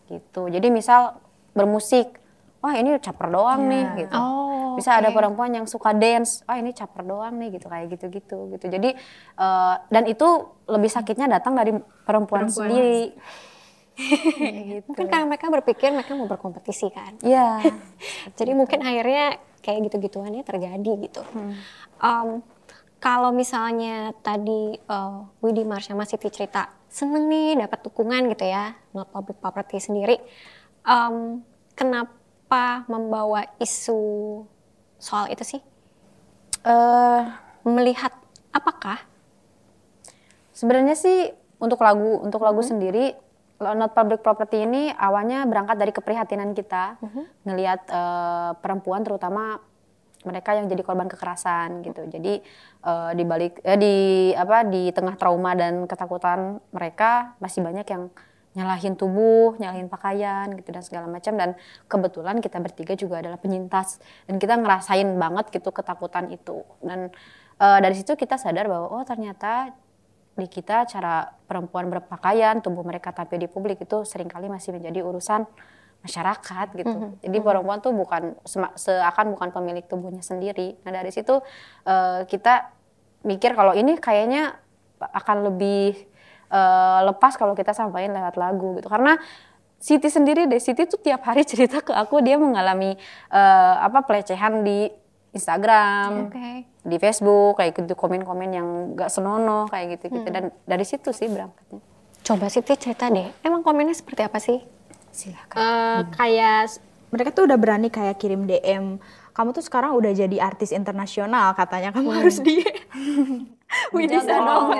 gitu. 0.09 0.49
Jadi 0.49 0.68
misal 0.68 1.16
bermusik, 1.53 2.16
wah 2.61 2.75
ini 2.77 2.97
caper 2.99 3.29
doang 3.31 3.66
nih, 3.66 3.85
gitu. 4.07 4.16
Oh, 4.16 4.75
Bisa 4.79 4.94
ada 4.94 5.11
perempuan 5.11 5.51
yang 5.51 5.66
suka 5.66 5.90
dance, 5.94 6.47
ah 6.47 6.55
ini 6.59 6.71
caper 6.71 7.03
doang 7.03 7.35
nih 7.35 7.59
gitu 7.59 7.66
kayak 7.66 7.87
gitu-gitu 7.99 8.38
gitu. 8.55 8.66
Jadi 8.71 8.90
eh, 9.38 9.75
dan 9.90 10.05
itu 10.07 10.29
lebih 10.68 10.90
sakitnya 10.90 11.27
datang 11.27 11.57
dari 11.59 11.75
perempuan, 12.07 12.47
sendiri. 12.47 13.14
gitu. 14.79 14.87
Mungkin 14.94 15.07
karena 15.11 15.27
mereka 15.27 15.51
berpikir 15.51 15.90
mereka 15.90 16.14
mau 16.14 16.31
berkompetisi 16.31 16.88
kan. 16.94 17.18
Iya. 17.23 17.59
Jadi 18.38 18.53
mungkin 18.55 18.79
akhirnya 18.83 19.42
kayak 19.59 19.90
gitu-gituannya 19.90 20.47
terjadi 20.47 20.92
gitu. 21.03 21.23
Em, 21.99 22.43
kalau 22.99 23.31
misalnya 23.31 24.11
tadi 24.23 24.79
eh, 24.79 25.19
Widi 25.43 25.63
Marsha 25.63 25.95
masih 25.95 26.19
cerita 26.31 26.71
seneng 26.89 27.29
nih 27.29 27.61
dapat 27.61 27.85
dukungan 27.85 28.33
gitu 28.33 28.49
ya, 28.49 28.75
not 28.97 29.11
public 29.13 29.39
property 29.39 29.79
sendiri. 29.79 30.17
Em, 30.87 31.45
kenapa 31.77 32.89
membawa 32.89 33.45
isu 33.61 34.43
soal 34.99 35.31
itu 35.31 35.45
sih? 35.45 35.61
Eh, 36.65 37.23
Melihat 37.69 38.15
apakah 38.55 39.03
sebenarnya 40.57 40.97
sih 40.97 41.35
untuk 41.61 41.83
lagu 41.85 42.23
untuk 42.25 42.41
lagu 42.41 42.65
sendiri 42.65 43.13
Not 43.59 43.93
Public 43.93 44.23
Property 44.23 44.63
ini 44.63 44.95
awalnya 44.95 45.43
berangkat 45.43 45.77
dari 45.77 45.90
keprihatinan 45.90 46.55
kita 46.55 46.96
ngelihat 47.44 47.81
eh, 47.90 48.51
perempuan 48.63 49.03
terutama 49.03 49.59
mereka 50.27 50.56
yang 50.58 50.66
jadi 50.66 50.83
korban 50.83 51.06
kekerasan 51.06 51.87
gitu. 51.87 52.02
Jadi 52.10 52.42
eh, 52.83 53.10
di 53.14 53.25
balik 53.27 53.62
eh, 53.62 53.79
di 53.79 53.96
apa 54.35 54.66
di 54.66 54.90
tengah 54.90 55.14
trauma 55.14 55.54
dan 55.54 55.87
ketakutan 55.87 56.58
mereka 56.75 57.38
masih 57.38 57.62
banyak 57.62 57.87
yang 57.87 58.10
nyalahin 58.58 58.98
tubuh, 58.98 59.54
nyalahin 59.62 59.87
pakaian 59.87 60.50
gitu 60.58 60.75
dan 60.75 60.83
segala 60.83 61.06
macam. 61.06 61.38
Dan 61.38 61.54
kebetulan 61.87 62.42
kita 62.42 62.58
bertiga 62.58 62.98
juga 62.98 63.23
adalah 63.23 63.38
penyintas. 63.38 64.02
Dan 64.27 64.42
kita 64.42 64.58
ngerasain 64.58 65.06
banget 65.14 65.54
gitu 65.54 65.71
ketakutan 65.71 66.33
itu. 66.35 66.66
Dan 66.83 67.14
eh, 67.62 67.79
dari 67.79 67.94
situ 67.94 68.19
kita 68.19 68.35
sadar 68.35 68.66
bahwa 68.66 68.90
oh 68.90 69.04
ternyata 69.06 69.71
di 70.38 70.46
kita 70.46 70.87
cara 70.87 71.35
perempuan 71.50 71.90
berpakaian, 71.90 72.62
tubuh 72.62 72.87
mereka 72.87 73.10
tampil 73.10 73.42
di 73.42 73.50
publik 73.50 73.83
itu 73.83 74.06
sering 74.06 74.31
kali 74.31 74.46
masih 74.46 74.71
menjadi 74.71 75.02
urusan 75.02 75.42
masyarakat 76.03 76.67
gitu. 76.79 76.94
Jadi 77.19 77.38
perempuan 77.42 77.83
tuh 77.83 77.90
bukan 77.90 78.38
seakan 78.79 79.35
bukan 79.35 79.51
pemilik 79.51 79.83
tubuhnya 79.83 80.23
sendiri. 80.23 80.79
Nah 80.87 80.94
dari 80.94 81.11
situ 81.11 81.42
eh, 81.85 82.23
kita 82.31 82.71
mikir 83.27 83.59
kalau 83.59 83.75
ini 83.75 83.99
kayaknya 83.99 84.55
akan 85.03 85.53
lebih 85.53 85.99
eh, 86.51 87.01
lepas 87.03 87.35
kalau 87.35 87.59
kita 87.59 87.75
sampaikan 87.75 88.15
lewat 88.15 88.38
lagu 88.38 88.79
gitu. 88.79 88.87
Karena 88.87 89.19
Siti 89.79 90.11
sendiri 90.11 90.51
deh, 90.51 90.59
Siti 90.59 90.90
tuh 90.90 90.99
tiap 90.99 91.23
hari 91.23 91.46
cerita 91.51 91.79
ke 91.83 91.94
aku 91.94 92.23
dia 92.23 92.38
mengalami 92.38 92.94
eh, 93.31 93.75
apa 93.79 94.03
pelecehan 94.07 94.63
di 94.63 94.90
Instagram, 95.29 96.33
Oke. 96.33 96.67
di 96.83 96.96
Facebook 96.96 97.61
kayak 97.61 97.77
gitu 97.77 97.94
komen-komen 97.94 98.49
yang 98.49 98.69
gak 98.96 99.13
senonoh 99.13 99.69
kayak 99.69 100.01
gitu 100.01 100.09
gitu 100.09 100.29
dan 100.33 100.51
dari 100.65 100.83
situ 100.87 101.13
sih 101.13 101.29
berangkatnya. 101.29 101.85
Coba 102.25 102.51
Siti 102.51 102.75
cerita 102.75 103.07
deh, 103.13 103.29
emang 103.44 103.63
komennya 103.63 103.94
seperti 103.94 104.23
apa 104.25 104.40
sih? 104.40 104.77
Silakan. 105.19 105.58
Eh, 105.58 106.00
kayak 106.14 106.79
mereka 107.10 107.35
tuh 107.35 107.50
udah 107.50 107.58
berani 107.58 107.90
kayak 107.90 108.23
kirim 108.23 108.46
DM 108.46 109.02
kamu 109.38 109.54
tuh 109.54 109.62
sekarang 109.62 109.94
udah 109.94 110.10
jadi 110.10 110.42
artis 110.42 110.75
internasional 110.75 111.54
katanya. 111.54 111.94
Kamu 111.94 112.10
harus 112.10 112.42
di 112.42 112.58
Widi 113.94 114.19
sama 114.19 114.75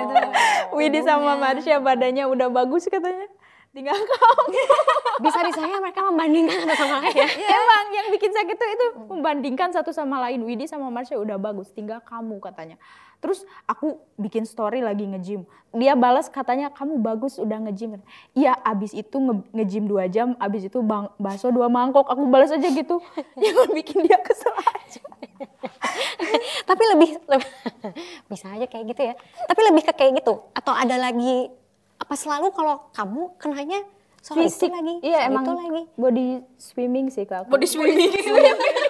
Widi 0.75 0.99
sama 0.99 1.39
Marsha 1.39 1.79
badannya 1.79 2.27
udah 2.27 2.51
bagus 2.51 2.91
katanya. 2.91 3.31
Tinggal 3.71 3.95
kamu. 3.95 4.43
Bisa-bisanya 5.23 5.79
mereka 5.79 6.03
membandingkan 6.03 6.59
satu 6.59 6.75
sama 6.75 6.95
lain 6.99 7.15
ya. 7.15 7.27
emang 7.63 7.85
yang 7.95 8.07
bikin 8.11 8.31
sakit 8.35 8.55
tuh 8.59 8.67
itu 8.67 8.85
membandingkan 9.07 9.69
satu 9.71 9.95
sama 9.95 10.27
lain. 10.27 10.43
Widi 10.43 10.67
sama 10.67 10.91
Marsha 10.91 11.15
udah 11.15 11.39
bagus. 11.39 11.71
Tinggal 11.71 12.03
kamu 12.03 12.43
katanya 12.43 12.75
terus 13.19 13.43
aku 13.63 13.99
bikin 14.15 14.47
story 14.47 14.79
lagi 14.79 15.03
nge-gym 15.03 15.43
dia 15.69 15.93
balas 15.93 16.31
katanya 16.31 16.71
kamu 16.71 16.97
bagus 16.97 17.35
udah 17.35 17.59
nge-gym 17.67 17.99
iya 18.31 18.55
abis 18.63 18.91
itu 18.91 19.15
nge- 19.15 19.47
nge-gym 19.51 19.85
dua 19.85 20.07
jam 20.07 20.39
abis 20.39 20.65
itu 20.65 20.79
bang 20.79 21.11
bakso 21.15 21.51
dua 21.51 21.67
mangkok 21.67 22.07
aku 22.07 22.23
balas 22.25 22.49
aja 22.49 22.65
gitu 22.65 23.03
jangan 23.41 23.69
bikin 23.71 24.07
dia 24.07 24.17
kesel 24.19 24.55
aja 24.55 25.01
Tapi 26.69 26.83
lebih, 26.95 27.09
lebih- 27.25 27.53
bisa 28.29 28.53
aja 28.53 28.65
kayak 28.69 28.85
gitu 28.93 29.01
ya. 29.01 29.13
Tapi 29.17 29.61
lebih 29.65 29.83
ke 29.83 29.93
kayak 29.95 30.21
gitu 30.21 30.45
atau 30.53 30.73
ada 30.75 30.95
lagi 30.95 31.49
apa 31.97 32.13
selalu 32.13 32.53
kalau 32.53 32.85
kamu 32.93 33.33
kenanya 33.35 33.81
soal 34.19 34.43
itu 34.43 34.67
lagi, 34.67 34.99
iya 35.01 35.25
soal 35.25 35.29
emang 35.31 35.43
itu 35.43 35.53
lagi. 35.55 35.81
body 35.95 36.27
swimming 36.59 37.07
sih 37.07 37.23
kak 37.23 37.47
aku. 37.47 37.55
Body 37.55 37.65
swimming. 37.65 38.11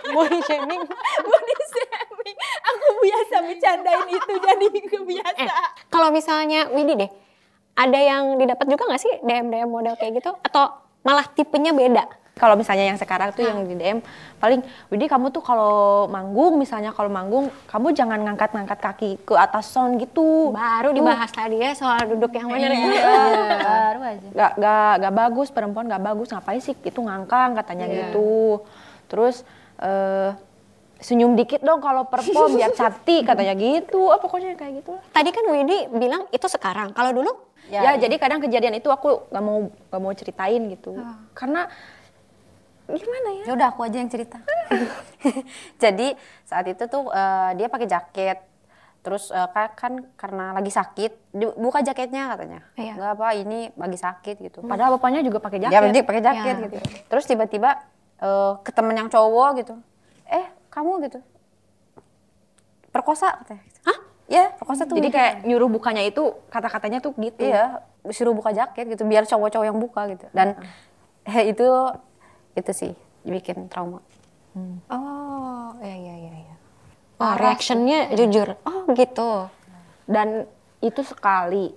Body 0.10 0.40
shaming. 0.44 0.82
Body 3.00 3.10
shaming 3.10 3.24
aku 3.24 3.32
biasa 3.32 3.36
bercandain 3.47 4.08
itu 4.12 4.34
jadi 4.43 4.68
kebiasa 4.91 5.39
Eh, 5.39 5.50
kalau 5.88 6.10
misalnya 6.12 6.68
Widi 6.70 6.93
deh, 7.00 7.12
ada 7.74 8.00
yang 8.00 8.36
didapat 8.36 8.66
juga 8.68 8.84
nggak 8.91 9.02
sih 9.02 9.14
DM 9.24 9.47
DM 9.47 9.70
model 9.72 9.95
kayak 9.95 10.20
gitu 10.20 10.36
atau 10.36 10.76
malah 11.02 11.24
tipenya 11.32 11.72
beda? 11.72 12.06
Kalau 12.39 12.56
misalnya 12.56 12.88
yang 12.88 12.95
sekarang 12.95 13.36
tuh 13.36 13.43
yang 13.43 13.68
di 13.68 13.76
DM 13.76 14.00
paling, 14.39 14.64
Widi 14.88 15.12
kamu 15.12 15.28
tuh 15.28 15.43
kalau 15.43 16.08
manggung 16.08 16.56
misalnya 16.56 16.95
kalau 16.95 17.12
manggung 17.12 17.52
kamu 17.68 17.91
jangan 17.91 18.16
ngangkat-ngangkat 18.24 18.80
kaki 18.80 19.10
ke 19.28 19.36
atas 19.36 19.68
sound 19.68 20.00
gitu. 20.00 20.56
Baru 20.56 20.95
dibahas 20.95 21.28
tadi 21.36 21.60
ya 21.60 21.76
soal 21.76 22.00
duduk 22.08 22.32
yang 22.32 22.47
benar 22.47 22.72
ya. 22.72 22.88
baru 23.60 24.00
aja 24.08 24.28
Gak, 24.32 24.52
gak, 24.56 24.93
gak 25.04 25.14
bagus 25.20 25.47
perempuan 25.52 25.91
gak 25.91 26.00
bagus 26.00 26.32
ngapain 26.32 26.64
sih 26.64 26.80
itu 26.80 27.00
ngangkang 27.04 27.60
katanya 27.60 27.91
gitu. 27.91 28.64
Terus 29.12 29.43
eh, 29.84 30.32
senyum 31.00 31.34
dikit 31.34 31.60
dong 31.60 31.80
kalau 31.80 32.06
perform 32.06 32.54
biar 32.60 32.72
cantik 32.72 33.24
katanya 33.24 33.56
gitu. 33.56 34.00
Oh, 34.04 34.20
pokoknya 34.20 34.54
kayak 34.54 34.84
gitu 34.84 34.93
lah. 34.93 35.04
Tadi 35.10 35.30
kan 35.32 35.43
Widi 35.47 35.88
bilang 35.89 36.28
itu 36.30 36.45
sekarang. 36.45 36.91
Kalau 36.91 37.12
dulu 37.12 37.32
Ya, 37.70 37.93
jadi 37.95 38.18
kadang 38.18 38.41
kejadian 38.41 38.74
itu 38.74 38.89
aku 38.89 39.30
gak 39.30 39.43
mau 39.45 39.70
gak 39.70 40.02
mau 40.02 40.10
ceritain 40.12 40.58
gitu. 40.74 40.97
Karena 41.38 41.70
gimana 42.89 43.30
ya? 43.38 43.43
Ya 43.45 43.52
udah 43.54 43.68
aku 43.70 43.86
aja 43.86 44.02
yang 44.02 44.10
cerita. 44.10 44.41
Jadi 45.84 46.18
saat 46.41 46.66
itu 46.66 46.82
tuh 46.89 47.14
eh, 47.14 47.52
dia 47.54 47.70
pakai 47.70 47.86
jaket. 47.86 48.41
Terus 49.00 49.30
ka- 49.30 49.78
kan 49.78 50.02
karena 50.18 50.52
lagi 50.52 50.74
sakit, 50.74 51.32
buka 51.56 51.80
jaketnya 51.80 52.34
katanya. 52.34 52.60
Iya. 52.74 52.97
Enggak 52.97 53.12
apa, 53.16 53.28
ini 53.32 53.60
lagi 53.72 53.95
sakit 53.95 54.36
gitu. 54.41 54.60
Padahal 54.60 54.97
bapaknya 54.97 55.22
juga 55.22 55.39
pakai 55.39 55.62
jaket. 55.62 55.72
Dia 55.72 55.80
berarti 55.80 56.02
pakai 56.04 56.24
jaket 56.26 56.56
Ya. 56.58 56.64
gitu. 56.66 56.78
Terus 57.06 57.24
tiba-tiba 57.24 57.70
eh, 58.18 58.54
ke 58.60 58.72
temen 58.74 58.97
yang 58.97 59.08
cowok 59.08 59.50
gitu. 59.62 59.78
Kamu 60.70 61.02
gitu. 61.06 61.20
Perkosa 62.90 63.42
katanya. 63.42 63.64
Hah? 63.86 64.00
Ya, 64.30 64.44
perkosa 64.54 64.86
tuh. 64.86 64.98
Jadi 64.98 65.10
kayak 65.10 65.34
nyuruh 65.46 65.70
bukanya 65.70 66.06
itu 66.06 66.38
kata-katanya 66.54 67.02
tuh 67.02 67.18
gitu. 67.18 67.50
Iya, 67.50 67.82
disuruh 68.06 68.34
buka 68.38 68.54
jaket 68.54 68.86
gitu 68.94 69.04
biar 69.06 69.26
cowok-cowok 69.26 69.66
yang 69.66 69.80
buka 69.82 70.02
gitu. 70.14 70.26
Dan 70.34 70.58
eh, 71.26 71.44
itu 71.52 71.68
itu 72.54 72.72
sih 72.74 72.92
bikin 73.26 73.70
trauma. 73.70 74.02
Oh, 74.90 75.72
iya 75.82 75.96
iya 75.96 76.16
iya. 76.18 76.34
iya. 76.46 76.56
Oh, 77.20 77.36
reactionnya 77.36 78.16
jujur. 78.16 78.56
Oh, 78.64 78.88
gitu. 78.96 79.52
Dan 80.08 80.48
itu 80.80 81.02
sekali. 81.04 81.76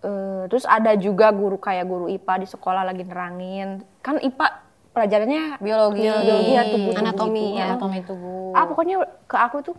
Eh, 0.00 0.42
terus 0.48 0.64
ada 0.64 0.96
juga 0.96 1.28
guru 1.28 1.60
kayak 1.60 1.84
guru 1.84 2.08
IPA 2.08 2.34
di 2.40 2.48
sekolah 2.48 2.82
lagi 2.88 3.04
nerangin. 3.04 3.84
Kan 4.00 4.16
IPA 4.16 4.69
pelajarannya 4.90 5.58
Biologi, 5.58 6.02
biologi 6.02 6.52
ya 6.52 6.62
tubuh 6.66 6.92
Anatomi, 6.92 7.44
gitu. 7.46 7.58
ya. 7.58 7.64
anatomi 7.70 7.98
tubuh. 8.02 8.50
Ah 8.52 8.64
pokoknya 8.66 8.96
ke 9.24 9.36
aku 9.36 9.56
tuh 9.62 9.74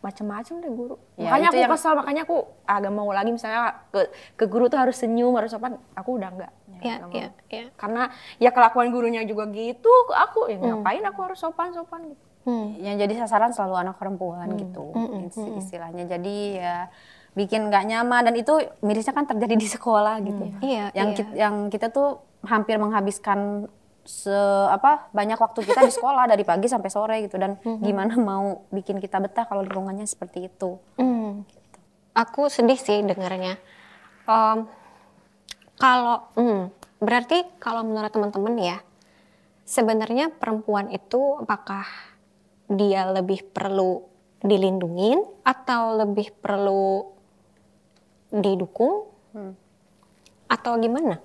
macam-macam 0.00 0.54
deh 0.58 0.72
guru. 0.72 0.96
Ya, 1.14 1.28
makanya 1.28 1.48
aku 1.48 1.60
yang- 1.60 1.72
kesel, 1.72 1.92
makanya 1.92 2.22
aku 2.24 2.36
agak 2.64 2.88
mau 2.88 3.08
lagi 3.10 3.30
misalnya 3.30 3.60
ke 3.88 4.00
ke 4.36 4.44
guru 4.48 4.68
tuh 4.68 4.80
harus 4.80 4.96
senyum, 4.96 5.32
harus 5.36 5.52
sopan. 5.52 5.76
Aku 5.92 6.16
udah 6.16 6.28
enggak. 6.30 6.52
Iya, 6.80 6.96
iya, 7.12 7.28
iya. 7.52 7.64
Karena 7.76 8.08
ya 8.36 8.48
kelakuan 8.50 8.88
gurunya 8.88 9.20
juga 9.28 9.44
gitu 9.52 9.92
ke 10.08 10.14
aku. 10.14 10.48
Ya 10.48 10.56
ngapain 10.56 11.04
aku 11.04 11.20
harus 11.20 11.36
sopan-sopan 11.36 12.08
gitu. 12.08 12.24
Hmm. 12.40 12.72
Yang 12.80 12.96
jadi 13.04 13.14
sasaran 13.20 13.52
selalu 13.52 13.76
anak 13.78 14.00
perempuan 14.00 14.48
gitu 14.56 14.88
isti- 15.28 15.52
istilahnya. 15.60 16.08
Jadi 16.08 16.56
ya 16.56 16.88
bikin 17.30 17.68
nggak 17.68 17.84
nyaman 17.84 18.24
dan 18.24 18.34
itu 18.34 18.52
mirisnya 18.80 19.12
kan 19.12 19.28
terjadi 19.28 19.54
di 19.54 19.68
sekolah 19.68 20.24
gitu. 20.24 20.44
Iya, 20.64 20.88
Yang 20.92 21.08
iya. 21.08 21.16
kit- 21.20 21.36
yang 21.36 21.54
kita 21.68 21.92
tuh 21.92 22.18
hampir 22.42 22.80
menghabiskan 22.80 23.68
se 24.04 24.32
apa 24.70 25.12
banyak 25.12 25.36
waktu 25.36 25.60
kita 25.62 25.84
di 25.84 25.92
sekolah 25.92 26.24
dari 26.26 26.42
pagi 26.42 26.66
sampai 26.66 26.90
sore 26.90 27.16
gitu 27.28 27.36
dan 27.36 27.60
gimana 27.84 28.16
mau 28.16 28.64
bikin 28.72 28.98
kita 28.98 29.20
betah 29.20 29.44
kalau 29.44 29.62
lingkungannya 29.64 30.08
seperti 30.08 30.48
itu. 30.48 30.80
Hmm. 30.96 31.44
Aku 32.16 32.50
sedih 32.50 32.76
sih 32.76 33.04
dengarnya. 33.06 33.60
Em, 34.26 34.66
kalau 35.78 36.26
hmm, 36.34 36.74
berarti 37.00 37.46
kalau 37.62 37.86
menurut 37.86 38.10
teman-teman 38.12 38.54
ya, 38.58 38.78
sebenarnya 39.64 40.34
perempuan 40.34 40.90
itu 40.90 41.38
apakah 41.38 41.86
dia 42.66 43.08
lebih 43.08 43.46
perlu 43.50 44.04
dilindungin 44.40 45.20
atau 45.44 46.00
lebih 46.00 46.32
perlu 46.40 47.04
didukung 48.30 49.10
atau 50.50 50.72
gimana? 50.78 51.22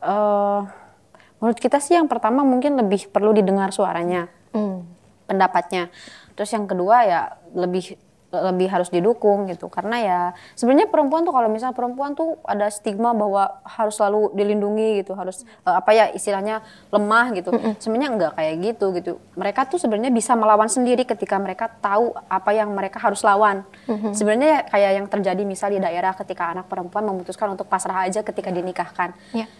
eh 0.00 0.60
menurut 1.40 1.58
kita 1.58 1.80
sih 1.80 1.96
yang 1.96 2.06
pertama 2.06 2.44
mungkin 2.44 2.76
lebih 2.78 3.08
perlu 3.10 3.32
didengar 3.34 3.72
suaranya. 3.72 4.28
Hmm. 4.50 4.82
pendapatnya. 5.30 5.94
Terus 6.34 6.50
yang 6.50 6.66
kedua 6.66 7.06
ya 7.06 7.38
lebih 7.54 7.94
lebih 8.30 8.70
harus 8.70 8.86
didukung 8.94 9.50
gitu 9.50 9.66
karena 9.66 9.96
ya 9.98 10.20
sebenarnya 10.54 10.86
perempuan 10.86 11.26
tuh 11.26 11.34
kalau 11.34 11.50
misalnya 11.50 11.74
perempuan 11.74 12.14
tuh 12.14 12.38
ada 12.46 12.70
stigma 12.70 13.10
bahwa 13.10 13.58
harus 13.66 13.98
selalu 13.98 14.30
dilindungi 14.38 15.02
gitu 15.02 15.18
harus 15.18 15.42
eh, 15.66 15.74
apa 15.74 15.90
ya 15.90 16.14
istilahnya 16.14 16.62
lemah 16.94 17.34
gitu 17.34 17.50
sebenarnya 17.82 18.10
enggak 18.14 18.32
kayak 18.38 18.54
gitu 18.62 18.86
gitu 18.94 19.12
mereka 19.34 19.66
tuh 19.66 19.82
sebenarnya 19.82 20.14
bisa 20.14 20.38
melawan 20.38 20.70
sendiri 20.70 21.02
ketika 21.02 21.42
mereka 21.42 21.66
tahu 21.82 22.14
apa 22.30 22.50
yang 22.54 22.70
mereka 22.70 23.02
harus 23.02 23.18
lawan 23.26 23.66
sebenarnya 24.14 24.70
kayak 24.70 24.90
yang 25.02 25.06
terjadi 25.10 25.42
misal 25.42 25.74
di 25.74 25.82
daerah 25.82 26.14
ketika 26.14 26.54
anak 26.54 26.70
perempuan 26.70 27.02
memutuskan 27.02 27.50
untuk 27.50 27.66
pasrah 27.66 28.06
aja 28.06 28.22
ketika 28.22 28.54
dinikahkan 28.54 29.10
Ya. 29.34 29.50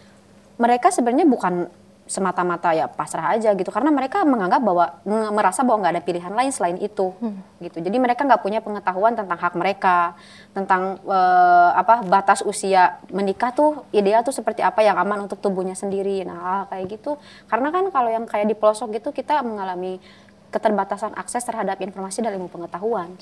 Mereka 0.61 0.93
sebenarnya 0.93 1.25
bukan 1.25 1.73
semata-mata 2.11 2.75
ya 2.75 2.91
pasrah 2.91 3.39
aja 3.39 3.55
gitu 3.55 3.71
karena 3.71 3.95
mereka 3.95 4.27
menganggap 4.27 4.59
bahwa 4.67 4.99
merasa 5.31 5.63
bahwa 5.63 5.87
nggak 5.87 5.95
ada 5.95 6.03
pilihan 6.03 6.35
lain 6.35 6.51
selain 6.51 6.75
itu 6.83 7.15
gitu. 7.63 7.79
Jadi 7.79 7.97
mereka 8.03 8.27
nggak 8.27 8.43
punya 8.43 8.59
pengetahuan 8.59 9.15
tentang 9.15 9.39
hak 9.39 9.55
mereka 9.55 10.19
tentang 10.51 10.99
eh, 11.07 11.71
apa 11.79 12.03
batas 12.03 12.43
usia 12.43 12.99
menikah 13.15 13.55
tuh 13.55 13.87
ideal 13.95 14.27
tuh 14.27 14.35
seperti 14.35 14.59
apa 14.59 14.83
yang 14.83 14.99
aman 14.99 15.31
untuk 15.31 15.39
tubuhnya 15.39 15.79
sendiri. 15.79 16.27
Nah 16.27 16.67
kayak 16.67 16.99
gitu. 16.99 17.15
Karena 17.47 17.71
kan 17.71 17.87
kalau 17.95 18.11
yang 18.11 18.27
kayak 18.27 18.51
di 18.51 18.59
pelosok 18.59 18.99
gitu 18.99 19.15
kita 19.15 19.47
mengalami 19.47 20.03
keterbatasan 20.51 21.15
akses 21.15 21.47
terhadap 21.47 21.79
informasi 21.79 22.27
dan 22.27 22.35
ilmu 22.35 22.51
pengetahuan. 22.51 23.15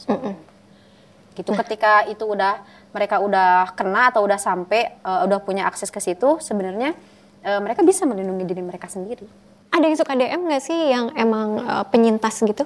Gitu 1.36 1.52
ketika 1.52 2.08
itu 2.08 2.24
udah 2.24 2.64
mereka 2.96 3.20
udah 3.20 3.76
kena 3.76 4.08
atau 4.08 4.24
udah 4.24 4.40
sampai 4.40 4.96
eh, 4.96 5.20
udah 5.28 5.44
punya 5.44 5.68
akses 5.68 5.92
ke 5.92 6.00
situ 6.00 6.40
sebenarnya 6.40 6.96
eh, 7.42 7.60
mereka 7.60 7.84
bisa 7.86 8.06
melindungi 8.08 8.44
diri 8.46 8.62
mereka 8.62 8.90
sendiri. 8.90 9.26
Ada 9.68 9.84
yang 9.84 9.98
suka 10.00 10.16
DM 10.16 10.40
nggak 10.48 10.62
sih 10.64 10.78
yang 10.90 11.12
emang 11.14 11.62
eh, 11.62 11.84
penyintas 11.90 12.40
gitu? 12.42 12.64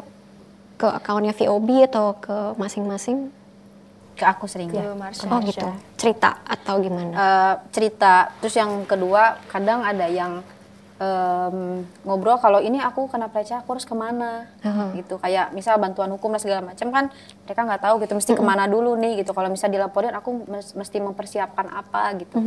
Ke 0.81 0.89
akunnya 0.89 1.35
VOB 1.35 1.87
atau 1.87 2.17
ke 2.19 2.37
masing-masing? 2.59 3.43
ke 4.13 4.25
aku 4.29 4.45
sering 4.47 4.69
ya. 4.71 4.93
Oh 5.29 5.41
gitu, 5.43 5.67
cerita 5.97 6.45
atau 6.45 6.79
gimana? 6.79 7.11
Eh, 7.11 7.55
cerita. 7.73 8.31
Terus 8.39 8.55
yang 8.55 8.85
kedua 8.85 9.41
kadang 9.49 9.83
ada 9.83 10.07
yang 10.07 10.45
em, 11.03 11.57
ngobrol 12.03 12.39
kalau 12.39 12.59
ini 12.59 12.79
aku 12.79 13.11
kena 13.11 13.27
pelecehan 13.27 13.61
aku 13.61 13.75
harus 13.75 13.83
ke 13.83 13.95
mana? 13.95 14.47
Gitu 14.95 15.19
kayak 15.19 15.51
misal 15.51 15.75
bantuan 15.77 16.11
hukum 16.11 16.31
dan 16.31 16.39
segala 16.39 16.61
macam 16.63 16.89
kan 16.89 17.05
mereka 17.43 17.61
nggak 17.61 17.83
tahu 17.83 17.95
gitu 17.99 18.13
mesti 18.15 18.33
ke 18.33 18.45
mana 18.45 18.65
dulu 18.67 18.95
nih 18.95 19.19
gitu. 19.19 19.33
Kalau 19.33 19.49
misal 19.49 19.69
dilaporin 19.69 20.13
aku 20.13 20.47
mes- 20.47 20.73
mesti 20.73 20.99
mempersiapkan 20.99 21.67
apa 21.67 22.15
gitu. 22.17 22.39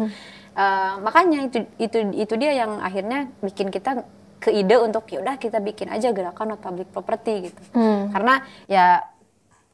Eh, 0.55 0.93
makanya 0.99 1.39
itu 1.43 1.57
itu 1.77 1.97
itu 2.15 2.33
dia 2.35 2.55
yang 2.55 2.79
akhirnya 2.79 3.27
bikin 3.41 3.67
kita 3.67 4.07
ke 4.37 4.51
ide 4.51 4.77
untuk 4.77 5.03
ya 5.07 5.19
udah 5.19 5.35
kita 5.35 5.57
bikin 5.59 5.89
aja 5.89 6.09
gerakan 6.09 6.53
not 6.53 6.61
public 6.61 6.87
property 6.89 7.49
gitu. 7.49 7.61
Karena 8.09 8.39
ya 8.65 9.03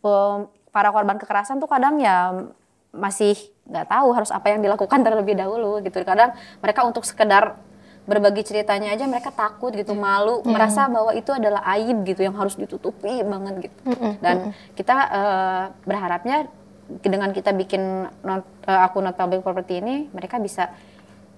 em, 0.02 0.40
para 0.70 0.90
korban 0.90 1.16
kekerasan 1.16 1.60
tuh 1.60 1.68
kadang 1.68 2.00
ya 2.00 2.34
masih 2.92 3.36
nggak 3.64 3.88
tahu 3.88 4.08
harus 4.12 4.32
apa 4.32 4.48
yang 4.50 4.60
dilakukan 4.60 5.00
terlebih 5.00 5.36
dahulu 5.36 5.80
gitu. 5.82 6.02
Kadang 6.02 6.34
mereka 6.58 6.82
untuk 6.82 7.04
sekedar 7.04 7.56
berbagi 8.02 8.42
ceritanya 8.42 8.98
aja 8.98 9.06
mereka 9.06 9.30
takut 9.30 9.72
gitu 9.78 9.94
malu 9.94 10.42
merasa 10.42 10.90
bahwa 10.90 11.14
itu 11.14 11.30
adalah 11.32 11.62
aib 11.78 12.02
gitu 12.04 12.26
yang 12.26 12.34
harus 12.34 12.58
ditutupi 12.58 13.22
banget 13.22 13.70
gitu. 13.70 13.80
Dan 14.24 14.52
kita 14.74 14.96
eh, 15.10 15.64
berharapnya 15.86 16.50
dengan 17.00 17.32
kita 17.32 17.56
bikin 17.56 18.10
not, 18.26 18.44
eh, 18.68 18.86
akun 18.86 19.06
not 19.06 19.16
public 19.16 19.46
property 19.46 19.80
ini 19.80 20.10
mereka 20.12 20.42
bisa 20.42 20.74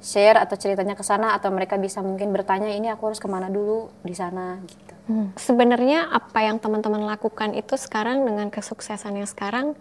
share 0.03 0.35
atau 0.35 0.59
ceritanya 0.59 0.99
ke 0.99 1.03
sana 1.03 1.31
atau 1.35 1.47
mereka 1.51 1.79
bisa 1.79 2.03
mungkin 2.03 2.35
bertanya 2.35 2.71
ini 2.71 2.91
aku 2.91 3.11
harus 3.11 3.23
ke 3.23 3.27
mana 3.31 3.47
dulu 3.47 3.87
di 4.03 4.11
sana? 4.11 4.59
gitu. 4.63 4.93
Sebenarnya 5.35 6.11
apa 6.11 6.43
yang 6.43 6.59
teman-teman 6.59 7.03
lakukan 7.07 7.55
itu 7.55 7.75
sekarang 7.75 8.23
dengan 8.23 8.47
kesuksesan 8.51 9.19
yang 9.19 9.27
sekarang, 9.27 9.75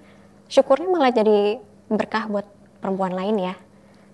syukurnya 0.51 0.91
malah 0.91 1.15
jadi 1.15 1.59
berkah 1.91 2.27
buat 2.31 2.47
perempuan 2.79 3.15
lain 3.15 3.51
ya. 3.51 3.55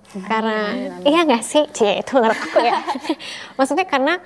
Karena 0.09 0.73
iya 1.05 1.29
nggak 1.29 1.45
sih, 1.45 1.69
cie 1.69 2.01
itu 2.01 2.17
menurut 2.17 2.39
aku 2.39 2.59
ya. 2.65 2.81
Maksudnya 3.61 3.85
karena 3.85 4.17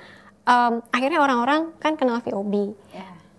em, 0.47 0.79
akhirnya 0.95 1.19
orang-orang 1.19 1.75
kan 1.79 1.99
kenal 1.99 2.23
VOB, 2.23 2.71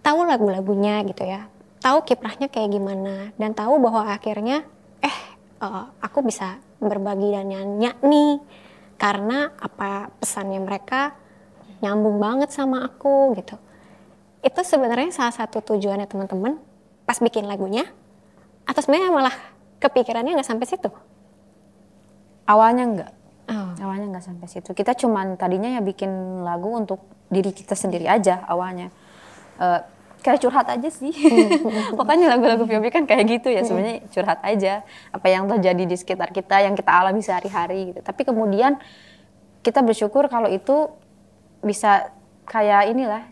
tahu 0.05 0.19
lagu-lagunya 0.29 1.01
gitu 1.09 1.25
ya, 1.25 1.49
tahu 1.81 2.05
kiprahnya 2.05 2.53
kayak 2.53 2.69
gimana, 2.69 3.33
dan 3.41 3.57
tahu 3.57 3.81
bahwa 3.81 4.13
akhirnya 4.13 4.61
eh 5.01 5.19
eh, 5.65 5.85
aku 6.05 6.21
bisa 6.21 6.61
berbagi 6.85 7.33
dan 7.33 7.49
nyanyi 7.49 7.91
nih. 8.05 8.35
Karena 8.95 9.51
apa 9.59 10.13
pesannya 10.23 10.61
mereka 10.63 11.17
nyambung 11.83 12.23
banget 12.23 12.55
sama 12.55 12.87
aku 12.87 13.35
gitu. 13.41 13.59
Itu 14.45 14.61
sebenarnya 14.63 15.11
salah 15.11 15.35
satu 15.35 15.65
tujuannya 15.65 16.07
teman-teman 16.07 16.61
pas 17.09 17.19
bikin 17.19 17.49
lagunya, 17.49 17.89
atau 18.69 18.81
sebenarnya 18.85 19.11
malah 19.13 19.37
kepikirannya 19.81 20.37
nggak 20.37 20.49
sampai 20.49 20.69
situ. 20.69 20.93
Awalnya 22.47 22.85
enggak 22.85 23.13
Oh. 23.45 23.77
awalnya 23.77 24.09
nggak 24.09 24.25
sampai 24.25 24.49
situ. 24.49 24.73
Kita 24.73 24.97
cuman 24.97 25.37
tadinya 25.37 25.69
ya 25.69 25.85
bikin 25.85 26.09
lagu 26.41 26.73
untuk 26.73 27.05
diri 27.29 27.53
kita 27.53 27.77
sendiri 27.77 28.09
aja 28.09 28.41
awalnya. 28.49 28.89
Eh, 29.61 29.81
kayak 30.25 30.41
curhat 30.41 30.65
aja 30.73 30.89
sih. 30.89 31.13
Pokoknya 31.99 32.33
lagu-lagu 32.33 32.65
Fiobi 32.65 32.89
kan 32.89 33.05
kayak 33.05 33.29
gitu 33.29 33.53
ya 33.53 33.61
sebenarnya 33.61 34.01
curhat 34.09 34.41
aja 34.41 34.81
apa 35.13 35.27
yang 35.29 35.45
terjadi 35.45 35.85
di 35.85 35.93
sekitar 35.93 36.33
kita 36.33 36.65
yang 36.65 36.73
kita 36.73 36.89
alami 36.89 37.21
sehari-hari 37.21 37.93
gitu. 37.93 38.01
Tapi 38.01 38.25
kemudian 38.25 38.81
kita 39.61 39.85
bersyukur 39.85 40.33
kalau 40.33 40.49
itu 40.49 40.89
bisa 41.61 42.09
kayak 42.49 42.97
inilah 42.97 43.29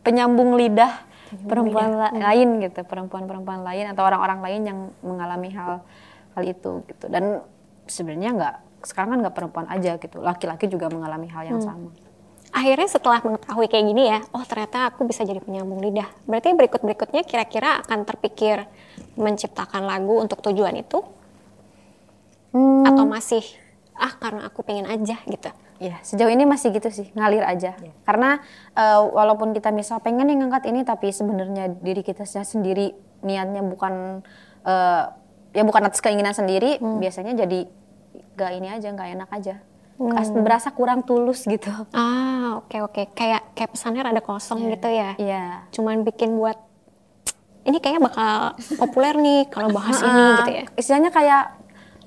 penyambung 0.00 0.56
lidah 0.56 0.96
perempuan 1.44 1.92
la- 1.92 2.32
lain 2.32 2.60
gitu 2.64 2.88
perempuan-perempuan 2.88 3.60
lain 3.64 3.92
atau 3.92 4.00
orang-orang 4.04 4.40
lain 4.40 4.62
yang 4.64 4.78
mengalami 5.04 5.52
hal 5.52 5.84
hal 6.32 6.42
itu 6.48 6.80
gitu. 6.88 7.12
Dan 7.12 7.44
sebenarnya 7.92 8.30
nggak 8.32 8.54
sekarang 8.88 9.14
kan 9.14 9.18
nggak 9.28 9.36
perempuan 9.36 9.66
aja 9.68 10.00
gitu 10.00 10.18
laki-laki 10.18 10.66
juga 10.66 10.90
mengalami 10.90 11.28
hal 11.30 11.44
yang 11.46 11.60
sama 11.62 11.92
Akhirnya 12.52 12.84
setelah 12.84 13.24
mengetahui 13.24 13.64
kayak 13.64 13.84
gini 13.88 14.12
ya, 14.12 14.20
oh 14.36 14.44
ternyata 14.44 14.92
aku 14.92 15.08
bisa 15.08 15.24
jadi 15.24 15.40
penyambung 15.40 15.80
lidah. 15.80 16.04
Berarti 16.28 16.52
berikut-berikutnya 16.52 17.24
kira-kira 17.24 17.80
akan 17.80 18.04
terpikir 18.04 18.68
menciptakan 19.16 19.88
lagu 19.88 20.20
untuk 20.20 20.44
tujuan 20.44 20.76
itu? 20.76 21.00
Atau 22.84 23.08
masih, 23.08 23.40
ah 23.96 24.12
karena 24.20 24.44
aku 24.44 24.60
pengen 24.60 24.84
aja 24.84 25.16
gitu? 25.24 25.48
Ya, 25.80 25.96
sejauh 26.04 26.28
ini 26.28 26.44
masih 26.44 26.76
gitu 26.76 26.92
sih, 26.92 27.08
ngalir 27.16 27.40
aja. 27.40 27.72
Karena 28.04 28.44
eh, 28.76 29.00
walaupun 29.00 29.56
kita 29.56 29.72
misal 29.72 30.04
pengen 30.04 30.28
nih 30.28 30.36
ngangkat 30.44 30.68
ini, 30.68 30.84
tapi 30.84 31.08
sebenarnya 31.08 31.72
diri 31.80 32.04
kita 32.04 32.28
sendiri 32.28 32.92
niatnya 33.24 33.64
bukan 33.64 34.20
eh, 34.68 35.04
ya 35.56 35.64
bukan 35.64 35.88
atas 35.88 36.04
keinginan 36.04 36.36
sendiri, 36.36 36.76
biasanya 36.84 37.32
jadi 37.32 37.64
gak 38.34 38.50
ini 38.52 38.68
aja, 38.68 38.88
gak 38.88 39.08
enak 39.10 39.30
aja. 39.30 39.54
Kas- 39.94 40.34
Berasa 40.34 40.68
kurang 40.70 41.02
tulus 41.02 41.44
gitu. 41.44 41.70
Ah 41.92 42.58
oke 42.58 42.76
oke, 42.82 43.02
kayak 43.12 43.52
kayak 43.52 43.70
pesannya 43.70 44.02
rada 44.02 44.18
kosong 44.18 44.58
gitu 44.68 44.88
ya? 44.88 45.14
Iya. 45.14 45.44
Cuman 45.70 46.02
bikin 46.02 46.34
buat, 46.34 46.58
ini 47.62 47.78
kayaknya 47.78 48.02
bakal 48.02 48.34
populer 48.76 49.14
nih 49.16 49.40
kalau 49.46 49.70
bahas 49.70 50.00
ini 50.00 50.22
gitu 50.36 50.50
ya? 50.50 50.62
Istilahnya 50.74 51.10
kayak 51.10 51.44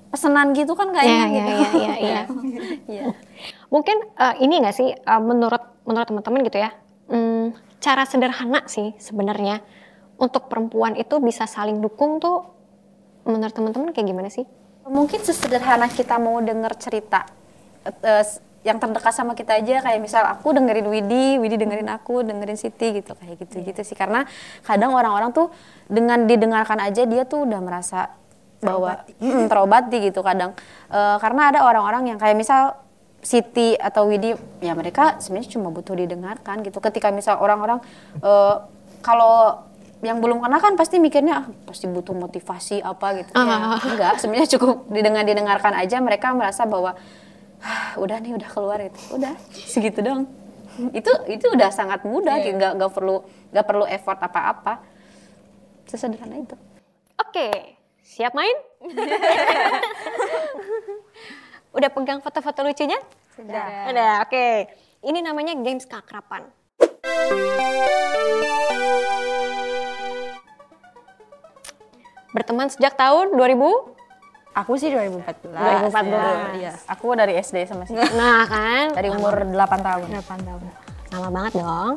pesanan 0.08 0.52
gitu 0.52 0.74
kan 0.74 0.92
gak 0.92 1.04
Iya, 1.04 1.14
enak 1.14 1.28
iya, 1.28 1.36
gitu. 1.36 1.52
iya, 1.52 1.70
iya, 1.72 1.94
iya. 1.98 2.22
Iya. 2.94 3.04
Mungkin 3.68 3.98
eh, 4.14 4.36
ini 4.40 4.54
nggak 4.60 4.76
sih 4.76 4.90
eh, 4.92 5.22
menurut 5.22 5.64
menurut 5.84 6.06
teman-teman 6.06 6.42
gitu 6.44 6.58
ya, 6.58 6.72
hmm, 7.08 7.54
cara 7.78 8.04
sederhana 8.04 8.66
sih 8.66 8.92
sebenarnya 8.98 9.62
untuk 10.16 10.48
perempuan 10.48 10.96
itu 10.96 11.20
bisa 11.20 11.46
saling 11.46 11.78
dukung 11.78 12.18
tuh 12.18 12.42
menurut 13.24 13.52
teman-teman 13.52 13.92
kayak 13.92 14.08
gimana 14.08 14.28
sih? 14.28 14.44
Mungkin 14.86 15.18
sesederhana 15.20 15.90
kita 15.90 16.22
mau 16.22 16.38
denger 16.38 16.78
cerita 16.78 17.26
s- 18.22 18.38
yang 18.62 18.78
terdekat 18.78 19.14
sama 19.14 19.34
kita 19.34 19.58
aja 19.58 19.82
kayak 19.82 20.02
misal 20.02 20.26
aku 20.26 20.50
dengerin 20.50 20.90
Widi, 20.90 21.38
Widi 21.38 21.58
dengerin 21.58 21.90
aku, 21.90 22.22
dengerin 22.22 22.58
Siti 22.58 22.98
gitu 22.98 23.14
kayak 23.14 23.42
gitu-gitu 23.42 23.82
sih. 23.82 23.94
Karena 23.94 24.26
kadang 24.62 24.94
orang-orang 24.94 25.30
tuh 25.30 25.50
dengan 25.86 26.26
didengarkan 26.26 26.82
aja 26.82 27.06
dia 27.06 27.26
tuh 27.26 27.46
udah 27.46 27.62
merasa 27.62 28.10
bahwa 28.62 29.06
Mm, 29.22 29.46
terobati 29.46 30.10
gitu 30.10 30.26
kadang. 30.26 30.58
Eh, 30.90 31.18
karena 31.22 31.54
ada 31.54 31.60
orang-orang 31.66 32.14
yang 32.14 32.18
kayak 32.18 32.34
misal 32.34 32.78
Siti 33.22 33.74
atau 33.74 34.06
Widi 34.06 34.34
ya 34.62 34.78
mereka 34.78 35.18
sebenarnya 35.18 35.50
cuma 35.58 35.70
butuh 35.70 35.94
didengarkan 35.94 36.62
gitu. 36.62 36.78
Ketika 36.78 37.10
misal 37.10 37.38
orang-orang 37.38 37.82
eh, 38.22 38.56
kalau 39.02 39.62
yang 40.06 40.22
belum 40.22 40.38
kenal 40.40 40.62
kan 40.62 40.78
pasti 40.78 41.02
mikirnya 41.02 41.34
ah, 41.42 41.46
pasti 41.66 41.90
butuh 41.90 42.14
motivasi 42.14 42.86
apa 42.86 43.08
gitu 43.20 43.32
ya 43.34 43.82
enggak 43.82 44.14
sebenarnya 44.22 44.50
cukup 44.54 44.86
didengar 44.88 45.24
didengarkan 45.26 45.74
aja 45.74 45.98
mereka 46.00 46.30
merasa 46.32 46.64
bahwa 46.64 46.94
"Ah, 47.60 47.98
udah 47.98 48.22
nih 48.22 48.38
udah 48.38 48.50
keluar 48.54 48.78
itu 48.80 49.02
udah 49.12 49.34
segitu 49.50 50.06
dong 50.06 50.30
itu 50.94 51.10
itu 51.32 51.46
udah 51.50 51.74
sangat 51.74 52.06
mudah 52.06 52.38
gitu. 52.46 52.54
nggak 52.54 52.72
nggak 52.78 52.92
perlu 52.94 53.26
nggak 53.50 53.66
perlu 53.66 53.86
effort 53.90 54.20
apa-apa 54.22 54.86
sesederhana 55.90 56.38
itu 56.38 56.56
Oke, 57.16 57.76
siap 58.04 58.36
main? 58.36 58.52
Udah 61.76 61.90
pegang 61.92 62.20
foto-foto 62.20 62.64
lucunya? 62.64 63.00
Sudah. 63.36 63.92
Udah, 63.92 64.14
oke. 64.24 64.72
Ini 65.04 65.20
namanya 65.24 65.56
games 65.60 65.88
keakrapan. 65.88 66.48
Berteman 72.36 72.68
sejak 72.68 73.00
tahun 73.00 73.32
2000? 73.40 73.96
Aku 74.60 74.76
sih 74.76 74.92
2014. 74.92 75.56
2014. 75.56 76.60
Iya. 76.60 76.76
aku 76.92 77.16
dari 77.16 77.40
SD 77.40 77.64
sama 77.64 77.88
sih 77.88 77.96
Nah 77.96 78.44
kan, 78.44 78.92
dari 78.92 79.08
umur 79.08 79.40
8 79.40 79.56
tahun 79.56 80.08
8 80.20 80.44
tahun. 80.44 80.62
lama 81.16 81.30
banget 81.32 81.64
dong. 81.64 81.96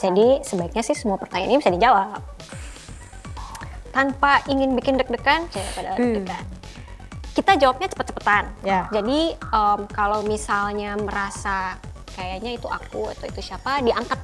Jadi 0.00 0.40
sebaiknya 0.40 0.80
sih 0.80 0.96
semua 0.96 1.20
pertanyaan 1.20 1.52
ini 1.52 1.60
bisa 1.60 1.68
dijawab. 1.68 2.24
Tanpa 3.92 4.40
ingin 4.48 4.72
bikin 4.72 4.96
deg-degan, 4.96 5.44
pada 5.52 5.92
deg-degan. 5.96 6.44
Kita 7.36 7.52
jawabnya 7.60 7.92
cepet-cepetan. 7.92 8.44
Ya. 8.64 8.88
Jadi 8.92 9.36
em, 9.36 9.80
kalau 9.92 10.24
misalnya 10.24 10.96
merasa 10.96 11.76
kayaknya 12.16 12.56
itu 12.56 12.64
aku 12.64 13.12
atau 13.12 13.28
itu 13.28 13.44
siapa, 13.44 13.84
diangkat 13.84 14.20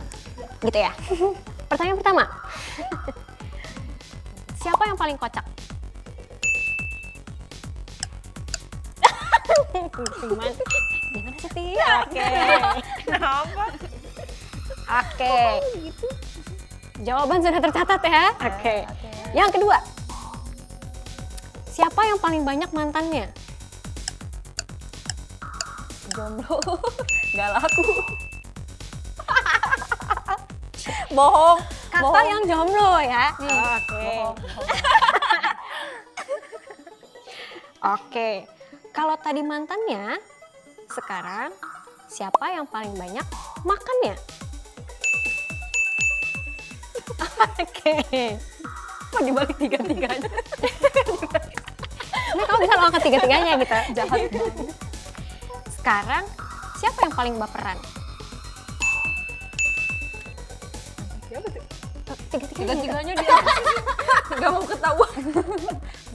gitu 0.65 0.79
ya. 0.81 0.93
Pertanyaan 1.69 2.01
pertama. 2.01 2.25
Siapa 4.63 4.83
yang 4.87 4.99
paling 4.99 5.19
kocak? 5.19 5.47
gimana, 10.23 10.53
gimana 11.13 11.47
sih? 11.51 11.75
Oke. 11.77 12.29
Kenapa? 13.05 13.65
Oke. 15.03 15.39
Jawaban 17.03 17.43
sudah 17.43 17.61
tercatat 17.61 18.01
ya. 18.07 18.25
Oke. 18.39 18.77
Yang 19.35 19.51
kedua. 19.59 19.79
Siapa 21.67 22.01
yang 22.07 22.19
paling 22.23 22.47
banyak 22.47 22.71
mantannya? 22.71 23.27
jomblo 26.13 26.61
nggak 27.35 27.49
laku 27.57 27.83
bohong 31.16 31.59
Kata 31.93 32.03
bohong. 32.03 32.26
yang 32.26 32.43
jomblo 32.49 32.99
ya. 33.03 33.26
Oke. 33.76 34.09
Oke. 37.99 38.30
Kalau 38.93 39.16
tadi 39.18 39.41
mantannya, 39.41 40.20
sekarang 40.93 41.51
siapa 42.07 42.53
yang 42.53 42.68
paling 42.68 42.93
banyak 42.95 43.24
makannya? 43.64 44.14
Oke. 47.62 47.95
Kok 49.12 49.22
dibalik 49.28 49.57
tiga-tiganya? 49.61 50.30
Nah, 52.33 52.45
kamu 52.49 52.59
bisa 52.64 52.74
angkat 52.80 53.03
tiga-tiganya 53.05 53.53
gitu. 53.61 53.76
Jahat 53.93 54.20
Sekarang, 55.76 56.24
siapa 56.80 56.99
yang 57.05 57.12
paling 57.12 57.35
baperan? 57.37 57.76
Tiga-tiganya. 62.33 62.72
Tiga-tiganya 62.80 63.14
dia 63.20 63.37
nggak 64.33 64.49
mau 64.49 64.64
ketahuan. 64.64 65.22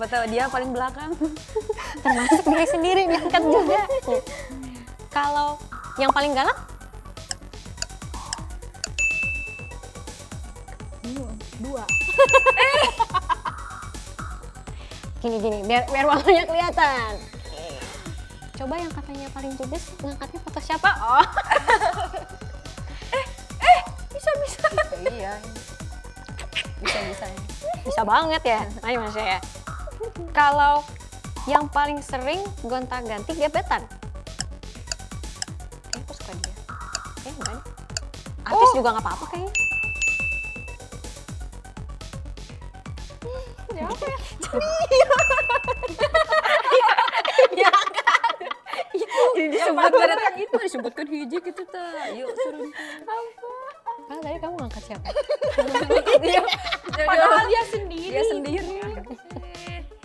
Betul 0.01 0.23
dia 0.33 0.43
paling 0.49 0.73
belakang. 0.73 1.13
Termasuk 2.01 2.43
diri 2.49 2.65
sendiri 2.65 3.01
diangkat 3.05 3.43
juga. 3.45 3.81
Kalau 5.13 5.61
yang 6.01 6.09
paling 6.09 6.33
galak? 6.33 6.57
Dua. 11.61 11.85
Gini-gini, 15.17 15.65
biar, 15.65 15.89
biar 15.89 16.05
waktunya 16.05 16.45
kelihatan. 16.45 17.17
Coba 18.57 18.73
yang 18.77 18.93
katanya 18.93 19.29
paling 19.33 19.53
judes, 19.57 19.93
ngangkatnya 20.01 20.39
foto 20.41 20.59
siapa? 20.61 20.89
Oh, 21.01 21.25
Bisa-bisa. 24.13 24.69
iya. 25.13 25.37
Bisa-bisa 26.77 27.25
ya. 27.25 27.39
bisa 27.81 28.01
banget 28.05 28.43
ya. 28.43 28.61
Ayo 28.85 28.97
Mas 29.01 29.15
ya. 29.17 29.39
Kalau 30.35 30.83
yang 31.49 31.65
paling 31.71 32.03
sering 32.03 32.43
gonta-ganti 32.61 33.33
gebetan? 33.33 33.81
Kayaknya 35.89 36.03
aku 36.03 36.13
suka 36.13 36.31
dia. 36.37 36.53
Eh, 37.25 37.33
enggak 37.33 37.53
nih. 37.55 37.63
Artis 38.47 38.69
juga 38.75 38.89
nggak 38.95 39.03
apa-apa 39.03 39.25
kayaknya. 39.31 39.53
Disebutkan 49.37 50.33
itu 50.41 50.55
disebutkan 50.57 51.05
hiji 51.07 51.37
gitu 51.39 51.63
ta. 51.69 52.09
Yuk 52.13 52.29
suruh. 52.33 52.69
Kalau 54.05 54.21
tadi 54.21 54.37
kamu 54.37 54.55
ngangkat 54.61 54.83
siapa? 54.85 55.07
Padahal 57.09 57.43
dia 57.49 57.61
sendiri. 57.65 58.13
Dia 58.13 58.23
sendiri. 58.29 58.77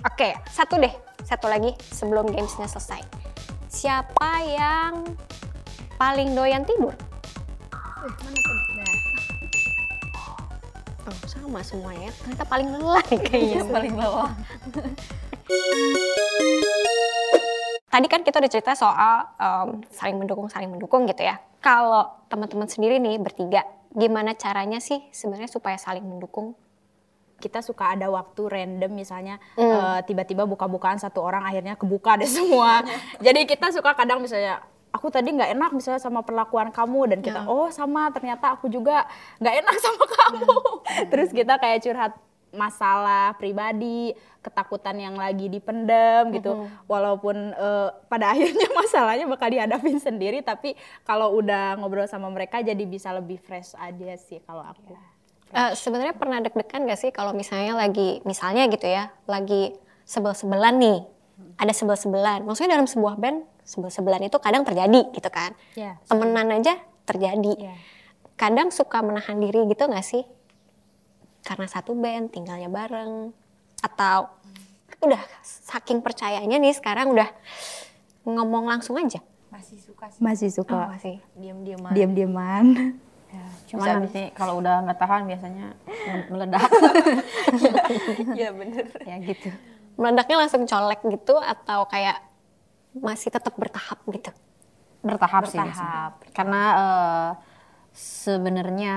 Oke, 0.09 0.29
satu 0.49 0.81
deh. 0.81 0.95
Satu 1.23 1.47
lagi 1.47 1.77
sebelum 1.93 2.33
gamesnya 2.33 2.67
selesai. 2.67 3.05
Siapa 3.69 4.31
yang 4.49 5.05
paling 6.01 6.33
doyan 6.33 6.65
tidur? 6.65 6.97
Oh, 11.03 11.19
sama 11.29 11.61
semuanya. 11.63 12.11
Ternyata 12.19 12.45
paling 12.49 12.69
lelah 12.73 13.05
kayaknya. 13.07 13.63
paling 13.69 13.95
bawah. 13.95 14.33
Tadi 17.93 18.07
kan 18.09 18.25
kita 18.25 18.41
udah 18.41 18.51
cerita 18.51 18.73
soal 18.73 19.29
em, 19.37 19.85
saling 19.93 20.17
mendukung, 20.17 20.49
saling 20.49 20.73
mendukung 20.73 21.05
gitu 21.05 21.23
ya. 21.23 21.37
Kalau 21.61 22.25
teman-teman 22.33 22.67
sendiri 22.67 22.97
nih 22.99 23.21
bertiga, 23.21 23.63
gimana 23.93 24.33
caranya 24.35 24.81
sih 24.81 25.01
sebenarnya 25.13 25.49
supaya 25.53 25.77
saling 25.77 26.05
mendukung? 26.05 26.57
kita 27.43 27.59
suka 27.59 27.99
ada 27.99 28.07
waktu 28.07 28.47
random 28.47 28.95
misalnya 28.95 29.43
Hmm. 29.59 29.67
eh, 29.67 30.01
tiba-tiba 30.07 30.47
buka-bukaan 30.47 31.03
satu 31.03 31.19
orang 31.19 31.43
akhirnya 31.43 31.75
kebuka 31.75 32.15
deh 32.15 32.31
semua. 32.31 32.87
Jadi 33.27 33.51
kita 33.51 33.75
suka 33.75 33.99
kadang 33.99 34.23
misalnya 34.23 34.63
aku 34.95 35.11
tadi 35.11 35.35
nggak 35.35 35.51
enak 35.59 35.71
misalnya 35.75 35.99
sama 35.99 36.23
perlakuan 36.23 36.71
kamu 36.71 37.11
dan 37.11 37.19
kita 37.19 37.43
oh 37.51 37.67
sama 37.75 38.15
ternyata 38.15 38.55
aku 38.55 38.71
juga 38.71 39.11
nggak 39.43 39.55
enak 39.59 39.77
sama 39.83 40.05
kamu. 40.07 40.47
Terus 41.11 41.29
kita 41.35 41.59
kayak 41.59 41.83
curhat 41.83 42.13
masalah 42.53 43.35
pribadi, 43.41 44.13
ketakutan 44.45 44.97
yang 45.01 45.17
lagi 45.17 45.49
dipendam 45.49 46.31
gitu. 46.37 46.69
Walaupun 46.87 47.57
eh, 47.57 47.89
pada 48.07 48.31
akhirnya 48.37 48.69
masalahnya 48.77 49.27
bakal 49.27 49.49
dihadapin 49.49 49.99
sendiri 49.99 50.45
tapi 50.45 50.77
kalau 51.03 51.35
udah 51.37 51.81
ngobrol 51.81 52.07
sama 52.07 52.29
mereka 52.29 52.61
jadi 52.61 52.85
bisa 52.85 53.11
lebih 53.11 53.41
fresh 53.41 53.73
aja 53.81 54.15
sih 54.21 54.39
kalau 54.45 54.63
aku. 54.63 54.95
Eh, 55.53 55.73
sebenarnya 55.77 56.17
pernah 56.17 56.41
deg-degan 56.41 56.89
gak 56.89 56.97
sih 56.97 57.11
kalau 57.13 57.37
misalnya 57.37 57.77
lagi, 57.77 58.25
misalnya 58.25 58.65
gitu 58.73 58.89
ya, 58.89 59.13
lagi 59.29 59.77
sebel-sebelan 60.09 60.81
nih, 60.81 61.05
ada 61.61 61.73
sebel-sebelan. 61.77 62.49
Maksudnya 62.49 62.81
dalam 62.81 62.89
sebuah 62.89 63.21
band, 63.21 63.45
sebel-sebelan 63.61 64.25
itu 64.25 64.41
kadang 64.41 64.65
terjadi 64.65 65.13
gitu 65.13 65.29
kan. 65.29 65.53
Ya. 65.77 66.01
Temenan 66.09 66.57
aja 66.57 66.81
terjadi. 67.05 67.69
Iya. 67.69 67.75
Kadang 68.41 68.73
suka 68.73 69.05
menahan 69.05 69.37
diri 69.45 69.69
gitu 69.69 69.85
gak 69.93 70.01
sih? 70.01 70.25
Karena 71.43 71.67
satu 71.67 71.93
band, 71.93 72.31
tinggalnya 72.31 72.71
bareng. 72.71 73.35
Atau 73.83 74.31
udah 75.03 75.19
saking 75.43 75.99
percayanya 75.99 76.63
nih 76.63 76.71
sekarang 76.71 77.11
udah 77.11 77.27
ngomong 78.23 78.71
langsung 78.71 78.95
aja. 78.95 79.19
Masih 79.51 79.79
suka 79.83 80.07
sih. 80.09 80.21
Masih 80.23 80.49
Oh, 80.49 80.57
suka 80.63 80.77
masih. 80.89 81.19
Diam-diaman. 81.35 81.93
diam-diaman. 81.93 82.67
Cuman 83.67 84.05
nanti 84.05 84.29
kalau 84.37 84.61
udah 84.61 84.85
nggak 84.85 84.99
tahan 85.01 85.23
biasanya 85.25 85.67
meledak. 86.29 86.63
Iya 88.39 88.53
bener. 88.53 88.85
Ya 89.03 89.17
gitu. 89.25 89.49
Meledaknya 89.97 90.37
langsung 90.45 90.65
colek 90.65 91.01
gitu 91.05 91.37
atau 91.41 91.89
kayak 91.89 92.21
masih 92.93 93.33
tetap 93.33 93.57
bertahap 93.57 93.99
gitu? 94.13 94.31
Bertahap, 95.01 95.49
sih 95.49 95.57
biasanya. 95.59 96.13
Karena 96.37 96.63
eh, 96.77 97.31
sebenarnya 97.93 98.97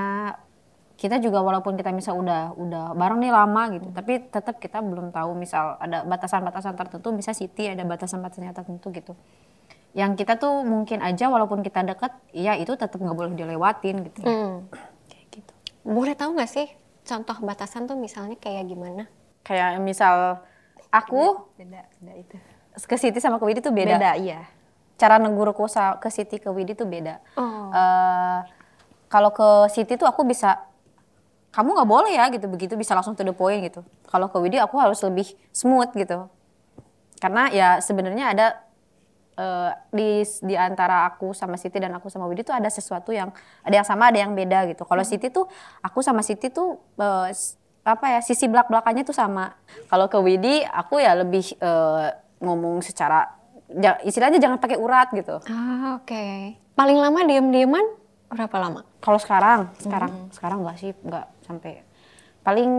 kita 0.96 1.20
juga 1.20 1.44
walaupun 1.44 1.76
kita 1.76 1.92
misal 1.92 2.16
udah 2.16 2.56
udah 2.56 2.96
bareng 2.96 3.20
nih 3.20 3.28
lama 3.28 3.62
gitu, 3.76 3.88
tapi 3.92 4.16
tetap 4.26 4.56
kita 4.56 4.80
belum 4.80 5.12
tahu 5.12 5.36
misal 5.36 5.76
ada 5.76 6.00
batasan-batasan 6.02 6.72
tertentu, 6.72 7.12
misal 7.12 7.36
Siti 7.36 7.68
ada 7.68 7.84
batasan-batasannya 7.84 8.56
tertentu 8.56 8.88
gitu. 8.90 9.12
Yang 9.92 10.24
kita 10.24 10.40
tuh 10.40 10.64
mungkin 10.64 11.04
aja 11.04 11.28
walaupun 11.28 11.60
kita 11.60 11.84
deket, 11.84 12.16
ya 12.32 12.56
itu 12.56 12.72
tetap 12.74 12.96
nggak 12.96 13.12
boleh 13.12 13.32
dilewatin 13.32 14.08
gitu. 14.08 14.24
Hmm. 14.24 14.68
Kayak 15.08 15.26
gitu. 15.36 15.52
Boleh 15.84 16.16
tahu 16.16 16.32
nggak 16.32 16.48
sih 16.48 16.68
contoh 17.04 17.36
batasan 17.44 17.84
tuh 17.84 17.96
misalnya 17.96 18.40
kayak 18.40 18.64
gimana? 18.64 19.04
Kayak 19.44 19.76
misal 19.84 20.40
aku 20.88 21.44
Beda, 21.60 21.84
beda 22.00 22.12
itu. 22.16 22.36
ke 22.76 22.96
Siti 22.96 23.20
sama 23.20 23.36
ke 23.36 23.44
Widi 23.44 23.60
tuh 23.60 23.72
beda. 23.72 24.00
Beda, 24.00 24.12
iya. 24.16 24.48
Cara 24.96 25.20
negurku 25.20 25.68
sa- 25.68 26.00
ke 26.00 26.08
Siti 26.08 26.40
ke 26.40 26.48
Widi 26.48 26.72
tuh 26.72 26.88
beda. 26.88 27.20
Oh. 27.36 27.68
Eh, 27.68 28.40
kalau 29.12 29.28
ke 29.28 29.68
Siti 29.68 30.00
tuh 30.00 30.08
aku 30.08 30.24
bisa 30.24 30.64
kamu 31.56 31.72
nggak 31.72 31.88
boleh 31.88 32.12
ya 32.12 32.28
gitu 32.28 32.44
begitu 32.46 32.76
bisa 32.76 32.92
langsung 32.92 33.16
to 33.16 33.24
the 33.24 33.32
point 33.32 33.64
gitu. 33.64 33.80
Kalau 34.04 34.28
ke 34.28 34.36
Widi 34.36 34.60
aku 34.60 34.76
harus 34.76 35.00
lebih 35.00 35.24
smooth 35.50 35.88
gitu. 35.96 36.28
Karena 37.16 37.48
ya 37.48 37.68
sebenarnya 37.80 38.36
ada 38.36 38.46
eh, 39.34 39.70
di 39.88 40.08
di 40.44 40.52
antara 40.52 41.08
aku 41.08 41.32
sama 41.32 41.56
Siti 41.56 41.80
dan 41.80 41.96
aku 41.96 42.12
sama 42.12 42.28
Widi 42.28 42.44
tuh 42.44 42.52
ada 42.52 42.68
sesuatu 42.68 43.08
yang 43.08 43.32
ada 43.64 43.74
yang 43.74 43.86
sama 43.88 44.12
ada 44.12 44.20
yang 44.20 44.36
beda 44.36 44.68
gitu. 44.68 44.84
Kalau 44.84 45.00
Siti 45.00 45.32
tuh 45.32 45.48
aku 45.80 46.04
sama 46.04 46.20
Siti 46.20 46.52
tuh 46.52 46.76
s- 47.32 47.56
apa 47.86 48.18
ya 48.18 48.20
sisi 48.20 48.50
belak 48.50 48.68
belakannya 48.68 49.00
tuh 49.00 49.16
sama. 49.16 49.56
Kalau 49.88 50.06
ke 50.06 50.18
Widi 50.20 50.60
aku 50.60 51.00
ya 51.00 51.16
lebih 51.16 51.56
eh, 51.56 52.06
ngomong 52.36 52.84
secara 52.84 53.32
istilahnya 54.04 54.36
jangan 54.38 54.60
pakai 54.60 54.76
urat 54.76 55.08
gitu. 55.10 55.40
Ah, 55.48 55.96
oke. 55.96 56.24
Paling 56.76 56.98
lama 57.00 57.24
diem-dieman 57.24 57.82
berapa 58.28 58.56
lama? 58.60 58.84
Kalau 59.00 59.16
sekarang, 59.16 59.70
sekarang, 59.80 60.10
sekarang 60.30 60.58
nggak 60.60 60.76
sih, 60.76 60.92
nggak 60.92 61.24
sampai 61.46 61.86
paling 62.42 62.70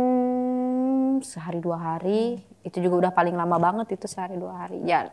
sehari 1.24 1.64
dua 1.64 1.78
hari. 1.80 2.44
Itu 2.68 2.84
juga 2.84 3.08
udah 3.08 3.12
paling 3.16 3.34
lama 3.34 3.56
banget 3.58 3.96
itu 3.96 4.06
sehari 4.12 4.36
dua 4.36 4.68
hari. 4.68 4.84
Ya, 4.84 5.08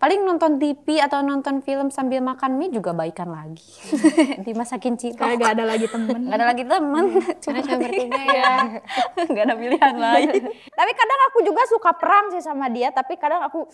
paling 0.00 0.24
nonton 0.24 0.56
TV 0.56 0.96
atau 0.96 1.20
nonton 1.20 1.60
film 1.60 1.92
sambil 1.92 2.24
makan 2.24 2.56
mie 2.56 2.72
juga 2.72 2.96
baikan 2.96 3.28
lagi. 3.28 3.68
Dimasakin 4.48 4.96
cinta. 4.96 5.28
Karena 5.28 5.36
gak 5.36 5.52
ada 5.60 5.64
lagi 5.68 5.86
temen. 5.92 6.20
Nggak 6.24 6.38
ada 6.40 6.46
lagi 6.48 6.64
temen. 6.64 7.04
Karena 7.36 7.60
cuma 7.60 7.76
bertiga 7.84 8.22
ya. 8.24 8.52
Nggak 9.30 9.44
ada 9.44 9.54
pilihan 9.60 9.96
lain. 10.00 10.28
tapi 10.72 10.92
kadang 10.96 11.20
aku 11.28 11.38
juga 11.44 11.62
suka 11.68 11.90
perang 11.92 12.32
sih 12.32 12.40
sama 12.40 12.72
dia, 12.72 12.88
tapi 12.88 13.20
kadang 13.20 13.44
aku 13.44 13.68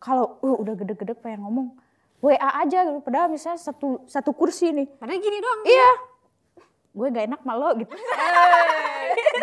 kalau 0.00 0.40
uh, 0.40 0.56
udah 0.56 0.72
gede-gede 0.72 1.12
pengen 1.20 1.44
ngomong 1.44 1.76
WA 2.24 2.50
aja 2.64 2.88
gitu. 2.88 3.04
Padahal 3.04 3.28
misalnya 3.28 3.60
satu 3.60 4.08
satu 4.08 4.32
kursi 4.32 4.72
nih. 4.72 4.88
Padahal 4.96 5.20
gini 5.20 5.36
doang. 5.36 5.60
Iya. 5.68 5.90
Gue 6.96 7.06
gak 7.12 7.24
enak 7.28 7.40
sama 7.44 7.54
lo 7.54 7.68
gitu. 7.78 7.94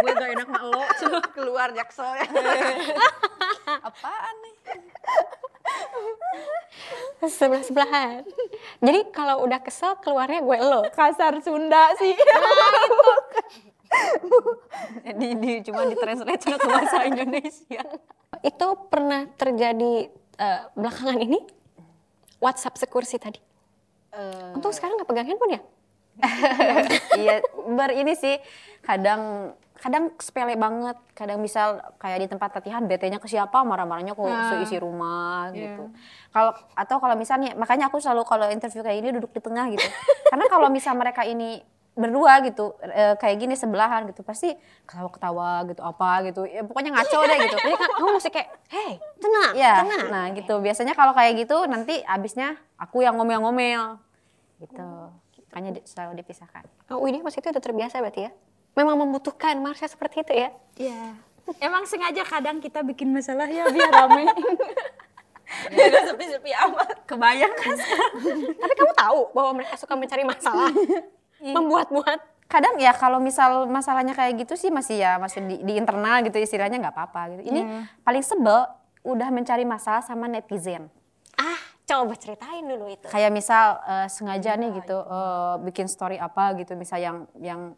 Gue 0.02 0.12
gak 0.12 0.30
enak 0.36 0.48
sama 0.50 0.62
lo. 0.66 0.84
Keluar 1.38 1.70
jaksel. 1.72 2.12
Apaan 3.66 4.36
nih? 4.44 4.56
Sebelah-sebelahan. 7.26 8.22
Jadi 8.84 9.00
kalau 9.10 9.46
udah 9.46 9.60
kesel 9.64 9.98
keluarnya 10.02 10.42
gue 10.44 10.58
lo. 10.62 10.82
Kasar 10.94 11.40
Sunda 11.42 11.94
sih. 11.98 12.14
di, 15.16 15.30
di, 15.40 15.52
cuma 15.64 15.88
ditranslate 15.88 16.44
ke 16.44 16.68
bahasa 16.68 17.08
Indonesia. 17.08 17.84
Itu 18.44 18.68
pernah 18.92 19.30
terjadi 19.40 20.12
eh, 20.38 20.62
belakangan 20.76 21.20
ini? 21.22 21.40
WhatsApp 22.44 22.76
sekursi 22.78 23.16
tadi. 23.18 23.40
Eh, 24.14 24.56
Untung 24.56 24.76
sekarang 24.76 25.00
nggak 25.00 25.10
pegang 25.10 25.28
handphone 25.28 25.56
ya? 25.56 25.62
Iya 27.22 27.44
ber 27.68 27.92
ini 27.92 28.16
sih 28.16 28.40
kadang 28.86 29.54
kadang 29.80 30.12
sepele 30.18 30.56
banget. 30.56 30.98
Kadang 31.14 31.40
misal 31.44 31.84
kayak 32.00 32.26
di 32.26 32.28
tempat 32.32 32.50
latihan 32.56 32.84
BT-nya 32.88 33.20
ke 33.20 33.28
siapa 33.28 33.62
marah-marahnya 33.62 34.16
ke 34.16 34.24
seisi 34.52 34.80
rumah 34.80 35.52
gitu. 35.54 35.92
Kalau 36.32 36.52
atau 36.74 36.98
kalau 36.98 37.16
misalnya 37.20 37.54
makanya 37.54 37.92
aku 37.92 38.00
selalu 38.00 38.24
kalau 38.26 38.48
interview 38.50 38.82
kayak 38.82 38.98
gini 39.04 39.12
duduk 39.20 39.32
di 39.36 39.42
tengah 39.44 39.70
gitu. 39.72 39.86
Karena 40.32 40.46
kalau 40.50 40.68
misal 40.72 40.96
mereka 40.96 41.22
ini 41.28 41.62
berdua 41.96 42.44
gitu 42.44 42.76
eh, 42.84 43.16
kayak 43.16 43.40
gini 43.40 43.56
sebelahan 43.56 44.04
gitu 44.12 44.20
pasti 44.20 44.52
ketawa-ketawa 44.84 45.64
gitu 45.72 45.82
apa 45.86 46.28
gitu. 46.28 46.42
Ya 46.44 46.66
pokoknya 46.68 46.92
ngaco 46.92 47.20
deh 47.24 47.38
gitu. 47.40 47.56
Jadi 47.56 47.76
kan 47.80 47.90
kamu 47.96 48.10
mesti 48.20 48.30
kayak, 48.36 48.50
hey, 48.68 48.92
tenang, 49.22 49.52
ya 49.56 49.74
tenang. 49.80 50.06
nah 50.12 50.26
gitu. 50.36 50.60
Biasanya 50.60 50.92
kalau 50.92 51.16
kayak 51.16 51.40
gitu 51.40 51.64
nanti 51.72 52.04
abisnya 52.04 52.60
aku 52.76 53.04
yang 53.04 53.16
ngomel-ngomel 53.16 54.00
gitu 54.60 54.88
makanya 55.56 55.80
di- 55.80 55.88
selalu 55.88 56.20
dipisahkan 56.20 56.68
Oh, 56.92 57.00
Widya 57.00 57.24
pas 57.24 57.32
itu 57.32 57.48
udah 57.48 57.64
terbiasa 57.64 58.04
berarti 58.04 58.28
ya? 58.28 58.32
Memang 58.76 59.00
membutuhkan 59.00 59.56
Marsha 59.56 59.88
seperti 59.88 60.20
itu 60.20 60.36
ya? 60.36 60.52
Iya. 60.76 61.16
Emang 61.64 61.88
sengaja 61.88 62.28
kadang 62.28 62.60
kita 62.60 62.84
bikin 62.84 63.08
masalah 63.08 63.48
ya 63.48 63.72
biar 63.72 63.88
rame. 63.88 64.28
Gak 65.72 66.12
sepi-sepi 66.12 66.52
amat. 66.52 67.08
Kebayang 67.08 67.56
kan? 67.56 67.72
Tapi 68.52 68.74
kamu 68.76 68.94
tahu 68.94 69.20
bahwa 69.32 69.52
mereka 69.56 69.80
suka 69.80 69.96
mencari 69.96 70.28
masalah? 70.28 70.68
Membuat-buat. 71.40 72.20
kadang 72.46 72.76
ya 72.76 72.92
kalau 72.92 73.18
misal 73.18 73.66
masalahnya 73.66 74.12
kayak 74.12 74.44
gitu 74.44 74.54
sih 74.54 74.70
masih 74.70 75.02
ya 75.02 75.18
masih 75.18 75.42
di, 75.42 75.66
di 75.66 75.82
internal 75.82 76.22
gitu 76.22 76.38
istilahnya 76.38 76.78
nggak 76.78 76.94
apa-apa 76.94 77.34
gitu 77.34 77.50
ini 77.50 77.66
paling 78.04 78.22
sebel 78.22 78.70
udah 79.02 79.34
mencari 79.34 79.66
masalah 79.66 80.06
sama 80.06 80.30
netizen 80.30 80.86
coba 81.86 82.14
ceritain 82.16 82.62
dulu 82.62 82.90
itu. 82.90 83.06
kayak 83.08 83.30
misal 83.30 83.78
eh, 83.80 84.08
sengaja 84.08 84.54
nih 84.54 84.74
gitu 84.76 84.98
eh, 84.98 85.54
bikin 85.62 85.86
story 85.86 86.18
apa 86.18 86.54
gitu 86.56 86.74
misal 86.74 86.98
yang 86.98 87.18
yang 87.38 87.78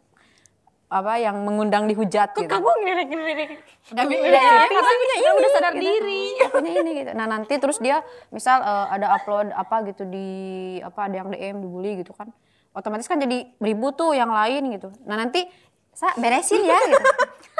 apa 0.88 1.20
yang 1.20 1.36
mengundang 1.38 1.84
dihujat 1.84 2.32
gitu 2.32 2.48
Kamu 2.48 2.64
ngelirik-ngelirik. 2.64 3.60
Nggak 3.92 4.04
bi- 4.08 4.16
Iya, 4.16 4.32
udah, 4.32 4.40
karena 4.64 4.80
punya 4.80 4.96
punya 4.96 5.16
ini, 5.18 5.28
udah 5.36 5.50
sadar 5.52 5.72
gitu. 5.72 5.84
diri. 5.84 6.22
Punya 6.48 6.72
ini 6.74 6.90
gitu. 6.96 7.10
Nah 7.12 7.26
nanti 7.28 7.54
terus 7.54 7.76
dia 7.76 8.00
misal 8.28 8.56
eh, 8.58 8.86
ada 8.90 9.12
upload 9.12 9.52
apa 9.52 9.84
gitu 9.84 10.02
di 10.02 10.28
apa 10.80 11.00
ada 11.04 11.20
yang 11.20 11.28
DM 11.28 11.56
dibully 11.60 12.00
gitu 12.00 12.16
kan, 12.16 12.32
otomatis 12.72 13.04
kan 13.04 13.20
jadi 13.20 13.52
ribut 13.58 13.94
tuh 13.94 14.16
yang 14.16 14.32
lain 14.32 14.72
gitu. 14.72 14.88
Nah 15.04 15.20
nanti 15.20 15.44
saya 15.92 16.16
beresin 16.16 16.64
ya 16.64 16.80
gitu. 16.88 17.04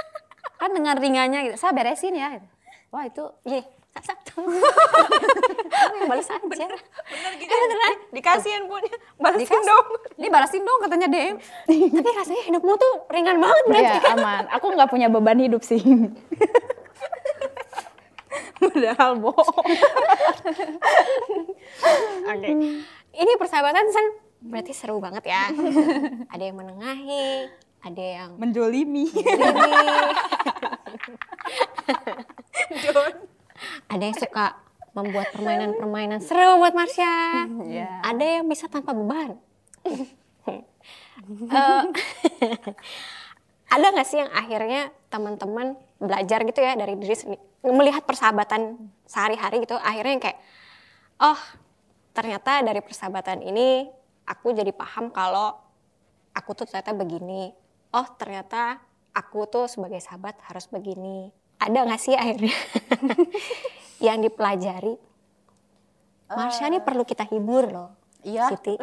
kan 0.61 0.72
dengan 0.72 0.96
ringannya 0.96 1.40
gitu, 1.44 1.57
saya 1.61 1.76
beresin 1.76 2.16
ya. 2.16 2.32
Gitu. 2.32 2.49
Wah 2.88 3.05
itu 3.05 3.28
Iya, 3.89 4.01
satu. 4.05 4.41
Kamu 5.78 5.95
yang 5.97 6.09
balas 6.11 6.28
aja. 6.30 6.45
Bener 6.45 6.70
gitu. 7.41 7.51
Eh, 7.51 7.59
beneran? 7.66 7.95
Dikasih 8.14 8.51
handphonenya. 8.55 8.99
Balasin 9.18 9.41
dikasih, 9.43 9.66
dong. 9.66 9.86
dibalasin 10.14 10.62
dong 10.62 10.78
katanya 10.82 11.07
DM. 11.11 11.36
Tapi 11.66 12.11
rasanya 12.14 12.43
hidupmu 12.47 12.72
tuh 12.78 12.95
ringan 13.11 13.43
banget 13.43 13.64
berarti. 13.66 13.97
Iya 13.99 14.12
aman. 14.14 14.45
Aku 14.55 14.66
nggak 14.70 14.91
punya 14.91 15.09
beban 15.11 15.39
hidup 15.43 15.62
sih. 15.66 15.82
Padahal 18.59 19.18
bohong. 19.18 19.66
Oke. 22.34 22.49
Ini 23.18 23.32
persahabatan 23.39 23.86
San 23.91 24.07
berarti 24.39 24.70
seru 24.70 25.03
banget 25.03 25.26
ya. 25.26 25.51
ada 26.30 26.43
yang 26.43 26.55
menengahi, 26.55 27.51
ada 27.82 28.03
yang 28.03 28.30
Menjolimi. 28.39 29.11
ini. 29.11 29.26
Ada 33.91 34.03
yang 34.03 34.17
suka 34.17 34.57
membuat 34.97 35.31
permainan-permainan 35.37 36.21
seru 36.25 36.59
buat 36.59 36.75
Marsha. 36.75 37.47
Iya. 37.67 38.03
Ada 38.03 38.25
yang 38.41 38.45
bisa 38.49 38.67
tanpa 38.67 38.93
beban. 38.95 39.39
Eh, 41.29 41.85
ada 43.69 43.87
nggak 43.93 44.07
sih 44.09 44.17
yang 44.23 44.33
akhirnya 44.33 44.89
teman-teman 45.13 45.77
belajar 46.01 46.41
gitu 46.47 46.61
ya 46.63 46.73
dari 46.79 46.97
diri 46.97 47.13
sendiri 47.13 47.43
melihat 47.69 48.07
persahabatan 48.07 48.79
sehari-hari 49.05 49.67
gitu 49.67 49.77
akhirnya 49.77 50.13
yang 50.15 50.25
kayak 50.25 50.39
oh 51.21 51.41
ternyata 52.17 52.65
dari 52.65 52.81
persahabatan 52.81 53.45
ini 53.45 53.91
aku 54.25 54.57
jadi 54.57 54.73
paham 54.73 55.13
kalau 55.13 55.59
aku 56.33 56.55
tuh 56.55 56.65
ternyata 56.65 56.97
begini 56.97 57.53
oh 57.93 58.07
ternyata 58.17 58.81
aku 59.13 59.45
tuh 59.51 59.67
sebagai 59.67 60.01
sahabat 60.01 60.39
harus 60.49 60.71
begini 60.71 61.35
ada 61.59 61.79
nggak 61.85 62.01
sih 62.01 62.15
akhirnya 62.15 62.55
yang 64.07 64.23
dipelajari 64.23 64.95
Marsha 66.29 66.69
ini 66.69 66.79
perlu 66.85 67.03
kita 67.03 67.25
hibur 67.27 67.67
loh 67.71 67.91
Iya. 68.27 68.51
Siti 68.51 68.75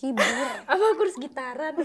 Hibur. 0.00 0.24
Apa 0.70 0.80
aku 0.96 1.00
harus 1.04 1.16
gitaran? 1.20 1.74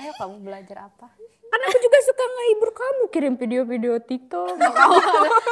Ayo 0.00 0.16
kamu 0.16 0.36
belajar 0.40 0.88
apa? 0.88 1.12
Kan 1.50 1.60
aku 1.60 1.76
juga 1.76 1.98
suka 2.08 2.24
ngehibur 2.24 2.70
kamu 2.72 3.02
kirim 3.12 3.34
video-video 3.36 4.00
TikTok. 4.00 4.56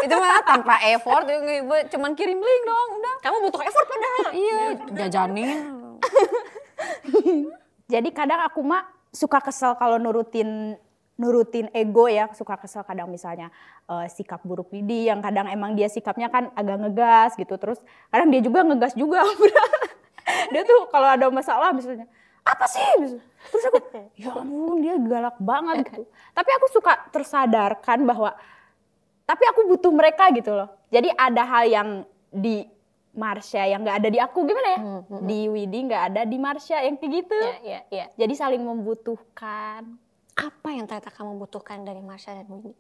itu 0.00 0.14
mah 0.16 0.40
tanpa 0.40 0.80
effort, 0.88 1.28
cuman 1.92 2.16
kirim 2.16 2.40
link 2.40 2.62
dong, 2.64 2.88
udah. 2.96 3.16
kamu 3.20 3.44
butuh 3.44 3.60
effort 3.60 3.84
padahal 3.84 4.32
Iya, 4.32 4.60
jajanin. 5.04 5.68
Jadi 7.92 8.08
kadang 8.16 8.40
aku 8.40 8.64
mah 8.64 8.88
suka 9.12 9.40
kesel 9.40 9.74
kalau 9.76 9.96
nurutin 9.96 10.76
nurutin 11.18 11.66
ego 11.74 12.06
ya, 12.06 12.30
suka 12.30 12.54
kesel 12.54 12.86
kadang 12.86 13.10
misalnya 13.10 13.50
eh, 13.90 14.06
sikap 14.06 14.38
buruk 14.46 14.70
Widi 14.70 15.10
yang 15.10 15.18
kadang 15.18 15.50
emang 15.50 15.74
dia 15.74 15.90
sikapnya 15.90 16.30
kan 16.30 16.54
agak 16.54 16.78
ngegas 16.78 17.34
gitu. 17.34 17.58
Terus 17.58 17.82
kadang 18.08 18.30
dia 18.30 18.40
juga 18.40 18.62
ngegas 18.62 18.94
juga. 18.94 19.26
dia 20.54 20.62
tuh 20.62 20.86
kalau 20.94 21.08
ada 21.10 21.26
masalah 21.28 21.74
misalnya 21.74 22.06
apa 22.46 22.64
sih? 22.70 23.18
Terus 23.50 23.64
aku 23.66 23.78
ya 24.14 24.30
ampun 24.32 24.78
dia 24.80 24.94
galak 24.94 25.36
banget 25.42 25.90
gitu. 25.90 26.02
Tapi 26.32 26.50
aku 26.54 26.66
suka 26.70 26.92
tersadarkan 27.10 28.06
bahwa 28.06 28.32
tapi 29.28 29.44
aku 29.44 29.68
butuh 29.74 29.92
mereka 29.92 30.30
gitu 30.32 30.54
loh. 30.54 30.70
Jadi 30.88 31.12
ada 31.12 31.42
hal 31.44 31.64
yang 31.68 31.88
di 32.32 32.64
Marsha 33.18 33.66
yang 33.66 33.82
nggak 33.82 33.98
ada 33.98 34.08
di 34.14 34.22
aku 34.22 34.46
gimana 34.46 34.68
ya? 34.70 34.78
Di 35.26 35.50
Widi 35.50 35.90
nggak 35.90 36.02
ada 36.14 36.22
di 36.22 36.38
Marsha 36.38 36.78
yang 36.86 36.94
kayak 36.94 37.12
gitu. 37.18 37.34
Iya, 37.34 37.58
iya, 37.66 37.80
iya. 37.90 38.06
Jadi 38.14 38.34
saling 38.38 38.62
membutuhkan. 38.62 39.98
Apa 40.38 40.68
yang 40.70 40.86
ternyata 40.86 41.10
kamu 41.10 41.34
butuhkan 41.42 41.82
dari 41.82 41.98
Marsha 41.98 42.30
dan 42.30 42.46
Windy? 42.46 42.70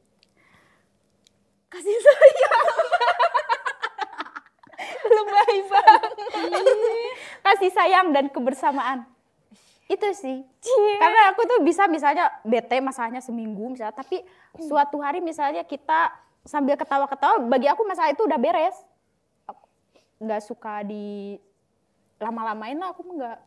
Kasih 1.66 1.98
sayang. 1.98 2.66
Lebay 5.10 5.56
banget. 5.66 6.12
Kasih 7.42 7.70
sayang 7.74 8.06
dan 8.14 8.30
kebersamaan. 8.30 9.10
Itu 9.90 10.06
sih. 10.14 10.46
Karena 11.02 11.34
aku 11.34 11.42
tuh 11.50 11.66
bisa 11.66 11.90
misalnya 11.90 12.30
bete 12.46 12.78
masalahnya 12.78 13.18
seminggu 13.18 13.74
misalnya, 13.74 13.96
tapi 13.96 14.22
suatu 14.62 15.02
hari 15.02 15.18
misalnya 15.18 15.66
kita 15.66 16.14
sambil 16.46 16.78
ketawa-ketawa, 16.78 17.42
bagi 17.44 17.66
aku 17.68 17.82
masalah 17.84 18.14
itu 18.14 18.22
udah 18.22 18.38
beres. 18.40 18.76
Nggak 20.18 20.42
suka 20.42 20.82
di 20.82 21.38
lama-lamain 22.18 22.74
lah, 22.74 22.90
aku 22.90 23.06
nggak 23.06 23.38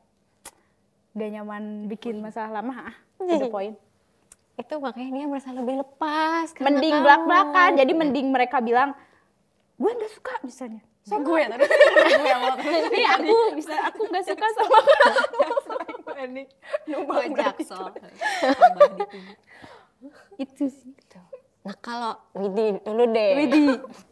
nggak 1.12 1.30
nyaman 1.36 1.64
bikin 1.92 2.24
masalah 2.24 2.64
lama. 2.64 2.88
Ah, 2.88 2.96
to 3.20 3.36
the 3.36 3.52
point. 3.52 3.76
Itu 4.56 4.80
makanya 4.80 5.10
dia 5.12 5.26
merasa 5.28 5.52
lebih 5.52 5.84
lepas. 5.84 6.56
karena 6.56 6.66
mending 6.72 6.96
kamu. 6.96 7.04
belak-belakan. 7.04 7.70
Jadi 7.76 7.92
mending 7.92 8.28
mereka 8.32 8.58
bilang, 8.64 8.96
gue 9.76 9.92
nggak 9.92 10.12
suka 10.16 10.34
misalnya. 10.44 10.82
Sama 11.02 11.26
gue 11.26 11.42
tadi. 11.50 11.66
gue 11.66 12.30
yang 12.30 12.44
Iya 13.02 13.10
aku 13.18 13.36
bisa, 13.58 13.74
aku 13.90 14.02
nggak 14.06 14.26
suka 14.30 14.46
sama 14.54 14.80
kamu. 16.22 16.44
Oh, 17.10 17.26
jaksel. 17.34 17.86
Itu 20.38 20.66
sih. 20.70 20.94
Nah 21.62 21.76
kalau 21.78 22.18
Windy 22.34 22.82
dulu 22.82 23.06
deh. 23.14 23.32
Widih. 23.38 23.68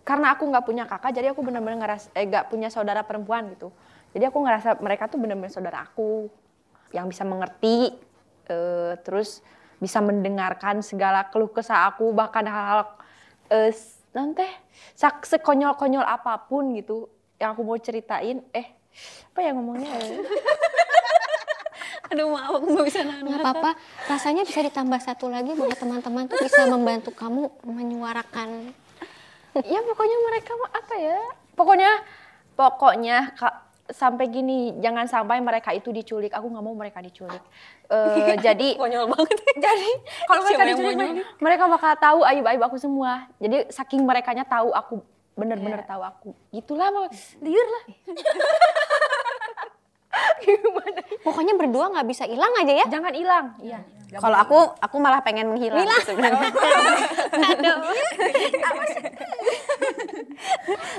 Karena 0.05 0.37
aku 0.37 0.45
nggak 0.45 0.65
punya 0.65 0.83
kakak, 0.85 1.17
jadi 1.17 1.33
aku 1.33 1.41
benar-benar 1.41 1.81
ngerasa 1.81 2.13
eh 2.13 2.25
nggak 2.29 2.45
punya 2.53 2.69
saudara 2.69 3.01
perempuan 3.01 3.49
gitu. 3.57 3.73
Jadi 4.13 4.23
aku 4.29 4.37
ngerasa 4.41 4.77
mereka 4.81 5.09
tuh 5.09 5.17
benar-benar 5.21 5.53
saudara 5.53 5.85
aku 5.85 6.29
yang 6.93 7.09
bisa 7.09 7.25
mengerti, 7.25 7.93
eh, 8.49 8.93
terus 9.01 9.41
bisa 9.81 10.01
mendengarkan 10.01 10.81
segala 10.85 11.25
keluh 11.29 11.49
kesah 11.49 11.89
aku, 11.89 12.13
bahkan 12.13 12.45
hal-hal 12.45 12.85
eh, 13.49 13.73
nanti 14.13 14.45
sak 14.93 15.25
sekonyol-konyol 15.25 16.05
apa 16.05 16.37
pun 16.45 16.73
gitu 16.77 17.09
yang 17.41 17.57
aku 17.57 17.65
mau 17.65 17.77
ceritain. 17.81 18.45
Eh, 18.53 18.67
apa 19.33 19.39
ya 19.41 19.51
ngomongnya? 19.57 19.89
Aduh 22.09 22.27
maaf 22.33 22.57
aku 22.57 22.65
gak 22.73 22.87
bisa 22.89 22.99
nahan. 23.05 23.23
Gak 23.25 23.39
apa-apa. 23.45 23.71
Rasanya 24.09 24.43
bisa 24.43 24.59
ditambah 24.65 24.99
satu 25.01 25.29
lagi 25.29 25.53
bahwa 25.53 25.73
teman-teman 25.77 26.25
tuh 26.25 26.41
bisa 26.41 26.65
membantu 26.65 27.13
kamu 27.13 27.49
menyuarakan. 27.65 28.73
ya 29.59 29.79
pokoknya 29.81 30.17
mereka 30.29 30.51
mah 30.57 30.71
apa 30.73 30.95
ya? 30.97 31.19
Pokoknya 31.53 31.91
pokoknya 32.53 33.17
Kak, 33.37 33.53
sampai 33.89 34.29
gini 34.29 34.77
jangan 34.81 35.05
sampai 35.05 35.41
mereka 35.41 35.69
itu 35.73 35.93
diculik. 35.93 36.33
Aku 36.33 36.49
nggak 36.49 36.65
mau 36.65 36.73
mereka 36.73 37.01
diculik. 37.01 37.41
Eh, 37.89 38.37
jadi 38.45 38.77
Konyol 38.77 39.05
banget. 39.09 39.37
jadi 39.57 39.89
kalau 40.29 40.41
mereka 40.45 40.63
diculik 40.65 40.95
mereka, 40.97 41.23
mereka 41.41 41.63
bakal 41.69 41.93
tahu 41.97 42.19
aib-aib 42.25 42.61
aku 42.65 42.77
semua. 42.81 43.29
Jadi 43.37 43.69
saking 43.69 44.01
merekanya 44.01 44.45
tahu 44.45 44.73
aku 44.73 45.01
bener-bener 45.39 45.81
tahu 45.87 46.03
aku. 46.03 46.29
Gitulah 46.51 46.91
mau 46.91 47.05
liur 47.39 47.67
lah. 47.69 47.83
Gimana? 50.43 51.01
Pokoknya 51.23 51.53
berdua 51.55 51.85
nggak 51.93 52.07
bisa 52.07 52.23
hilang 52.25 52.53
aja 52.59 52.73
ya. 52.73 52.85
Jangan 52.89 53.13
hilang. 53.13 53.45
Iya. 53.59 53.79
Kalau 54.09 54.37
aku, 54.41 54.57
aku 54.81 54.97
malah 54.97 55.21
pengen 55.21 55.53
menghilang 55.53 55.85
sebenarnya. 56.01 56.49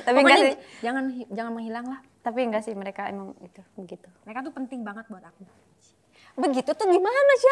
Tapi 0.07 0.18
enggak 0.23 0.39
sih. 0.39 0.55
jangan 0.85 1.05
jangan 1.27 1.53
menghilang 1.59 1.87
lah. 1.91 1.99
Tapi 2.23 2.47
enggak 2.47 2.62
sih 2.62 2.75
mereka 2.79 3.11
emang 3.11 3.35
itu 3.43 3.59
begitu. 3.75 4.07
Mereka 4.23 4.47
tuh 4.47 4.55
penting 4.55 4.87
banget 4.87 5.11
buat 5.11 5.27
aku. 5.27 5.43
Begitu 6.39 6.70
tuh 6.72 6.87
gimana 6.87 7.33
sih? 7.37 7.51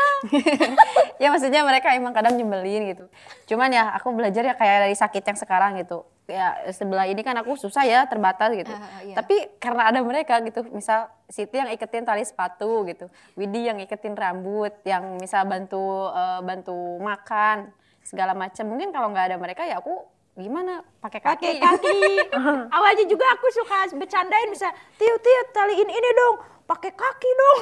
ya 1.22 1.28
maksudnya 1.34 1.66
mereka 1.66 1.92
emang 1.94 2.14
kadang 2.14 2.38
nyebelin 2.38 2.94
gitu. 2.94 3.04
Cuman 3.50 3.74
ya 3.74 3.90
aku 3.94 4.14
belajar 4.14 4.46
ya 4.46 4.54
kayak 4.54 4.88
dari 4.88 4.96
sakit 4.96 5.22
yang 5.22 5.38
sekarang 5.38 5.78
gitu. 5.82 6.06
Ya 6.28 6.60
sebelah 6.70 7.08
ini 7.08 7.24
kan 7.24 7.34
aku 7.40 7.56
susah 7.56 7.88
ya 7.88 8.04
terbatas 8.04 8.52
gitu. 8.52 8.70
Ah, 8.70 9.00
iya. 9.00 9.16
Tapi 9.16 9.56
karena 9.56 9.88
ada 9.88 10.00
mereka 10.04 10.36
gitu, 10.44 10.60
misal 10.70 11.08
Siti 11.28 11.56
yang 11.56 11.72
iketin 11.72 12.04
tali 12.04 12.24
sepatu 12.24 12.84
gitu, 12.88 13.08
Widi 13.36 13.68
yang 13.68 13.80
iketin 13.80 14.16
rambut, 14.16 14.72
yang 14.84 15.16
misal 15.16 15.48
bantu 15.48 16.12
eh, 16.12 16.40
bantu 16.44 17.00
makan 17.00 17.72
segala 18.04 18.36
macam. 18.36 18.64
Mungkin 18.68 18.92
kalau 18.92 19.12
nggak 19.12 19.32
ada 19.32 19.36
mereka 19.40 19.64
ya 19.64 19.80
aku 19.80 20.04
gimana 20.38 20.86
pakai 21.02 21.20
kaki. 21.20 21.34
pakai 21.34 21.54
kaki. 21.58 22.00
Awalnya 22.76 23.04
juga 23.10 23.26
aku 23.34 23.46
suka 23.50 23.90
bercandain 23.98 24.48
bisa 24.54 24.70
tiu 24.94 25.16
tiu 25.18 25.42
taliin 25.50 25.90
ini 25.90 26.10
dong, 26.14 26.36
pakai 26.68 26.92
kaki 26.92 27.30
dong. 27.32 27.60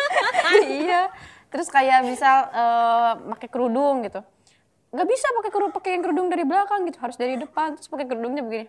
iya. 0.80 1.12
Terus 1.52 1.68
kayak 1.68 2.08
misal 2.08 2.48
eh, 2.48 3.12
pakai 3.36 3.48
kerudung 3.52 4.00
gitu. 4.08 4.24
nggak 4.92 5.08
bisa 5.08 5.24
pakai 5.40 5.50
kerudung 5.52 5.72
pakai 5.72 5.90
yang 5.96 6.04
kerudung 6.04 6.28
dari 6.28 6.44
belakang 6.44 6.84
gitu, 6.84 7.00
harus 7.00 7.16
dari 7.16 7.40
depan 7.40 7.80
terus 7.80 7.88
pakai 7.88 8.04
kerudungnya 8.04 8.44
begini. 8.44 8.68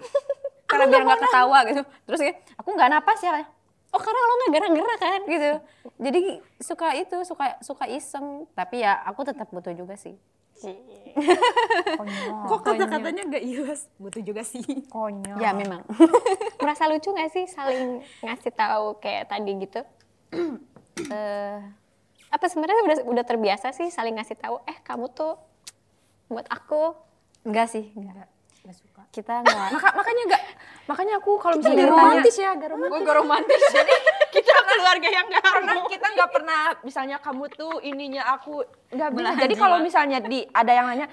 Karena 0.70 0.84
biar 0.88 1.02
nggak 1.04 1.20
ketawa 1.28 1.58
gitu. 1.68 1.82
Terus 2.08 2.18
kayak 2.24 2.36
aku 2.56 2.68
nggak 2.72 2.88
napas 2.88 3.20
ya. 3.20 3.44
Oh 3.90 3.98
karena 3.98 4.20
lo 4.22 4.34
nggak 4.38 4.52
gerak-gerak 4.54 4.98
kan? 5.02 5.20
gitu. 5.26 5.50
Jadi 5.98 6.20
suka 6.62 6.88
itu, 6.94 7.16
suka 7.26 7.58
suka 7.58 7.84
iseng, 7.90 8.46
tapi 8.54 8.86
ya 8.86 8.94
aku 9.02 9.26
tetap 9.26 9.50
butuh 9.50 9.74
juga 9.74 9.98
sih. 9.98 10.14
Kok 12.50 12.60
kata-katanya 12.62 13.22
nggak 13.26 13.44
ikhlas? 13.44 13.90
Butuh 13.98 14.22
juga 14.22 14.42
sih. 14.46 14.62
Konyol. 14.88 15.40
Ya 15.40 15.50
memang. 15.56 15.82
Merasa 16.62 16.86
lucu 16.86 17.10
nggak 17.10 17.30
sih 17.32 17.44
saling 17.50 18.04
ngasih 18.22 18.52
tahu 18.54 19.00
kayak 19.02 19.30
tadi 19.30 19.52
gitu? 19.58 19.80
Eh, 21.00 21.58
apa 22.28 22.44
sebenarnya 22.44 22.84
udah 22.84 22.98
udah 23.08 23.24
terbiasa 23.24 23.72
sih 23.72 23.88
saling 23.88 24.20
ngasih 24.20 24.36
tahu? 24.36 24.60
Eh 24.68 24.76
kamu 24.84 25.08
tuh 25.16 25.40
buat 26.28 26.44
aku. 26.52 26.92
Enggak 27.48 27.72
sih, 27.72 27.88
enggak. 27.96 28.28
Nggak. 29.10 29.16
Kita 29.16 29.32
enggak. 29.42 29.68
Maka, 29.72 29.88
makanya 29.92 30.22
enggak 30.24 30.42
makanya 30.86 31.14
aku 31.16 31.32
kalau 31.36 31.54
misalnya 31.56 31.76
ditanya- 31.80 31.94
romantis 31.96 32.34
ya, 32.36 32.48
agak 32.50 32.68
romantis. 32.70 32.98
Gue 33.00 33.14
romantis. 33.16 33.60
Jadi 33.76 33.94
kita 34.32 34.54
keluarga 34.60 35.08
yang 35.08 35.26
enggak 35.26 35.44
karena 35.44 35.72
kita 35.84 36.06
nggak 36.10 36.30
pernah 36.30 36.60
misalnya 36.80 37.16
kamu 37.18 37.44
tuh 37.50 37.74
ininya 37.80 38.22
aku 38.30 38.62
nggak 38.88 39.10
bisa. 39.12 39.30
Jadi 39.36 39.54
kalau 39.56 39.76
misalnya 39.80 40.18
di 40.20 40.46
ada 40.46 40.72
yang 40.72 40.86
nanya 40.86 41.06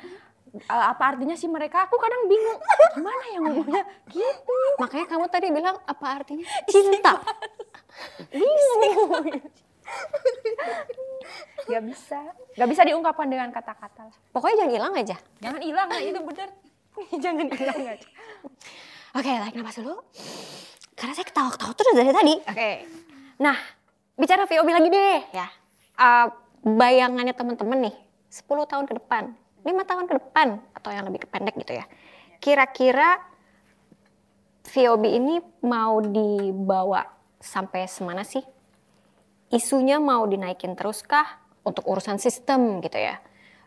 "E, 0.50 0.74
apa 0.74 1.04
artinya 1.08 1.34
sih 1.34 1.46
mereka 1.48 1.86
aku 1.86 1.98
kadang 1.98 2.26
bingung 2.26 2.58
gimana 2.96 3.24
ya 3.28 3.38
ngomongnya 3.40 3.84
gitu 4.08 4.58
Makanya 4.78 5.06
kamu 5.08 5.26
tadi 5.28 5.48
bilang 5.52 5.78
apa 5.80 6.08
artinya 6.16 6.46
cinta? 6.66 7.14
nggak 11.68 11.84
bisa 11.84 12.20
nggak 12.56 12.70
bisa 12.70 12.82
diungkapkan 12.84 13.28
dengan 13.28 13.50
kata-kata 13.52 14.08
lah 14.08 14.18
Pokoknya 14.32 14.56
jangan 14.58 14.74
hilang 14.74 14.94
aja. 14.96 15.18
jangan 15.38 15.62
hilang 15.62 15.88
itu 16.00 16.20
bener 16.22 16.50
jangan 17.24 17.48
hilang 17.54 17.82
aja 17.98 18.10
Oke, 19.18 19.34
tarik 19.34 19.58
nafas 19.58 19.82
dulu. 19.82 19.98
Karena 20.94 21.14
saya 21.18 21.26
ketawa-ketawa 21.26 21.74
terus 21.74 21.94
dari 21.98 22.12
tadi. 22.14 22.34
Oke. 22.38 22.72
Nah, 23.42 23.58
bicara 24.14 24.46
VOB 24.46 24.70
lagi 24.70 24.90
deh 24.94 25.22
ya. 25.34 25.48
Eh, 25.98 26.28
bayangannya 26.62 27.34
teman-teman 27.34 27.90
nih, 27.90 27.96
10 28.30 28.70
tahun 28.70 28.86
ke 28.86 28.94
depan, 29.02 29.34
5 29.66 29.90
tahun 29.90 30.06
ke 30.06 30.14
depan, 30.22 30.62
atau 30.78 30.90
yang 30.94 31.10
lebih 31.10 31.26
pendek 31.26 31.58
gitu 31.58 31.82
ya. 31.82 31.90
Kira-kira 32.38 33.18
VOB 34.70 35.04
ini 35.10 35.42
mau 35.66 35.98
dibawa 36.04 37.02
sampai 37.42 37.90
semana 37.90 38.22
sih? 38.22 38.44
Isunya 39.50 39.98
mau 39.98 40.28
dinaikin 40.30 40.78
terus 40.78 41.02
kah? 41.02 41.42
Untuk 41.66 41.90
urusan 41.90 42.22
sistem 42.22 42.80
gitu 42.86 43.02
ya. 43.02 43.18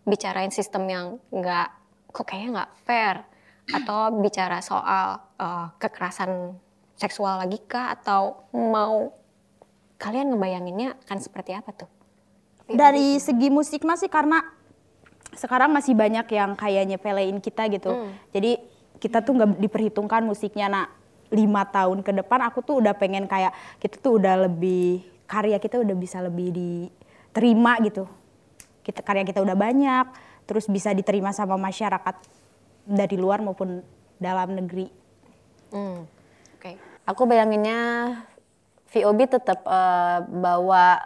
Bicarain 0.06 0.54
sistem 0.54 0.86
yang 0.88 1.06
nggak, 1.34 1.68
kok 2.10 2.26
kayaknya 2.26 2.50
nggak 2.62 2.72
fair 2.84 3.16
atau 3.70 4.10
bicara 4.18 4.58
soal 4.60 5.22
eh, 5.38 5.66
kekerasan 5.78 6.58
seksual 7.00 7.40
lagi 7.40 7.56
kah 7.64 7.96
atau 7.96 8.44
mau 8.52 9.14
kalian 9.96 10.32
ngebayanginnya 10.32 11.00
akan 11.06 11.18
seperti 11.20 11.56
apa 11.56 11.72
tuh? 11.72 11.90
Dari 12.70 13.16
segi 13.16 13.48
musik 13.48 13.82
masih 13.88 14.12
karena 14.12 14.44
sekarang 15.34 15.70
masih 15.70 15.94
banyak 15.94 16.26
yang 16.34 16.52
kayak 16.58 16.84
nyepelein 16.90 17.38
kita 17.38 17.66
gitu. 17.70 18.12
Jadi 18.34 18.60
kita 19.00 19.24
tuh 19.24 19.40
nggak 19.40 19.50
diperhitungkan 19.58 20.22
musiknya. 20.26 20.68
Nah 20.68 20.86
lima 21.30 21.62
tahun 21.66 22.02
ke 22.02 22.10
depan 22.22 22.42
aku 22.50 22.60
tuh 22.60 22.82
udah 22.82 22.94
pengen 22.98 23.30
kayak 23.30 23.54
kita 23.78 24.02
tuh 24.02 24.18
udah 24.18 24.50
lebih 24.50 25.06
karya 25.30 25.62
kita 25.62 25.78
udah 25.78 25.96
bisa 25.96 26.18
lebih 26.20 26.50
diterima 26.50 27.78
gitu. 27.86 28.04
Kita 28.82 29.04
karya 29.06 29.22
kita 29.22 29.38
udah 29.44 29.54
banyak, 29.54 30.06
terus 30.50 30.66
bisa 30.66 30.90
diterima 30.90 31.30
sama 31.30 31.54
masyarakat 31.54 32.26
dari 32.82 33.14
luar 33.14 33.38
maupun 33.38 33.86
dalam 34.18 34.58
negeri. 34.58 34.90
Hmm. 35.70 36.10
Oke. 36.58 36.74
Aku 37.06 37.22
bayanginnya 37.30 37.78
VOB 38.90 39.30
tetap 39.30 39.62
eh, 39.62 40.18
bawa 40.26 40.98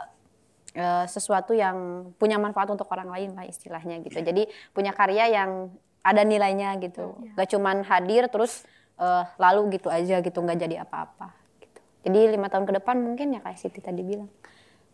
eh, 0.73 1.05
sesuatu 1.05 1.53
yang 1.53 2.09
punya 2.17 2.41
manfaat 2.41 2.73
untuk 2.73 2.89
orang 2.89 3.13
lain 3.13 3.37
lah 3.37 3.45
istilahnya 3.45 4.01
gitu. 4.01 4.17
Jadi 4.25 4.49
punya 4.73 4.97
karya 4.97 5.29
yang 5.29 5.69
ada 6.01 6.25
nilainya 6.25 6.81
gitu. 6.81 7.13
Gak 7.37 7.53
cuman 7.53 7.85
hadir 7.85 8.33
terus 8.33 8.65
eh, 8.97 9.25
lalu 9.37 9.77
gitu 9.77 9.93
aja 9.93 10.25
gitu 10.25 10.41
nggak 10.41 10.57
jadi 10.57 10.89
apa-apa. 10.89 11.37
Gitu. 11.61 11.81
Jadi 12.09 12.19
lima 12.33 12.49
tahun 12.49 12.65
ke 12.65 12.81
depan 12.81 12.97
mungkin 12.97 13.37
ya 13.37 13.45
kayak 13.45 13.61
Siti 13.61 13.85
tadi 13.85 14.01
bilang 14.01 14.33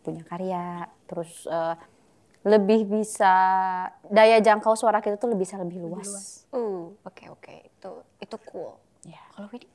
punya 0.03 0.27
karya 0.27 0.91
terus 1.07 1.47
eh, 1.47 1.75
lebih 2.41 2.89
bisa 2.89 3.33
daya 4.09 4.41
jangkau 4.41 4.73
suara 4.73 4.97
kita 4.97 5.17
tuh 5.21 5.29
lebih 5.29 5.45
bisa 5.45 5.61
lebih 5.61 5.77
luas. 5.77 6.41
Uh, 6.49 6.89
oke 7.05 7.23
oke 7.29 7.53
itu 7.69 7.91
itu 8.17 8.35
cool. 8.49 8.81
Ya. 9.05 9.21
Kalau 9.37 9.49
Widi? 9.53 9.69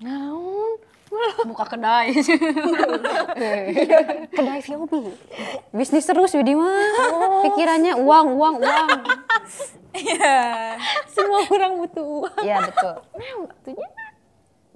Naon? 0.00 0.80
Buka 1.48 1.64
kedai. 1.76 2.12
Kedai 4.36 4.60
VOB. 4.64 4.92
Bisnis 5.70 6.08
terus 6.08 6.34
Widi 6.34 6.56
mah. 6.56 7.44
Pikirannya 7.46 8.00
uang, 8.00 8.26
uang, 8.36 8.56
uang. 8.58 8.88
Semua 11.14 11.40
orang 11.46 11.72
butuh 11.84 12.04
uang. 12.04 12.42
Iya 12.42 12.58
betul. 12.64 12.94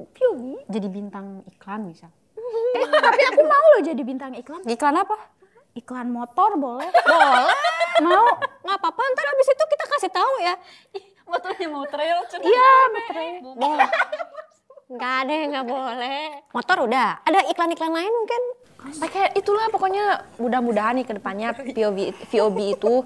POV. 0.01 0.43
Jadi 0.71 0.89
bintang 0.89 1.45
iklan 1.49 1.89
misal. 1.89 2.11
Eh, 2.71 2.87
tapi 2.87 3.23
aku 3.35 3.43
mau 3.47 3.67
loh 3.77 3.83
jadi 3.83 4.03
bintang 4.03 4.33
iklan. 4.35 4.63
Iklan 4.63 4.97
apa? 5.03 5.40
Iklan 5.75 6.11
motor 6.11 6.59
boleh. 6.59 6.89
Boleh. 6.91 7.47
mau. 8.01 8.27
Nggak 8.65 8.77
apa-apa, 8.81 9.01
ntar 9.13 9.27
abis 9.31 9.49
itu 9.51 9.65
kita 9.67 9.85
kasih 9.87 10.11
tahu 10.11 10.35
ya. 10.43 10.55
Motornya 11.27 11.67
mau 11.71 11.85
trail. 11.87 12.19
Iya, 12.43 12.73
betul. 12.91 13.79
Nggak 14.91 15.15
ada 15.23 15.33
yang 15.33 15.49
nggak 15.55 15.67
boleh. 15.69 16.23
Motor 16.51 16.77
udah. 16.91 17.09
Ada 17.23 17.41
iklan-iklan 17.51 17.93
lain 17.95 18.13
mungkin? 18.15 18.43
kayak 18.81 19.37
itulah 19.37 19.69
pokoknya 19.69 20.25
mudah-mudahan 20.41 20.97
nih 20.97 21.05
ke 21.05 21.13
depannya 21.13 21.53
VOB 22.25 22.59
itu 22.73 23.05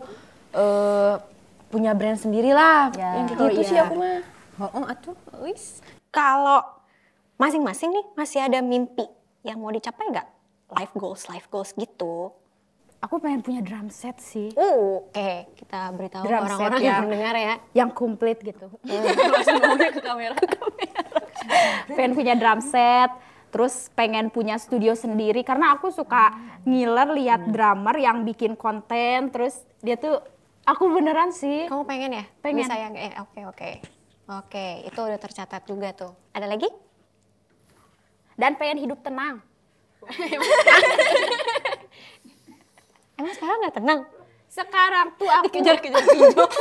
eh, 0.54 1.14
punya 1.66 1.90
brand 1.98 2.14
sendiri 2.14 2.54
lah 2.54 2.94
Ya. 2.94 3.18
yang 3.18 3.26
kayak 3.26 3.42
Oh, 3.42 3.50
gitu 3.50 3.62
sih 3.66 3.74
iya. 3.74 3.90
aku 3.90 3.98
mah 3.98 4.22
Oh, 4.54 4.70
oh 4.70 4.84
atuh. 4.86 5.18
Wis. 5.42 5.82
Kalau 6.14 6.62
masing-masing 7.34 7.90
nih 7.90 8.06
masih 8.14 8.38
ada 8.38 8.62
mimpi 8.62 9.02
yang 9.42 9.58
mau 9.58 9.74
dicapai 9.74 10.14
nggak? 10.14 10.28
Life 10.78 10.94
goals, 10.94 11.26
life 11.26 11.50
goals 11.50 11.74
gitu. 11.74 12.30
Aku 13.04 13.20
pengen 13.20 13.44
punya 13.44 13.60
drum 13.60 13.92
set 13.92 14.16
sih. 14.16 14.48
Uh, 14.56 15.04
oke. 15.04 15.32
Kita 15.60 15.92
beritahu 15.92 16.24
Drum 16.24 16.48
orang-orang 16.48 16.80
ya. 16.80 16.88
yang 16.88 17.00
mendengar 17.04 17.34
ya. 17.36 17.54
Yang 17.76 17.90
komplit 17.92 18.40
gitu. 18.40 18.72
Langsung 19.32 19.60
ngomongnya 19.60 19.92
ke 19.92 20.00
kamera. 20.00 20.36
pengen 21.92 22.12
punya 22.16 22.32
drum 22.32 22.64
set. 22.64 23.12
Terus 23.52 23.92
pengen 23.92 24.32
punya 24.32 24.56
studio 24.56 24.96
sendiri. 24.96 25.44
Karena 25.44 25.76
aku 25.76 25.92
suka 25.92 26.32
ngiler 26.64 27.12
lihat 27.12 27.44
drummer 27.52 27.92
yang 28.00 28.24
bikin 28.24 28.56
konten. 28.56 29.28
Terus 29.28 29.60
dia 29.84 30.00
tuh, 30.00 30.24
aku 30.64 30.88
beneran 30.88 31.28
sih. 31.28 31.68
Kamu 31.68 31.84
pengen 31.84 32.16
ya? 32.16 32.24
Pengen. 32.40 32.64
Bisa 32.64 32.72
yang 32.72 32.96
eh 32.96 33.12
oke 33.20 33.40
oke. 33.52 33.70
Oke, 34.24 34.88
itu 34.88 34.96
udah 34.96 35.20
tercatat 35.20 35.68
juga 35.68 35.92
tuh. 35.92 36.16
Ada 36.32 36.48
lagi? 36.48 36.72
Dan 38.40 38.56
pengen 38.56 38.80
hidup 38.80 39.04
tenang. 39.04 39.44
Emang 43.14 43.32
sekarang 43.34 43.58
nggak 43.62 43.76
tenang? 43.78 44.00
Sekarang 44.50 45.06
tuh 45.18 45.26
aku 45.26 45.50
Kejar-kejar 45.50 46.02
pinjol. 46.06 46.46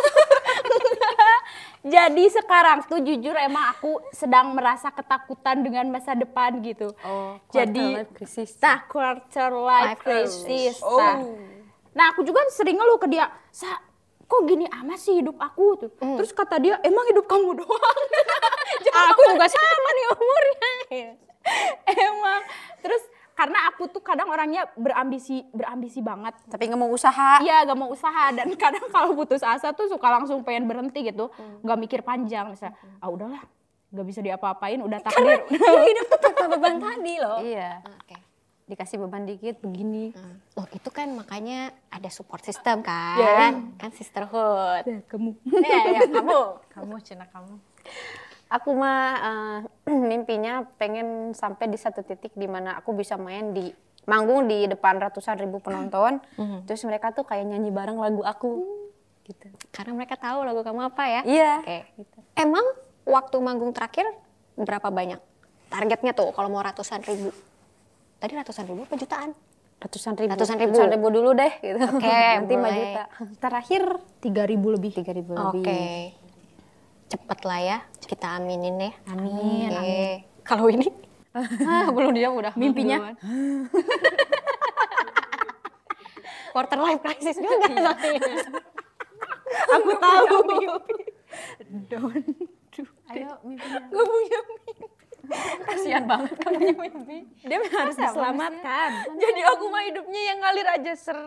Jadi 1.83 2.23
sekarang 2.31 2.87
tuh 2.87 3.03
jujur 3.03 3.35
emang 3.35 3.69
aku 3.69 3.99
sedang 4.09 4.55
merasa 4.55 4.87
ketakutan 4.89 5.61
dengan 5.61 5.85
masa 5.91 6.15
depan 6.15 6.63
gitu. 6.63 6.95
Oh, 7.03 7.37
Jadi 7.51 8.01
life 8.01 8.13
crisis. 8.15 8.55
Nah, 8.63 8.87
quarter 8.87 9.51
life 9.51 9.99
Life 9.99 10.01
crisis. 10.01 10.41
crisis. 10.41 10.77
Nah. 10.79 11.21
Nah, 11.93 12.05
aku 12.15 12.25
juga 12.25 12.41
sering 12.49 12.79
ngeluh 12.79 12.97
ke 12.97 13.05
dia, 13.11 13.29
Sa, 13.53 13.69
kok 14.25 14.41
gini 14.47 14.65
amat 14.65 14.97
sih 14.97 15.19
hidup 15.21 15.37
aku 15.37 15.77
tuh. 15.77 15.91
Terus 15.93 16.31
kata 16.33 16.57
dia, 16.57 16.79
emang 16.81 17.05
hidup 17.11 17.27
kamu 17.29 17.61
doang. 17.61 17.69
aku 19.11 19.21
juga 19.37 19.45
sama 19.45 19.89
nih 19.93 20.05
umurnya. 20.09 20.71
emang. 21.85 22.41
Terus 22.81 23.03
karena 23.33 23.65
aku 23.67 23.89
tuh 23.89 24.01
kadang 24.01 24.29
orangnya 24.29 24.69
berambisi 24.77 25.41
berambisi 25.49 25.99
banget. 25.99 26.37
Tapi 26.47 26.69
nggak 26.69 26.79
mau 26.79 26.89
usaha. 26.89 27.41
Iya, 27.41 27.65
gak 27.65 27.77
mau 27.77 27.89
usaha 27.89 28.29
dan 28.29 28.47
kadang 28.63 28.85
kalau 28.89 29.17
putus 29.17 29.41
asa 29.41 29.73
tuh 29.73 29.89
suka 29.89 30.07
langsung 30.07 30.45
pengen 30.45 30.69
berhenti 30.69 31.01
gitu, 31.01 31.33
nggak 31.65 31.77
mikir 31.81 31.99
panjang. 32.05 32.53
Misalnya, 32.53 32.77
ah 33.01 33.09
udahlah, 33.09 33.41
nggak 33.89 34.05
bisa 34.05 34.19
diapa-apain, 34.21 34.79
udah 34.79 34.99
takdir. 35.01 35.41
Hidup 35.89 36.07
tuh 36.13 36.19
tanpa 36.21 36.45
beban 36.49 36.77
tadi 36.77 37.13
loh. 37.17 37.41
Iya. 37.41 37.81
Oke. 37.83 38.17
Dikasih 38.63 38.95
beban 38.95 39.27
dikit 39.27 39.59
begini. 39.59 40.15
Loh 40.55 40.67
itu 40.71 40.87
kan 40.87 41.11
makanya 41.11 41.75
ada 41.91 42.07
support 42.07 42.45
system 42.45 42.79
kan, 42.79 43.19
Ya. 43.19 43.51
kan 43.75 43.91
sisterhood. 43.91 44.87
Kamu. 45.11 45.35
ya, 45.61 45.99
ya 45.99 46.01
kamu. 46.07 46.41
Kamu 46.71 46.95
cina 47.03 47.27
kamu. 47.27 47.59
Aku 48.53 48.69
mah 48.77 49.01
eh, 49.17 49.57
mimpinya 50.11 50.61
pengen 50.77 51.33
sampai 51.33 51.67
di 51.67 51.77
satu 51.77 52.05
titik 52.05 52.37
di 52.37 52.45
mana 52.45 52.77
aku 52.77 52.93
bisa 52.93 53.17
main 53.17 53.49
di 53.49 53.73
manggung 54.03 54.45
di 54.45 54.69
depan 54.69 55.01
ratusan 55.01 55.41
ribu 55.41 55.57
penonton. 55.57 56.21
Terus 56.69 56.85
mereka 56.85 57.09
tuh 57.09 57.25
kayak 57.25 57.49
nyanyi 57.49 57.73
bareng 57.73 57.97
lagu 57.97 58.21
aku. 58.21 58.61
Gitu. 59.23 59.47
Karena 59.71 59.95
mereka 59.95 60.19
tahu 60.19 60.43
lagu 60.43 60.61
kamu 60.61 60.93
apa 60.93 61.03
ya. 61.07 61.21
Iya. 61.25 61.53
Oke. 61.63 61.77
Emang 62.37 62.65
waktu 63.07 63.35
manggung 63.41 63.73
terakhir 63.73 64.05
berapa 64.53 64.91
banyak? 64.91 65.17
Targetnya 65.73 66.13
tuh 66.13 66.29
kalau 66.35 66.53
mau 66.53 66.61
ratusan 66.61 67.01
ribu. 67.01 67.33
Tadi 68.21 68.33
ratusan 68.37 68.69
ribu 68.69 68.85
apa 68.85 68.95
jutaan? 68.99 69.31
Ratusan 69.81 70.13
ribu. 70.15 70.31
Ratusan 70.37 70.57
ribu. 70.93 71.07
dulu 71.09 71.33
deh 71.33 71.53
gitu. 71.59 71.81
Oke, 71.97 72.07
Nanti 72.37 72.53
5 72.53 72.61
boleh. 72.61 72.75
juta. 72.77 73.03
Terakhir 73.41 73.81
3000 74.21 74.75
lebih. 74.77 74.91
3000 74.93 75.33
Oke. 75.33 75.59
lebih. 75.59 76.22
Cepet 77.13 77.39
lah 77.45 77.61
ya, 77.61 77.77
kita 78.09 78.41
aminin 78.41 78.89
ya. 78.89 78.91
Amin. 79.13 79.69
Oke. 79.69 80.25
Kalau 80.41 80.65
ini? 80.65 80.89
ah, 81.37 81.85
belum 81.93 82.09
dia 82.17 82.33
udah. 82.33 82.57
Mimpinya? 82.57 83.13
Quarter 86.57 86.81
life 86.81 87.05
crisis 87.05 87.37
juga 87.37 87.69
soalnya. 87.69 88.17
Aku 89.77 89.93
tahu. 89.93 90.25
Ayo 93.13 93.29
mimpinya. 93.45 93.81
Gak 93.93 94.05
punya 94.09 94.39
mimpi. 94.49 94.73
Kasihan 95.69 96.03
banget 96.09 96.33
kamu 96.41 96.57
punya 96.73 96.97
mimpi. 96.97 97.17
Dia 97.45 97.61
harus 97.61 97.93
diselamatkan. 97.93 98.89
Jadi 99.21 99.41
aku 99.53 99.69
mah 99.69 99.85
hidupnya 99.85 100.21
yang 100.33 100.41
ngalir 100.41 100.65
aja 100.65 100.91
ser 100.97 101.17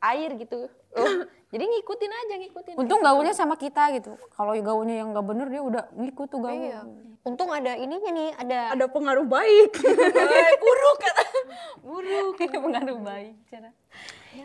air 0.00 0.30
gitu. 0.40 0.72
Oh, 0.96 1.12
jadi 1.52 1.64
ngikutin 1.64 2.12
aja, 2.12 2.34
ngikutin. 2.40 2.74
Untung 2.80 3.00
gaulnya 3.04 3.36
sama 3.36 3.54
kita 3.60 3.92
gitu. 3.94 4.16
Kalau 4.32 4.52
gaulnya 4.56 5.04
yang 5.04 5.12
nggak 5.12 5.26
bener 5.26 5.46
dia 5.52 5.62
udah 5.62 5.84
ngikut 5.92 6.26
tuh 6.32 6.40
gaul. 6.40 6.56
Iya. 6.56 6.80
Untung 7.26 7.50
ada 7.50 7.74
ininya 7.74 8.10
nih, 8.14 8.30
ada 8.38 8.58
Ada 8.78 8.86
pengaruh 8.86 9.26
baik. 9.26 9.72
buruk 10.62 10.96
kata. 11.02 11.24
Buruk. 11.86 12.34
pengaruh 12.38 12.98
baik. 13.02 13.34
Cara. 13.50 13.70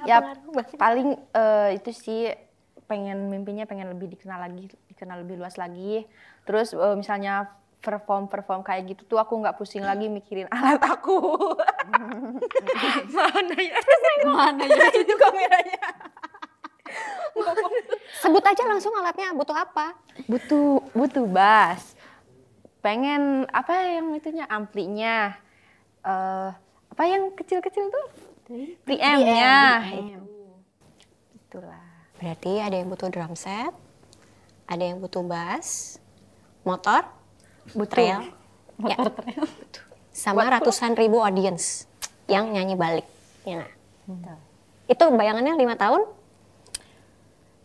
Ya 0.08 0.18
paling 0.82 1.14
eh, 1.14 1.70
itu 1.78 1.91
sih 1.93 2.34
pengen 2.89 3.30
mimpinya 3.30 3.70
pengen 3.70 3.91
lebih 3.93 4.12
dikenal 4.18 4.41
lagi, 4.41 4.66
dikenal 4.89 5.22
lebih 5.22 5.38
luas 5.38 5.62
lagi. 5.62 6.10
Terus 6.43 6.74
eh, 6.74 6.95
misalnya 6.97 7.54
perform 7.82 8.30
perform 8.30 8.62
kayak 8.62 8.93
gitu 8.93 9.04
tuh 9.10 9.18
aku 9.18 9.38
nggak 9.41 9.58
pusing 9.58 9.82
lagi 9.82 10.10
mikirin 10.10 10.49
alat 10.54 10.82
aku. 10.82 11.18
Mana 13.14 13.56
ya? 13.58 13.78
Mana 14.26 14.64
ya? 14.66 14.86
itu 14.89 15.14
kameranya. 15.18 15.82
Sebut 18.21 18.43
aja 18.43 18.63
langsung 18.67 18.91
alatnya 18.97 19.31
butuh 19.33 19.55
apa? 19.55 19.95
butuh 20.27 20.83
butuh 20.91 21.25
bass 21.25 21.95
pengen 22.81 23.45
apa 23.53 23.73
yang 23.93 24.17
itunya 24.17 24.45
amplinya. 24.49 25.37
Eh 26.01 26.49
apa 26.91 27.03
yang 27.07 27.31
kecil-kecil 27.33 27.87
tuh? 27.87 28.07
Preamp-nya 28.83 29.79
itulah. 31.31 31.87
Berarti 32.19 32.59
ada 32.59 32.75
yang 32.75 32.91
butuh 32.91 33.07
drum 33.07 33.33
set, 33.33 33.71
ada 34.67 34.83
yang 34.83 34.99
butuh 34.99 35.23
bass, 35.23 35.97
motor, 36.67 37.07
trail, 37.87 38.27
motor 38.75 39.07
trail, 39.23 39.47
sama 40.11 40.51
ratusan 40.51 40.99
ribu 40.99 41.23
audience 41.23 41.87
yang 42.27 42.51
nyanyi 42.51 42.75
balik. 42.75 43.07
Ya. 43.47 43.65
Itu 44.91 45.07
bayangannya 45.15 45.55
lima 45.55 45.79
tahun? 45.79 46.05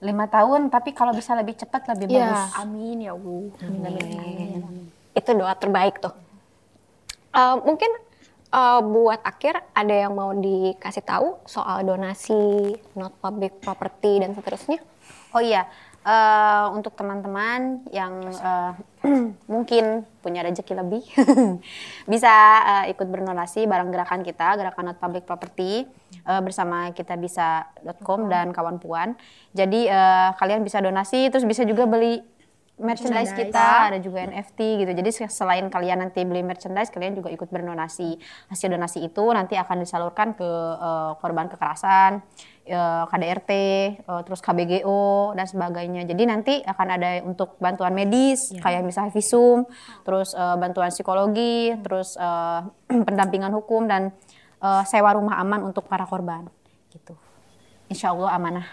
Lima 0.07 0.31
tahun, 0.31 0.71
tapi 0.71 0.95
kalau 0.95 1.11
bisa 1.11 1.35
lebih 1.35 1.59
cepat 1.59 1.83
lebih 1.91 2.15
Iya. 2.15 2.31
bagus. 2.31 2.63
amin 2.63 2.97
ya 3.03 3.13
Allah 3.13 4.71
Itu 5.13 5.31
doa 5.35 5.55
terbaik 5.59 5.99
tuh. 5.99 6.15
Eh, 7.35 7.57
mungkin 7.67 7.91
eh, 8.47 8.81
buat 8.81 9.21
akhir 9.21 9.59
ada 9.75 9.95
yang 10.07 10.15
mau 10.15 10.31
dikasih 10.31 11.03
tahu 11.03 11.43
soal 11.45 11.83
donasi, 11.83 12.73
not 12.95 13.13
public 13.19 13.59
property 13.61 14.23
dan 14.23 14.33
seterusnya? 14.33 14.79
Oh 15.35 15.43
iya, 15.43 15.67
eh, 16.07 16.67
untuk 16.71 16.95
teman-teman 16.95 17.83
yang 17.91 18.23
eh, 18.31 18.73
mungkin 19.53 20.07
punya 20.23 20.47
rezeki 20.47 20.75
lebih, 20.79 21.03
bisa 22.13 22.35
eh, 22.63 22.95
ikut 22.95 23.07
berdonasi 23.11 23.67
bareng 23.67 23.91
gerakan 23.91 24.23
kita, 24.23 24.55
gerakan 24.55 24.95
Not 24.95 24.99
Public 25.03 25.27
Property 25.27 25.83
eh, 26.23 26.41
bersama 26.41 26.95
kitabisa.com 26.95 28.31
dan 28.31 28.55
kawan 28.55 28.79
puan. 28.79 29.19
Jadi 29.51 29.91
eh, 29.91 30.31
kalian 30.39 30.63
bisa 30.63 30.79
donasi, 30.79 31.27
terus 31.29 31.43
bisa 31.43 31.67
juga 31.67 31.91
beli 31.91 32.23
merchandise 32.77 33.33
kita, 33.33 33.89
ada 33.89 33.99
juga 34.05 34.21
NFT 34.21 34.85
gitu. 34.85 34.93
Jadi 34.93 35.11
selain 35.33 35.65
kalian 35.73 36.05
nanti 36.05 36.21
beli 36.29 36.45
merchandise, 36.45 36.93
kalian 36.93 37.17
juga 37.17 37.33
ikut 37.33 37.49
berdonasi. 37.49 38.21
Hasil 38.53 38.69
donasi 38.69 39.01
itu 39.01 39.25
nanti 39.33 39.57
akan 39.57 39.81
disalurkan 39.81 40.37
ke 40.37 40.49
eh, 40.77 41.13
korban 41.19 41.49
kekerasan, 41.49 42.21
KDRT, 43.07 43.51
eh, 44.03 44.23
terus 44.27 44.43
KBGO 44.43 45.33
dan 45.39 45.47
sebagainya. 45.47 46.03
Jadi 46.05 46.23
nanti 46.27 46.55
akan 46.67 46.89
ada 46.91 47.23
untuk 47.23 47.55
bantuan 47.63 47.95
medis, 47.95 48.51
kayak 48.59 48.83
misalnya 48.83 49.15
visum, 49.15 49.65
terus 50.03 50.35
eh, 50.35 50.57
bantuan 50.59 50.91
psikologi, 50.91 51.75
terus 51.81 52.19
eh, 52.19 52.61
pendampingan 53.07 53.55
hukum 53.55 53.87
dan 53.87 54.11
eh, 54.61 54.83
sewa 54.85 55.15
rumah 55.15 55.39
aman 55.39 55.71
untuk 55.71 55.87
para 55.87 56.05
korban. 56.05 56.51
Gitu. 56.91 57.15
Insya 57.87 58.11
Allah 58.11 58.35
amanah. 58.35 58.67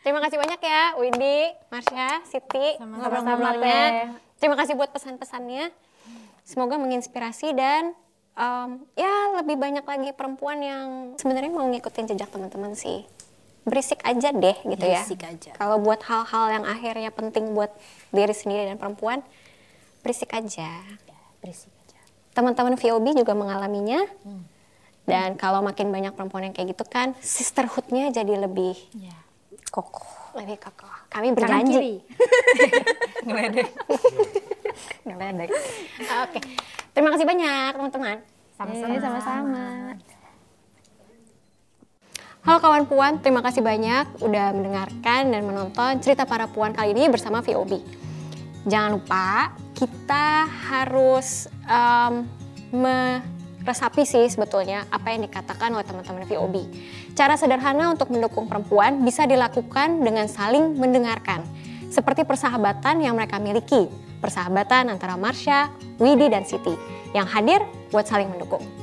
Terima 0.00 0.20
kasih 0.24 0.40
banyak 0.40 0.60
ya 0.64 0.82
Widi, 0.96 1.52
Marsha, 1.68 2.24
Siti, 2.24 2.80
ngobrol-ngobrolnya. 2.80 4.16
Terima 4.40 4.56
kasih 4.56 4.72
buat 4.72 4.88
pesan-pesannya. 4.96 5.68
Semoga 6.40 6.80
menginspirasi 6.80 7.52
dan 7.52 7.92
em, 8.32 8.70
ya 8.96 9.36
lebih 9.36 9.60
banyak 9.60 9.84
lagi 9.84 10.10
perempuan 10.16 10.64
yang 10.64 10.86
sebenarnya 11.20 11.52
mau 11.52 11.68
ngikutin 11.68 12.16
jejak 12.16 12.32
teman-teman 12.32 12.72
sih. 12.72 13.04
Berisik 13.64 14.00
aja 14.02 14.32
deh 14.32 14.56
gitu 14.64 14.86
ya. 14.86 15.04
Berisik 15.04 15.20
aja. 15.24 15.50
Kalau 15.54 15.76
buat 15.78 16.00
hal-hal 16.04 16.44
yang 16.60 16.64
akhirnya 16.64 17.10
penting 17.12 17.52
buat 17.52 17.70
diri 18.10 18.32
sendiri 18.32 18.72
dan 18.72 18.80
perempuan, 18.80 19.20
berisik 20.00 20.32
aja. 20.32 20.68
Berisik 21.44 21.72
aja. 21.86 22.00
Teman-teman 22.32 22.76
VOB 22.80 23.06
juga 23.16 23.36
mengalaminya. 23.36 24.00
Dan 25.04 25.34
kalau 25.34 25.60
makin 25.60 25.90
banyak 25.90 26.14
perempuan 26.14 26.48
yang 26.48 26.54
kayak 26.54 26.76
gitu 26.76 26.84
kan, 26.86 27.18
sisterhood-nya 27.18 28.14
jadi 28.14 28.46
lebih 28.46 28.78
Kokoh. 29.70 30.34
lebih 30.34 30.58
kokoh. 30.58 30.90
Kami 31.10 31.30
berjanji. 31.34 32.02
Ngeledek. 33.26 33.70
Ngeledek. 35.06 35.50
Oke. 36.26 36.40
Terima 36.90 37.10
kasih 37.14 37.26
banyak 37.26 37.70
teman-teman. 37.78 38.16
Sama-sama. 38.58 38.94
sama-sama. 38.98 39.64
Halo 42.50 42.66
kawan 42.66 42.90
puan, 42.90 43.22
terima 43.22 43.46
kasih 43.46 43.62
banyak 43.62 44.26
udah 44.26 44.50
mendengarkan 44.50 45.30
dan 45.30 45.46
menonton 45.46 46.02
cerita 46.02 46.26
para 46.26 46.50
puan 46.50 46.74
kali 46.74 46.98
ini 46.98 47.06
bersama 47.06 47.46
VOB. 47.46 47.78
Jangan 48.66 48.98
lupa 48.98 49.54
kita 49.70 50.50
harus 50.66 51.46
em, 51.62 52.26
meresapi 52.74 54.02
sih 54.02 54.26
sebetulnya 54.26 54.82
apa 54.90 55.14
yang 55.14 55.30
dikatakan 55.30 55.70
oleh 55.78 55.86
teman-teman 55.86 56.26
VOB. 56.26 56.66
Cara 57.14 57.38
sederhana 57.38 57.94
untuk 57.94 58.10
mendukung 58.10 58.50
perempuan 58.50 58.98
bisa 59.06 59.30
dilakukan 59.30 60.02
dengan 60.02 60.26
saling 60.26 60.74
mendengarkan. 60.74 61.46
Seperti 61.86 62.26
persahabatan 62.26 62.98
yang 62.98 63.14
mereka 63.14 63.38
miliki, 63.38 63.86
persahabatan 64.18 64.90
antara 64.90 65.14
Marsha, 65.14 65.70
Widi, 66.02 66.26
dan 66.26 66.42
Siti 66.42 66.74
yang 67.14 67.30
hadir 67.30 67.62
buat 67.94 68.10
saling 68.10 68.26
mendukung. 68.26 68.79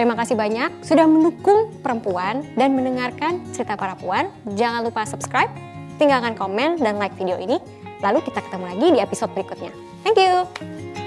Terima 0.00 0.16
kasih 0.16 0.32
banyak 0.32 0.80
sudah 0.80 1.04
mendukung 1.04 1.76
perempuan 1.84 2.40
dan 2.56 2.72
mendengarkan 2.72 3.44
cerita 3.52 3.76
para 3.76 3.92
puan. 4.00 4.32
Jangan 4.56 4.80
lupa 4.80 5.04
subscribe, 5.04 5.52
tinggalkan 6.00 6.32
komen 6.40 6.80
dan 6.80 6.96
like 6.96 7.12
video 7.20 7.36
ini. 7.36 7.60
Lalu 8.00 8.24
kita 8.24 8.40
ketemu 8.40 8.64
lagi 8.64 8.86
di 8.96 8.98
episode 9.04 9.28
berikutnya. 9.36 9.76
Thank 10.00 10.16
you! 10.16 10.99